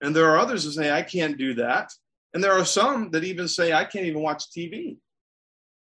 And 0.00 0.16
there 0.16 0.30
are 0.30 0.38
others 0.38 0.64
who 0.64 0.70
say, 0.70 0.90
I 0.90 1.02
can't 1.02 1.36
do 1.36 1.54
that. 1.54 1.90
And 2.32 2.42
there 2.42 2.54
are 2.54 2.64
some 2.64 3.10
that 3.10 3.22
even 3.22 3.48
say, 3.48 3.74
I 3.74 3.84
can't 3.84 4.06
even 4.06 4.22
watch 4.22 4.44
TV. 4.50 4.96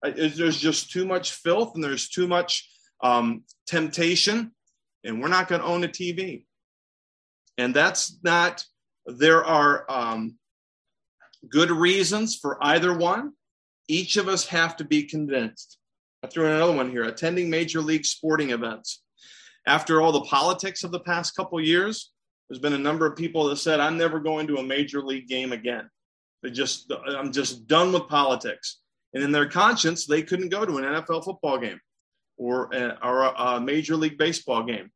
There's 0.02 0.58
just 0.58 0.90
too 0.90 1.06
much 1.06 1.30
filth 1.30 1.76
and 1.76 1.84
there's 1.84 2.08
too 2.08 2.26
much 2.26 2.68
um, 3.02 3.44
temptation, 3.66 4.52
and 5.04 5.22
we're 5.22 5.28
not 5.28 5.46
going 5.46 5.60
to 5.60 5.66
own 5.66 5.84
a 5.84 5.88
TV. 5.88 6.44
And 7.56 7.72
that's 7.72 8.18
not, 8.24 8.64
there 9.06 9.44
are 9.44 9.84
um, 9.88 10.36
good 11.48 11.70
reasons 11.70 12.36
for 12.36 12.58
either 12.62 12.96
one. 12.96 13.32
Each 13.88 14.16
of 14.16 14.28
us 14.28 14.46
have 14.46 14.76
to 14.76 14.84
be 14.84 15.04
convinced. 15.04 15.78
I 16.22 16.26
threw 16.26 16.46
in 16.46 16.52
another 16.52 16.72
one 16.72 16.90
here 16.90 17.04
attending 17.04 17.50
major 17.50 17.80
league 17.80 18.06
sporting 18.06 18.50
events. 18.50 19.02
After 19.66 20.00
all 20.00 20.12
the 20.12 20.22
politics 20.22 20.84
of 20.84 20.90
the 20.90 21.00
past 21.00 21.36
couple 21.36 21.60
years, 21.60 22.12
there's 22.48 22.60
been 22.60 22.72
a 22.72 22.78
number 22.78 23.06
of 23.06 23.16
people 23.16 23.48
that 23.48 23.56
said, 23.56 23.80
I'm 23.80 23.98
never 23.98 24.20
going 24.20 24.46
to 24.48 24.56
a 24.56 24.62
major 24.62 25.02
league 25.02 25.28
game 25.28 25.52
again. 25.52 25.88
They 26.42 26.50
just, 26.50 26.92
I'm 27.06 27.32
just 27.32 27.66
done 27.66 27.92
with 27.92 28.08
politics. 28.08 28.80
And 29.14 29.22
in 29.22 29.32
their 29.32 29.48
conscience, 29.48 30.06
they 30.06 30.22
couldn't 30.22 30.50
go 30.50 30.64
to 30.64 30.78
an 30.78 30.84
NFL 30.84 31.24
football 31.24 31.58
game 31.58 31.80
or 32.36 32.74
uh, 32.74 32.96
a, 33.02 33.08
or 33.08 33.22
a 33.22 33.60
major 33.60 33.96
league 33.96 34.18
baseball 34.18 34.64
game. 34.64 34.90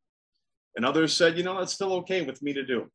And 0.77 0.85
others 0.85 1.15
said, 1.15 1.37
you 1.37 1.45
know, 1.45 1.59
that's 1.59 1.73
still 1.73 1.95
okay 1.95 2.23
with 2.23 2.43
me 2.43 2.53
to 2.53 2.65
do. 2.65 2.91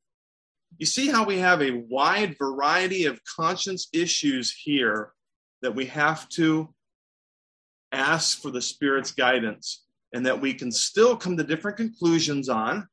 You 0.77 0.85
see 0.85 1.07
how 1.07 1.25
we 1.25 1.37
have 1.37 1.61
a 1.61 1.83
wide 1.89 2.35
variety 2.37 3.05
of 3.05 3.19
conscience 3.23 3.87
issues 3.93 4.51
here 4.51 5.13
that 5.61 5.75
we 5.75 5.85
have 5.85 6.27
to 6.29 6.73
ask 7.91 8.41
for 8.41 8.51
the 8.51 8.61
Spirit's 8.61 9.11
guidance 9.11 9.83
and 10.13 10.25
that 10.25 10.41
we 10.41 10.53
can 10.53 10.71
still 10.71 11.15
come 11.15 11.37
to 11.37 11.43
different 11.43 11.77
conclusions 11.77 12.49
on 12.49 12.87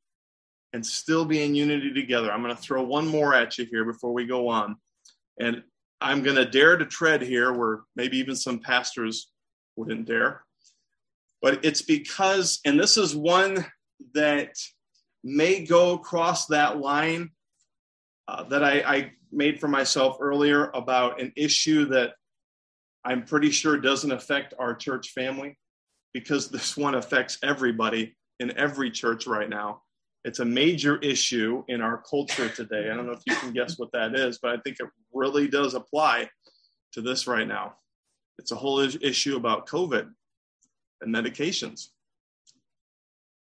and 0.73 0.85
still 0.85 1.25
be 1.25 1.43
in 1.43 1.55
unity 1.55 1.93
together. 1.93 2.31
I'm 2.31 2.43
going 2.43 2.55
to 2.55 2.63
throw 2.63 2.83
one 2.83 3.07
more 3.07 3.35
at 3.35 3.59
you 3.59 3.65
here 3.65 3.85
before 3.85 4.13
we 4.13 4.27
go 4.27 4.49
on. 4.49 4.77
And 5.39 5.63
I'm 6.01 6.23
going 6.23 6.37
to 6.37 6.45
dare 6.45 6.77
to 6.77 6.87
tread 6.87 7.23
here 7.23 7.53
where 7.53 7.81
maybe 7.97 8.19
even 8.19 8.37
some 8.37 8.61
pastors 8.61 9.33
wouldn't 9.77 10.07
dare. 10.07 10.45
But 11.43 11.65
it's 11.65 11.83
because, 11.83 12.61
and 12.65 12.79
this 12.79 12.97
is 12.97 13.17
one 13.17 13.67
that 14.15 14.55
may 15.25 15.65
go 15.65 15.93
across 15.93 16.47
that 16.47 16.79
line 16.79 17.31
uh, 18.29 18.45
that 18.45 18.63
I, 18.63 18.81
I 18.81 19.13
made 19.33 19.61
for 19.61 19.69
myself 19.69 20.17
earlier 20.21 20.71
about 20.75 21.21
an 21.21 21.33
issue 21.37 21.87
that 21.87 22.15
I'm 23.05 23.25
pretty 23.25 23.51
sure 23.51 23.79
doesn't 23.79 24.11
affect 24.11 24.55
our 24.59 24.75
church 24.75 25.11
family 25.11 25.59
because 26.13 26.49
this 26.49 26.77
one 26.77 26.95
affects 26.95 27.39
everybody 27.43 28.17
in 28.39 28.57
every 28.57 28.91
church 28.91 29.27
right 29.27 29.49
now. 29.49 29.83
It's 30.25 30.41
a 30.41 30.45
major 30.45 30.99
issue 30.99 31.65
in 31.69 31.81
our 31.81 32.03
culture 32.03 32.49
today. 32.51 32.91
I 32.91 32.95
don't 32.95 33.07
know 33.07 33.13
if 33.13 33.23
you 33.27 33.35
can 33.37 33.53
guess 33.53 33.79
what 33.79 33.91
that 33.93 34.15
is, 34.15 34.39
but 34.39 34.51
I 34.51 34.59
think 34.59 34.77
it 34.79 34.89
really 35.15 35.49
does 35.49 35.75
apply 35.75 36.29
to 36.93 37.01
this 37.01 37.27
right 37.27 37.49
now. 37.49 37.77
It's 38.39 38.53
a 38.53 38.57
whole 38.57 38.81
issue 38.81 39.37
about 39.37 39.67
COVID 39.67 40.11
and 41.01 41.15
medications. 41.15 41.89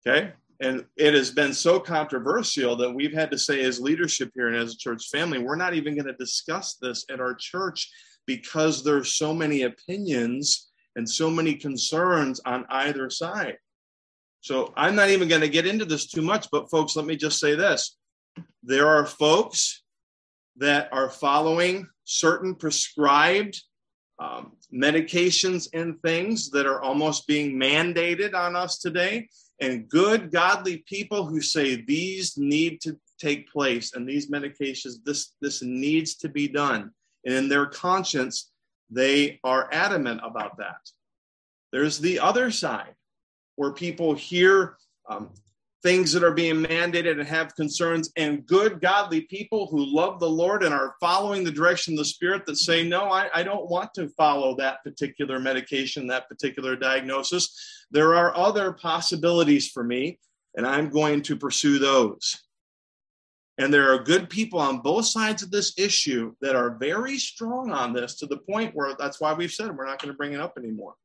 Okay. 0.06 0.34
And 0.62 0.86
it 0.96 1.16
has 1.16 1.32
been 1.32 1.54
so 1.54 1.80
controversial 1.80 2.76
that 2.76 2.94
we've 2.94 3.14
had 3.14 3.32
to 3.32 3.38
say, 3.38 3.64
as 3.64 3.80
leadership 3.80 4.32
here 4.36 4.48
and 4.48 4.56
as 4.56 4.74
a 4.74 4.78
church 4.78 5.10
family, 5.10 5.40
we're 5.40 5.56
not 5.56 5.74
even 5.74 5.96
going 5.96 6.06
to 6.06 6.14
discuss 6.14 6.76
this 6.76 7.04
at 7.10 7.20
our 7.20 7.34
church 7.34 7.90
because 8.28 8.84
there's 8.84 9.16
so 9.16 9.34
many 9.34 9.64
opinions 9.64 10.70
and 10.96 11.10
so 11.10 11.32
many 11.32 11.56
concerns 11.56 12.40
on 12.46 12.66
either 12.70 13.10
side. 13.10 13.58
So 14.42 14.72
I'm 14.78 14.96
not 14.96 15.10
even 15.10 15.28
going 15.28 15.42
to 15.42 15.50
get 15.50 15.66
into 15.66 15.86
this 15.86 16.08
too 16.08 16.22
much, 16.22 16.48
but 16.52 16.70
folks, 16.70 16.96
let 16.96 17.06
me 17.06 17.16
just 17.16 17.40
say 17.40 17.56
this. 17.56 17.98
There 18.62 18.88
are 18.88 19.06
folks 19.06 19.82
that 20.58 20.90
are 20.92 21.10
following 21.10 21.88
certain 22.04 22.54
prescribed 22.54 23.60
um, 24.20 24.52
medications 24.72 25.70
and 25.74 26.00
things 26.04 26.52
that 26.52 26.68
are 26.68 26.82
almost 26.82 27.26
being 27.26 27.60
mandated 27.60 28.36
on 28.36 28.56
us 28.56 28.78
today, 28.78 29.28
and 29.62 29.88
good, 29.88 30.32
godly 30.32 30.78
people 30.88 31.26
who 31.26 31.40
say 31.40 31.76
these 31.76 32.38
need 32.38 32.82
to 32.82 32.98
take 33.20 33.52
place 33.52 33.94
and 33.94 34.10
these 34.10 34.30
medications, 34.30 34.96
this, 35.06 35.36
this 35.40 35.62
needs 35.62 36.16
to 36.16 36.30
be 36.30 36.48
done. 36.48 36.92
And 37.26 37.36
in 37.36 37.48
their 37.48 37.68
conscience, 37.68 38.52
they 38.90 39.40
are 39.44 39.70
adamant 39.72 40.22
about 40.24 40.58
that. 40.58 40.82
There's 41.72 42.00
the 42.00 42.20
other 42.20 42.50
side 42.50 42.96
where 43.56 43.72
people 43.72 44.16
hear 44.16 44.78
um, 45.08 45.30
things 45.84 46.12
that 46.14 46.24
are 46.24 46.34
being 46.34 46.64
mandated 46.64 47.20
and 47.20 47.28
have 47.28 47.56
concerns, 47.56 48.12
and 48.16 48.46
good, 48.46 48.82
godly 48.82 49.22
people 49.22 49.68
who 49.68 49.84
love 49.84 50.20
the 50.20 50.30
Lord 50.30 50.64
and 50.64 50.74
are 50.74 50.96
following 51.00 51.44
the 51.44 51.52
direction 51.52 51.94
of 51.94 52.00
the 52.00 52.06
Spirit 52.06 52.46
that 52.46 52.58
say, 52.58 52.88
No, 52.88 53.12
I, 53.12 53.30
I 53.34 53.44
don't 53.44 53.70
want 53.70 53.94
to 53.96 54.10
follow 54.10 54.56
that 54.58 54.84
particular 54.84 55.40
medication, 55.40 56.08
that 56.08 56.30
particular 56.30 56.76
diagnosis. 56.76 57.86
There 57.90 58.16
are 58.16 58.36
other 58.38 58.74
possibilities 58.74 59.70
for 59.70 59.84
me, 59.84 60.20
and 60.56 60.66
I'm 60.66 60.90
going 60.90 61.24
to 61.24 61.36
pursue 61.36 61.80
those. 61.80 62.40
And 63.58 63.74
there 63.74 63.94
are 63.94 64.04
good 64.04 64.30
people 64.30 64.60
on 64.60 64.80
both 64.80 65.06
sides 65.06 65.44
of 65.44 65.52
this 65.52 65.78
issue 65.78 66.34
that 66.42 66.56
are 66.56 66.78
very 66.78 67.18
strong 67.18 67.72
on 67.72 67.94
this 67.94 68.16
to 68.16 68.26
the 68.26 68.38
point 68.38 68.74
where 68.74 68.96
that's 68.98 69.20
why 69.20 69.34
we've 69.34 69.52
said 69.52 69.76
we're 69.76 69.86
not 69.86 70.02
going 70.02 70.12
to 70.12 70.18
bring 70.18 70.34
it 70.34 70.40
up 70.40 70.58
anymore. 70.58 70.96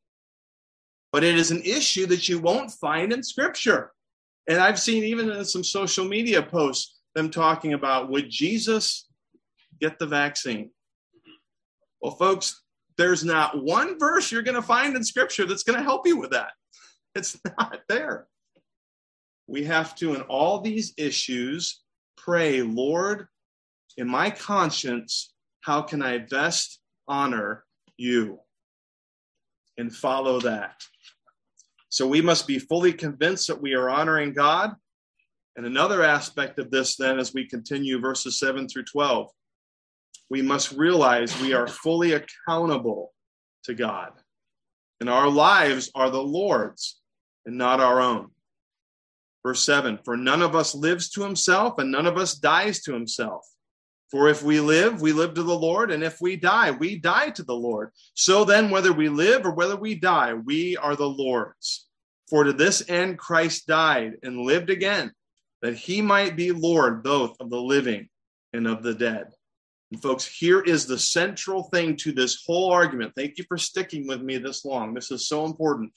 But 1.12 1.24
it 1.24 1.36
is 1.36 1.50
an 1.50 1.62
issue 1.62 2.06
that 2.06 2.28
you 2.28 2.38
won't 2.38 2.70
find 2.70 3.12
in 3.12 3.22
scripture. 3.22 3.92
And 4.48 4.58
I've 4.58 4.78
seen 4.78 5.04
even 5.04 5.30
in 5.30 5.44
some 5.44 5.64
social 5.64 6.04
media 6.04 6.42
posts 6.42 6.98
them 7.14 7.30
talking 7.30 7.72
about 7.72 8.10
would 8.10 8.30
Jesus 8.30 9.08
get 9.80 9.98
the 9.98 10.06
vaccine? 10.06 10.70
Well, 12.00 12.14
folks, 12.14 12.62
there's 12.96 13.24
not 13.24 13.62
one 13.62 13.98
verse 13.98 14.30
you're 14.30 14.42
going 14.42 14.54
to 14.54 14.62
find 14.62 14.94
in 14.94 15.02
scripture 15.02 15.46
that's 15.46 15.62
going 15.62 15.78
to 15.78 15.84
help 15.84 16.06
you 16.06 16.18
with 16.18 16.30
that. 16.30 16.50
It's 17.14 17.40
not 17.58 17.80
there. 17.88 18.26
We 19.46 19.64
have 19.64 19.94
to, 19.96 20.14
in 20.14 20.20
all 20.22 20.60
these 20.60 20.92
issues, 20.98 21.80
pray, 22.18 22.60
Lord, 22.60 23.28
in 23.96 24.06
my 24.06 24.28
conscience, 24.28 25.32
how 25.62 25.80
can 25.80 26.02
I 26.02 26.18
best 26.18 26.78
honor 27.08 27.64
you? 27.96 28.40
And 29.78 29.94
follow 29.94 30.40
that. 30.40 30.84
So 31.96 32.06
we 32.06 32.20
must 32.20 32.46
be 32.46 32.58
fully 32.58 32.92
convinced 32.92 33.46
that 33.46 33.62
we 33.62 33.72
are 33.72 33.88
honoring 33.88 34.34
God. 34.34 34.74
And 35.56 35.64
another 35.64 36.02
aspect 36.02 36.58
of 36.58 36.70
this, 36.70 36.94
then, 36.94 37.18
as 37.18 37.32
we 37.32 37.48
continue 37.48 37.98
verses 37.98 38.38
7 38.38 38.68
through 38.68 38.84
12, 38.84 39.30
we 40.28 40.42
must 40.42 40.72
realize 40.72 41.40
we 41.40 41.54
are 41.54 41.66
fully 41.66 42.12
accountable 42.12 43.14
to 43.64 43.72
God. 43.72 44.10
And 45.00 45.08
our 45.08 45.30
lives 45.30 45.90
are 45.94 46.10
the 46.10 46.22
Lord's 46.22 47.00
and 47.46 47.56
not 47.56 47.80
our 47.80 48.02
own. 48.02 48.28
Verse 49.42 49.62
7 49.62 49.98
For 50.04 50.18
none 50.18 50.42
of 50.42 50.54
us 50.54 50.74
lives 50.74 51.08
to 51.12 51.22
himself, 51.22 51.78
and 51.78 51.90
none 51.90 52.06
of 52.06 52.18
us 52.18 52.34
dies 52.34 52.82
to 52.82 52.92
himself. 52.92 53.46
For 54.10 54.28
if 54.28 54.42
we 54.42 54.60
live, 54.60 55.00
we 55.00 55.12
live 55.12 55.34
to 55.34 55.42
the 55.42 55.58
Lord, 55.58 55.90
and 55.90 56.02
if 56.04 56.20
we 56.20 56.36
die, 56.36 56.70
we 56.70 56.98
die 56.98 57.30
to 57.30 57.42
the 57.42 57.54
Lord. 57.54 57.90
So 58.14 58.44
then, 58.44 58.70
whether 58.70 58.92
we 58.92 59.08
live 59.08 59.44
or 59.44 59.52
whether 59.52 59.76
we 59.76 59.96
die, 59.96 60.34
we 60.34 60.76
are 60.76 60.94
the 60.94 61.08
Lord's. 61.08 61.88
For 62.28 62.44
to 62.44 62.52
this 62.52 62.88
end 62.88 63.18
Christ 63.18 63.66
died 63.66 64.14
and 64.22 64.40
lived 64.40 64.70
again, 64.70 65.12
that 65.62 65.74
he 65.74 66.02
might 66.02 66.36
be 66.36 66.52
Lord 66.52 67.02
both 67.02 67.36
of 67.40 67.50
the 67.50 67.60
living 67.60 68.08
and 68.52 68.66
of 68.66 68.82
the 68.82 68.94
dead. 68.94 69.26
And 69.92 70.02
folks, 70.02 70.26
here 70.26 70.60
is 70.60 70.86
the 70.86 70.98
central 70.98 71.64
thing 71.64 71.96
to 71.98 72.12
this 72.12 72.42
whole 72.44 72.72
argument. 72.72 73.12
Thank 73.16 73.38
you 73.38 73.44
for 73.46 73.58
sticking 73.58 74.06
with 74.06 74.20
me 74.20 74.38
this 74.38 74.64
long. 74.64 74.94
This 74.94 75.10
is 75.10 75.28
so 75.28 75.44
important. 75.44 75.92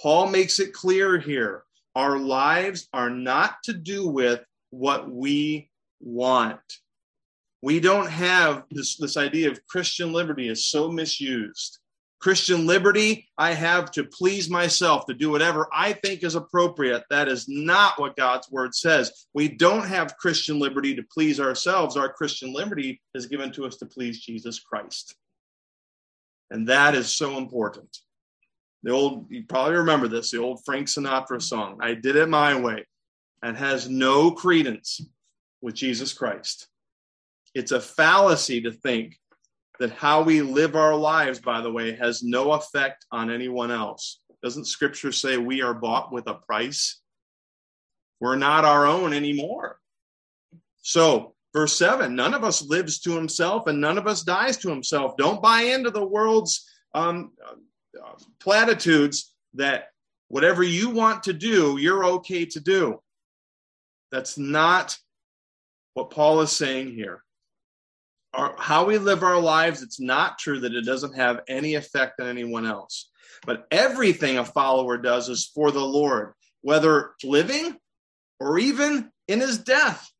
Paul 0.00 0.28
makes 0.28 0.60
it 0.60 0.72
clear 0.72 1.18
here 1.18 1.64
our 1.94 2.18
lives 2.18 2.88
are 2.92 3.10
not 3.10 3.56
to 3.64 3.72
do 3.74 4.08
with 4.08 4.40
what 4.70 5.10
we 5.10 5.68
want. 6.00 6.60
We 7.62 7.78
don't 7.78 8.10
have 8.10 8.64
this, 8.70 8.96
this 8.96 9.16
idea 9.16 9.50
of 9.50 9.64
Christian 9.66 10.12
liberty 10.12 10.48
is 10.48 10.66
so 10.66 10.90
misused. 10.90 11.78
Christian 12.18 12.66
liberty 12.66 13.28
I 13.38 13.52
have 13.52 13.90
to 13.92 14.04
please 14.04 14.48
myself, 14.48 15.06
to 15.06 15.14
do 15.14 15.30
whatever 15.30 15.68
I 15.72 15.92
think 15.92 16.22
is 16.22 16.34
appropriate. 16.34 17.04
That 17.10 17.28
is 17.28 17.48
not 17.48 18.00
what 18.00 18.16
God's 18.16 18.50
word 18.50 18.74
says. 18.74 19.26
We 19.34 19.48
don't 19.48 19.86
have 19.86 20.16
Christian 20.16 20.60
liberty 20.60 20.94
to 20.94 21.02
please 21.02 21.40
ourselves. 21.40 21.96
Our 21.96 22.12
Christian 22.12 22.52
liberty 22.52 23.00
is 23.14 23.26
given 23.26 23.52
to 23.52 23.66
us 23.66 23.76
to 23.78 23.86
please 23.86 24.20
Jesus 24.20 24.60
Christ. 24.60 25.16
And 26.50 26.68
that 26.68 26.94
is 26.94 27.12
so 27.12 27.38
important. 27.38 27.96
The 28.84 28.90
old, 28.90 29.26
you 29.30 29.44
probably 29.48 29.76
remember 29.76 30.08
this, 30.08 30.30
the 30.30 30.38
old 30.38 30.64
Frank 30.64 30.88
Sinatra 30.88 31.40
song, 31.40 31.78
I 31.80 31.94
did 31.94 32.16
it 32.16 32.28
my 32.28 32.58
way, 32.58 32.86
and 33.42 33.56
has 33.56 33.88
no 33.88 34.32
credence 34.32 35.00
with 35.60 35.74
Jesus 35.74 36.12
Christ. 36.12 36.68
It's 37.54 37.72
a 37.72 37.80
fallacy 37.80 38.62
to 38.62 38.72
think 38.72 39.18
that 39.78 39.90
how 39.90 40.22
we 40.22 40.42
live 40.42 40.76
our 40.76 40.94
lives, 40.94 41.40
by 41.40 41.60
the 41.60 41.72
way, 41.72 41.96
has 41.96 42.22
no 42.22 42.52
effect 42.52 43.04
on 43.10 43.30
anyone 43.30 43.70
else. 43.70 44.20
Doesn't 44.42 44.66
scripture 44.66 45.12
say 45.12 45.36
we 45.36 45.62
are 45.62 45.74
bought 45.74 46.12
with 46.12 46.26
a 46.28 46.34
price? 46.34 47.00
We're 48.20 48.36
not 48.36 48.64
our 48.64 48.86
own 48.86 49.12
anymore. 49.12 49.78
So, 50.82 51.34
verse 51.52 51.76
7 51.76 52.14
none 52.14 52.34
of 52.34 52.44
us 52.44 52.62
lives 52.62 53.00
to 53.00 53.12
himself 53.12 53.66
and 53.66 53.80
none 53.80 53.98
of 53.98 54.06
us 54.06 54.22
dies 54.22 54.56
to 54.58 54.70
himself. 54.70 55.16
Don't 55.16 55.42
buy 55.42 55.62
into 55.62 55.90
the 55.90 56.06
world's 56.06 56.68
um, 56.94 57.32
uh, 57.48 58.14
platitudes 58.40 59.34
that 59.54 59.88
whatever 60.28 60.62
you 60.62 60.90
want 60.90 61.24
to 61.24 61.32
do, 61.32 61.76
you're 61.78 62.04
okay 62.04 62.44
to 62.46 62.60
do. 62.60 63.00
That's 64.10 64.38
not 64.38 64.96
what 65.94 66.10
Paul 66.10 66.40
is 66.40 66.52
saying 66.52 66.94
here 66.94 67.22
our, 68.34 68.54
how 68.58 68.84
we 68.84 68.98
live 68.98 69.22
our 69.22 69.40
lives, 69.40 69.82
it's 69.82 70.00
not 70.00 70.38
true 70.38 70.60
that 70.60 70.74
it 70.74 70.84
doesn't 70.84 71.14
have 71.14 71.40
any 71.48 71.74
effect 71.74 72.20
on 72.20 72.28
anyone 72.28 72.66
else. 72.66 73.10
But 73.44 73.66
everything 73.70 74.38
a 74.38 74.44
follower 74.44 74.96
does 74.98 75.28
is 75.28 75.50
for 75.54 75.70
the 75.70 75.84
Lord, 75.84 76.32
whether 76.60 77.12
living 77.24 77.76
or 78.38 78.58
even 78.58 79.10
in 79.28 79.40
his 79.40 79.58
death, 79.58 80.10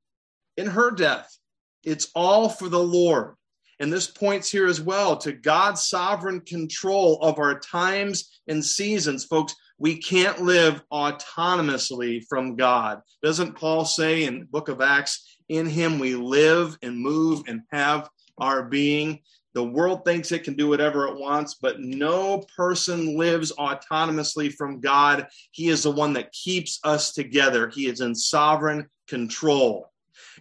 in 0.57 0.67
her 0.67 0.91
death. 0.91 1.37
It's 1.85 2.11
all 2.15 2.49
for 2.49 2.69
the 2.69 2.83
Lord. 2.83 3.35
And 3.81 3.93
this 3.93 4.07
points 4.07 4.51
here 4.51 4.67
as 4.67 4.81
well 4.81 5.17
to 5.19 5.33
God's 5.33 5.89
sovereign 5.89 6.41
control 6.41 7.21
of 7.21 7.39
our 7.39 7.59
times 7.59 8.41
and 8.47 8.65
seasons. 8.65 9.25
Folks, 9.25 9.57
we 9.83 9.97
can't 9.97 10.41
live 10.41 10.80
autonomously 10.93 12.24
from 12.28 12.55
God. 12.55 13.01
Doesn't 13.20 13.57
Paul 13.57 13.85
say 13.85 14.22
in 14.22 14.45
book 14.45 14.68
of 14.68 14.80
Acts, 14.80 15.39
in 15.49 15.66
him 15.66 15.99
we 15.99 16.14
live 16.14 16.78
and 16.83 16.97
move 16.97 17.43
and 17.49 17.62
have 17.72 18.09
our 18.39 18.62
being. 18.62 19.18
The 19.55 19.64
world 19.64 20.05
thinks 20.05 20.30
it 20.30 20.45
can 20.45 20.55
do 20.55 20.68
whatever 20.68 21.09
it 21.09 21.18
wants, 21.18 21.57
but 21.61 21.80
no 21.80 22.45
person 22.57 23.18
lives 23.18 23.51
autonomously 23.59 24.55
from 24.55 24.80
God. 24.80 25.26
He 25.51 25.68
is 25.68 25.83
the 25.83 25.91
one 25.91 26.12
that 26.12 26.30
keeps 26.30 26.78
us 26.85 27.12
together. 27.12 27.68
He 27.68 27.87
is 27.87 28.01
in 28.01 28.14
sovereign 28.14 28.87
control. 29.09 29.91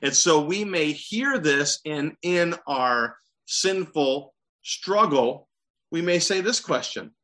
And 0.03 0.15
so 0.15 0.39
we 0.39 0.63
may 0.63 0.91
hear 0.91 1.39
this 1.39 1.79
and 1.83 2.11
in 2.21 2.53
our 2.67 3.17
sinful 3.47 4.35
struggle, 4.61 5.47
we 5.89 6.03
may 6.03 6.19
say 6.19 6.41
this 6.41 6.59
question 6.59 7.15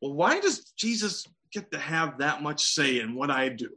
Well, 0.00 0.14
why 0.14 0.40
does 0.40 0.72
Jesus 0.78 1.26
get 1.54 1.70
to 1.70 1.78
have 1.78 2.18
that 2.18 2.42
much 2.42 2.62
say 2.62 3.00
in 3.00 3.14
what 3.14 3.30
I 3.30 3.48
do? 3.48 3.70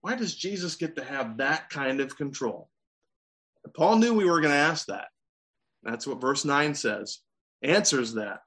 Why 0.00 0.14
does 0.14 0.34
Jesus 0.34 0.76
get 0.76 0.96
to 0.96 1.04
have 1.04 1.38
that 1.38 1.68
kind 1.68 2.00
of 2.00 2.16
control? 2.16 2.70
Paul 3.74 3.98
knew 3.98 4.14
we 4.14 4.24
were 4.24 4.40
going 4.40 4.52
to 4.52 4.58
ask 4.58 4.86
that. 4.86 5.08
That's 5.82 6.06
what 6.06 6.20
verse 6.20 6.44
9 6.44 6.74
says. 6.74 7.18
Answers 7.62 8.14
that. 8.14 8.40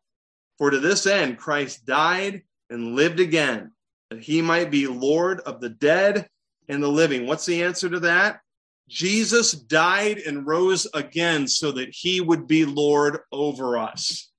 For 0.58 0.70
to 0.70 0.80
this 0.80 1.06
end 1.06 1.38
Christ 1.38 1.86
died 1.86 2.44
and 2.70 2.96
lived 2.96 3.20
again, 3.20 3.72
that 4.10 4.22
he 4.22 4.42
might 4.42 4.72
be 4.72 4.88
Lord 4.88 5.42
of 5.42 5.60
the 5.60 5.70
dead 5.70 6.28
and 6.68 6.82
the 6.82 6.88
living. 6.88 7.28
What's 7.28 7.46
the 7.46 7.64
answer 7.64 7.90
to 7.90 8.00
that? 8.02 8.40
Jesus 8.88 9.52
died 9.52 10.18
and 10.20 10.48
rose 10.48 10.88
again 10.94 11.48
so 11.48 11.72
that 11.74 11.90
he 11.92 12.22
would 12.22 12.48
be 12.48 12.66
Lord 12.66 13.20
over 13.32 13.78
us. 13.78 14.32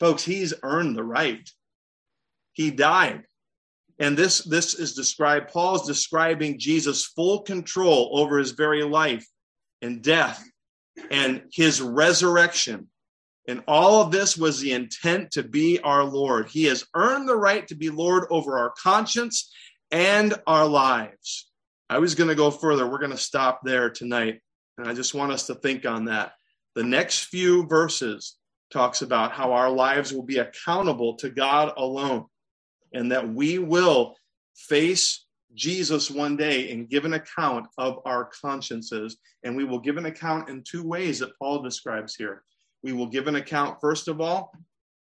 Folks, 0.00 0.24
he's 0.24 0.52
earned 0.62 0.96
the 0.96 1.04
right. 1.04 1.48
He 2.54 2.70
died. 2.70 3.24
And 3.98 4.16
this 4.16 4.42
this 4.42 4.74
is 4.74 4.94
described 4.94 5.52
paul's 5.52 5.86
describing 5.86 6.58
jesus 6.58 7.04
full 7.04 7.42
control 7.42 8.10
over 8.12 8.38
his 8.38 8.50
very 8.50 8.82
life 8.82 9.24
and 9.82 10.02
death 10.02 10.44
and 11.10 11.42
his 11.52 11.80
resurrection. 11.80 12.88
And 13.46 13.62
all 13.68 14.00
of 14.00 14.10
this 14.10 14.36
was 14.36 14.58
the 14.58 14.72
intent 14.72 15.32
to 15.32 15.42
be 15.42 15.78
our 15.80 16.02
lord. 16.02 16.48
He 16.48 16.64
has 16.64 16.84
earned 16.94 17.28
the 17.28 17.36
right 17.36 17.66
to 17.68 17.74
be 17.74 17.90
lord 17.90 18.24
over 18.30 18.58
our 18.58 18.70
conscience 18.70 19.52
and 19.90 20.34
our 20.46 20.66
lives. 20.66 21.50
I 21.90 21.98
was 21.98 22.14
going 22.14 22.28
to 22.28 22.34
go 22.34 22.50
further. 22.50 22.86
We're 22.86 22.98
going 22.98 23.10
to 23.10 23.18
stop 23.18 23.60
there 23.62 23.90
tonight. 23.90 24.40
And 24.78 24.88
i 24.88 24.94
just 24.94 25.14
want 25.14 25.32
us 25.32 25.46
to 25.48 25.54
think 25.54 25.84
on 25.84 26.06
that. 26.06 26.32
The 26.74 26.82
next 26.82 27.24
few 27.24 27.66
verses 27.66 28.36
talks 28.72 29.02
about 29.02 29.32
how 29.32 29.52
our 29.52 29.70
lives 29.70 30.12
will 30.12 30.22
be 30.24 30.38
accountable 30.38 31.14
to 31.16 31.28
god 31.28 31.74
alone 31.76 32.24
and 32.94 33.12
that 33.12 33.28
we 33.28 33.58
will 33.58 34.16
face 34.54 35.26
Jesus 35.54 36.10
one 36.10 36.36
day 36.36 36.72
and 36.72 36.88
give 36.88 37.04
an 37.04 37.14
account 37.14 37.66
of 37.78 38.00
our 38.04 38.30
consciences. 38.40 39.18
And 39.42 39.56
we 39.56 39.64
will 39.64 39.78
give 39.78 39.96
an 39.96 40.06
account 40.06 40.48
in 40.48 40.62
two 40.62 40.82
ways 40.82 41.18
that 41.18 41.38
Paul 41.38 41.62
describes 41.62 42.14
here. 42.14 42.42
We 42.82 42.92
will 42.92 43.06
give 43.06 43.28
an 43.28 43.36
account, 43.36 43.78
first 43.80 44.08
of 44.08 44.20
all, 44.20 44.52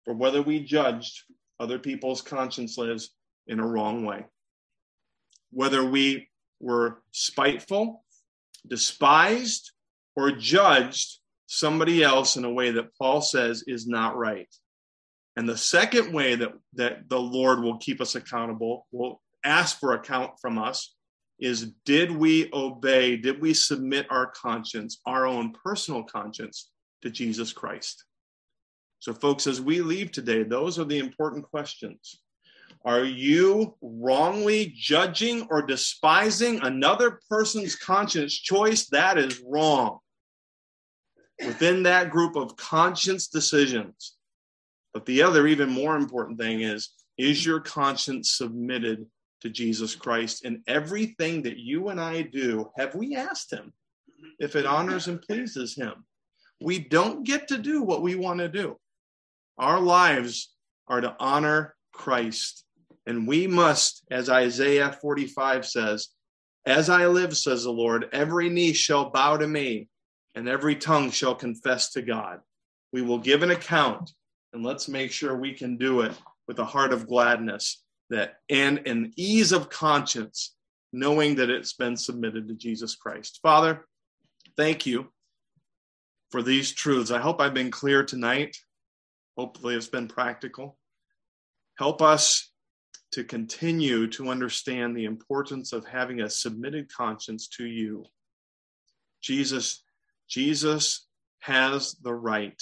for 0.06 0.14
whether 0.14 0.42
we 0.42 0.60
judged 0.60 1.24
other 1.60 1.78
people's 1.78 2.22
consciences 2.22 3.12
in 3.48 3.60
a 3.60 3.68
wrong 3.68 4.06
way, 4.06 4.26
whether 5.52 5.84
we 5.84 6.30
were 6.60 7.02
spiteful, 7.12 8.04
despised, 8.68 9.72
or 10.16 10.32
judged 10.32 11.20
somebody 11.48 12.04
else 12.04 12.36
in 12.36 12.46
a 12.46 12.52
way 12.52 12.72
that 12.72 12.96
Paul 12.98 13.22
says 13.22 13.64
is 13.68 13.88
not 13.88 14.18
right. 14.18 14.48
And 15.40 15.48
the 15.48 15.56
second 15.56 16.12
way 16.12 16.36
that, 16.36 16.52
that 16.74 17.08
the 17.08 17.18
Lord 17.18 17.62
will 17.62 17.78
keep 17.78 18.02
us 18.02 18.16
accountable, 18.16 18.86
will 18.92 19.22
ask 19.46 19.80
for 19.80 19.94
account 19.94 20.34
from 20.42 20.58
us, 20.58 20.94
is 21.40 21.72
did 21.86 22.12
we 22.12 22.50
obey, 22.52 23.16
did 23.16 23.40
we 23.40 23.54
submit 23.54 24.06
our 24.10 24.32
conscience, 24.32 25.00
our 25.06 25.26
own 25.26 25.54
personal 25.54 26.04
conscience, 26.04 26.72
to 27.04 27.10
Jesus 27.10 27.54
Christ? 27.54 28.04
So, 29.00 29.14
folks, 29.14 29.48
as 29.48 29.62
we 29.62 29.80
leave 29.80 30.12
today, 30.12 30.44
those 30.44 30.78
are 30.78 30.84
the 30.84 31.00
important 31.00 31.50
questions. 31.50 32.20
Are 32.84 33.06
you 33.06 33.78
wrongly 33.82 34.74
judging 34.76 35.48
or 35.50 35.62
despising 35.62 36.60
another 36.64 37.22
person's 37.30 37.78
conscience 37.78 38.34
choice? 38.34 38.90
That 38.90 39.18
is 39.18 39.42
wrong. 39.48 40.00
Within 41.46 41.84
that 41.84 42.10
group 42.10 42.36
of 42.36 42.58
conscience 42.58 43.30
decisions, 43.30 44.18
but 44.94 45.06
the 45.06 45.22
other, 45.22 45.48
even 45.48 45.70
more 45.70 45.96
important 45.96 46.40
thing 46.40 46.62
is 46.62 46.90
is 47.18 47.46
your 47.46 47.60
conscience 47.60 48.32
submitted 48.38 49.06
to 49.42 49.50
Jesus 49.50 49.94
Christ 49.94 50.46
in 50.46 50.64
everything 50.68 51.44
that 51.44 51.58
you 51.58 51.90
and 51.90 52.00
I 52.00 52.22
do? 52.22 52.72
Have 52.78 52.96
we 52.96 53.16
asked 53.16 53.52
Him 53.52 53.74
if 54.40 54.56
it 54.56 54.66
honors 54.66 55.08
and 55.08 55.22
pleases 55.22 55.76
Him? 55.76 56.06
We 56.62 56.80
don't 56.80 57.26
get 57.26 57.50
to 57.50 57.58
do 57.58 57.84
what 57.84 58.02
we 58.02 58.16
want 58.16 58.40
to 58.40 58.50
do. 58.50 58.78
Our 59.58 59.80
lives 59.80 60.54
are 60.88 61.02
to 61.02 61.16
honor 61.20 61.76
Christ. 61.92 62.64
And 63.06 63.28
we 63.28 63.48
must, 63.48 64.04
as 64.10 64.30
Isaiah 64.30 64.98
45 65.02 65.66
says, 65.66 66.10
as 66.66 66.90
I 66.90 67.08
live, 67.08 67.36
says 67.36 67.64
the 67.64 67.72
Lord, 67.72 68.08
every 68.12 68.50
knee 68.50 68.74
shall 68.74 69.10
bow 69.10 69.38
to 69.38 69.48
me, 69.48 69.88
and 70.36 70.48
every 70.48 70.76
tongue 70.76 71.10
shall 71.12 71.36
confess 71.36 71.92
to 71.92 72.02
God. 72.02 72.40
We 72.92 73.02
will 73.02 73.20
give 73.20 73.44
an 73.44 73.52
account 73.52 74.12
and 74.54 74.64
let's 74.64 74.88
make 74.88 75.12
sure 75.12 75.36
we 75.36 75.54
can 75.54 75.78
do 75.78 76.02
it 76.02 76.14
with 76.47 76.60
a 76.60 76.66
heart 76.66 76.93
of 76.93 77.08
gladness 77.08 77.84
that 78.10 78.39
and 78.50 78.88
an 78.88 79.14
ease 79.16 79.52
of 79.52 79.70
conscience 79.70 80.56
knowing 80.91 81.36
that 81.36 81.50
it's 81.50 81.74
been 81.74 81.95
submitted 81.95 82.47
to 82.47 82.56
jesus 82.56 82.95
christ. 82.95 83.39
Father 83.43 83.86
thank 84.58 84.86
you 84.86 85.12
for 86.32 86.41
these 86.41 86.72
truths. 86.72 87.12
I 87.12 87.20
hope 87.20 87.39
i've 87.39 87.54
been 87.54 87.72
clear 87.72 88.04
tonight. 88.04 88.58
Hopefully 89.38 89.76
it's 89.76 89.88
been 89.88 90.08
practical. 90.08 90.78
Help 91.78 92.02
us 92.02 92.52
to 93.12 93.24
continue 93.24 94.08
to 94.08 94.30
understand 94.30 94.95
the 94.95 95.06
importance 95.06 95.74
of 95.74 95.86
having 95.86 96.22
a 96.22 96.30
submitted 96.30 96.91
conscience 96.91 97.47
to 97.47 97.66
you. 97.66 98.06
Jesus 99.22 99.84
jesus 100.28 101.08
has 101.39 101.95
the 102.04 102.14
right 102.14 102.62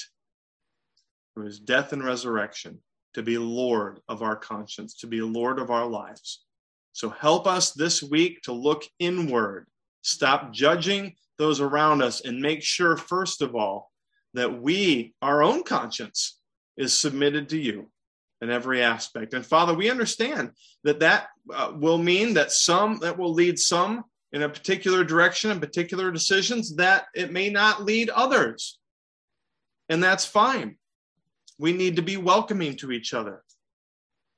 through 1.38 1.45
his 1.45 1.59
death 1.59 1.93
and 1.93 2.03
resurrection 2.03 2.79
to 3.13 3.21
be 3.21 3.38
Lord 3.38 3.99
of 4.09 4.23
our 4.23 4.35
conscience, 4.35 4.95
to 4.95 5.07
be 5.07 5.21
Lord 5.21 5.59
of 5.59 5.69
our 5.69 5.85
lives. 5.85 6.43
So 6.93 7.09
help 7.09 7.45
us 7.45 7.73
this 7.73 8.01
week 8.01 8.41
to 8.43 8.53
look 8.53 8.83
inward, 8.97 9.67
stop 10.01 10.51
judging 10.51 11.13
those 11.38 11.61
around 11.61 12.01
us, 12.01 12.21
and 12.21 12.41
make 12.41 12.63
sure, 12.63 12.97
first 12.97 13.43
of 13.43 13.55
all, 13.55 13.91
that 14.33 14.59
we, 14.59 15.13
our 15.21 15.43
own 15.43 15.61
conscience, 15.61 16.39
is 16.75 16.97
submitted 16.97 17.49
to 17.49 17.57
you 17.59 17.91
in 18.41 18.49
every 18.49 18.81
aspect. 18.81 19.35
And 19.35 19.45
Father, 19.45 19.75
we 19.75 19.91
understand 19.91 20.53
that 20.85 21.01
that 21.01 21.27
uh, 21.53 21.71
will 21.75 21.99
mean 21.99 22.33
that 22.33 22.51
some, 22.51 22.97
that 23.01 23.19
will 23.19 23.33
lead 23.33 23.59
some 23.59 24.05
in 24.31 24.41
a 24.41 24.49
particular 24.49 25.03
direction 25.03 25.51
and 25.51 25.61
particular 25.61 26.11
decisions, 26.11 26.77
that 26.77 27.05
it 27.13 27.31
may 27.31 27.51
not 27.51 27.83
lead 27.83 28.09
others. 28.09 28.79
And 29.88 30.03
that's 30.03 30.25
fine. 30.25 30.77
We 31.60 31.74
need 31.74 31.95
to 31.95 32.01
be 32.01 32.18
welcoming 32.18 32.76
to 32.78 32.91
each 32.91 33.14
other. 33.14 33.43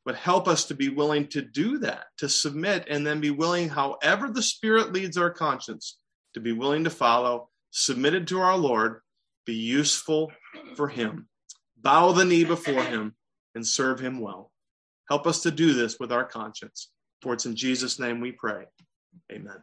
But 0.06 0.16
help 0.16 0.48
us 0.48 0.66
to 0.66 0.74
be 0.74 0.90
willing 0.90 1.28
to 1.28 1.42
do 1.42 1.80
that, 1.80 2.06
to 2.18 2.30
submit, 2.30 2.88
and 2.90 3.06
then 3.06 3.20
be 3.20 3.32
willing, 3.32 3.70
however 3.70 4.30
the 4.30 4.42
Spirit 4.42 4.94
leads 4.94 5.18
our 5.18 5.30
conscience, 5.30 5.98
to 6.34 6.40
be 6.40 6.52
willing 6.52 6.86
to 6.86 6.90
follow, 6.90 7.50
submitted 7.72 8.28
to 8.28 8.40
our 8.40 8.58
Lord, 8.58 9.02
be 9.46 9.54
useful 9.54 10.32
for 10.76 10.88
Him, 10.88 11.28
bow 11.78 12.12
the 12.14 12.26
knee 12.26 12.44
before 12.44 12.84
Him, 12.84 13.16
and 13.56 13.68
serve 13.68 14.00
Him 14.00 14.20
well. 14.20 14.52
Help 15.10 15.28
us 15.28 15.42
to 15.44 15.52
do 15.52 15.74
this 15.74 16.00
with 16.00 16.12
our 16.12 16.26
conscience. 16.26 16.92
For 17.22 17.34
it's 17.34 17.46
in 17.46 17.56
Jesus' 17.56 18.00
name 18.00 18.22
we 18.22 18.32
pray. 18.32 18.66
Amen. 19.32 19.58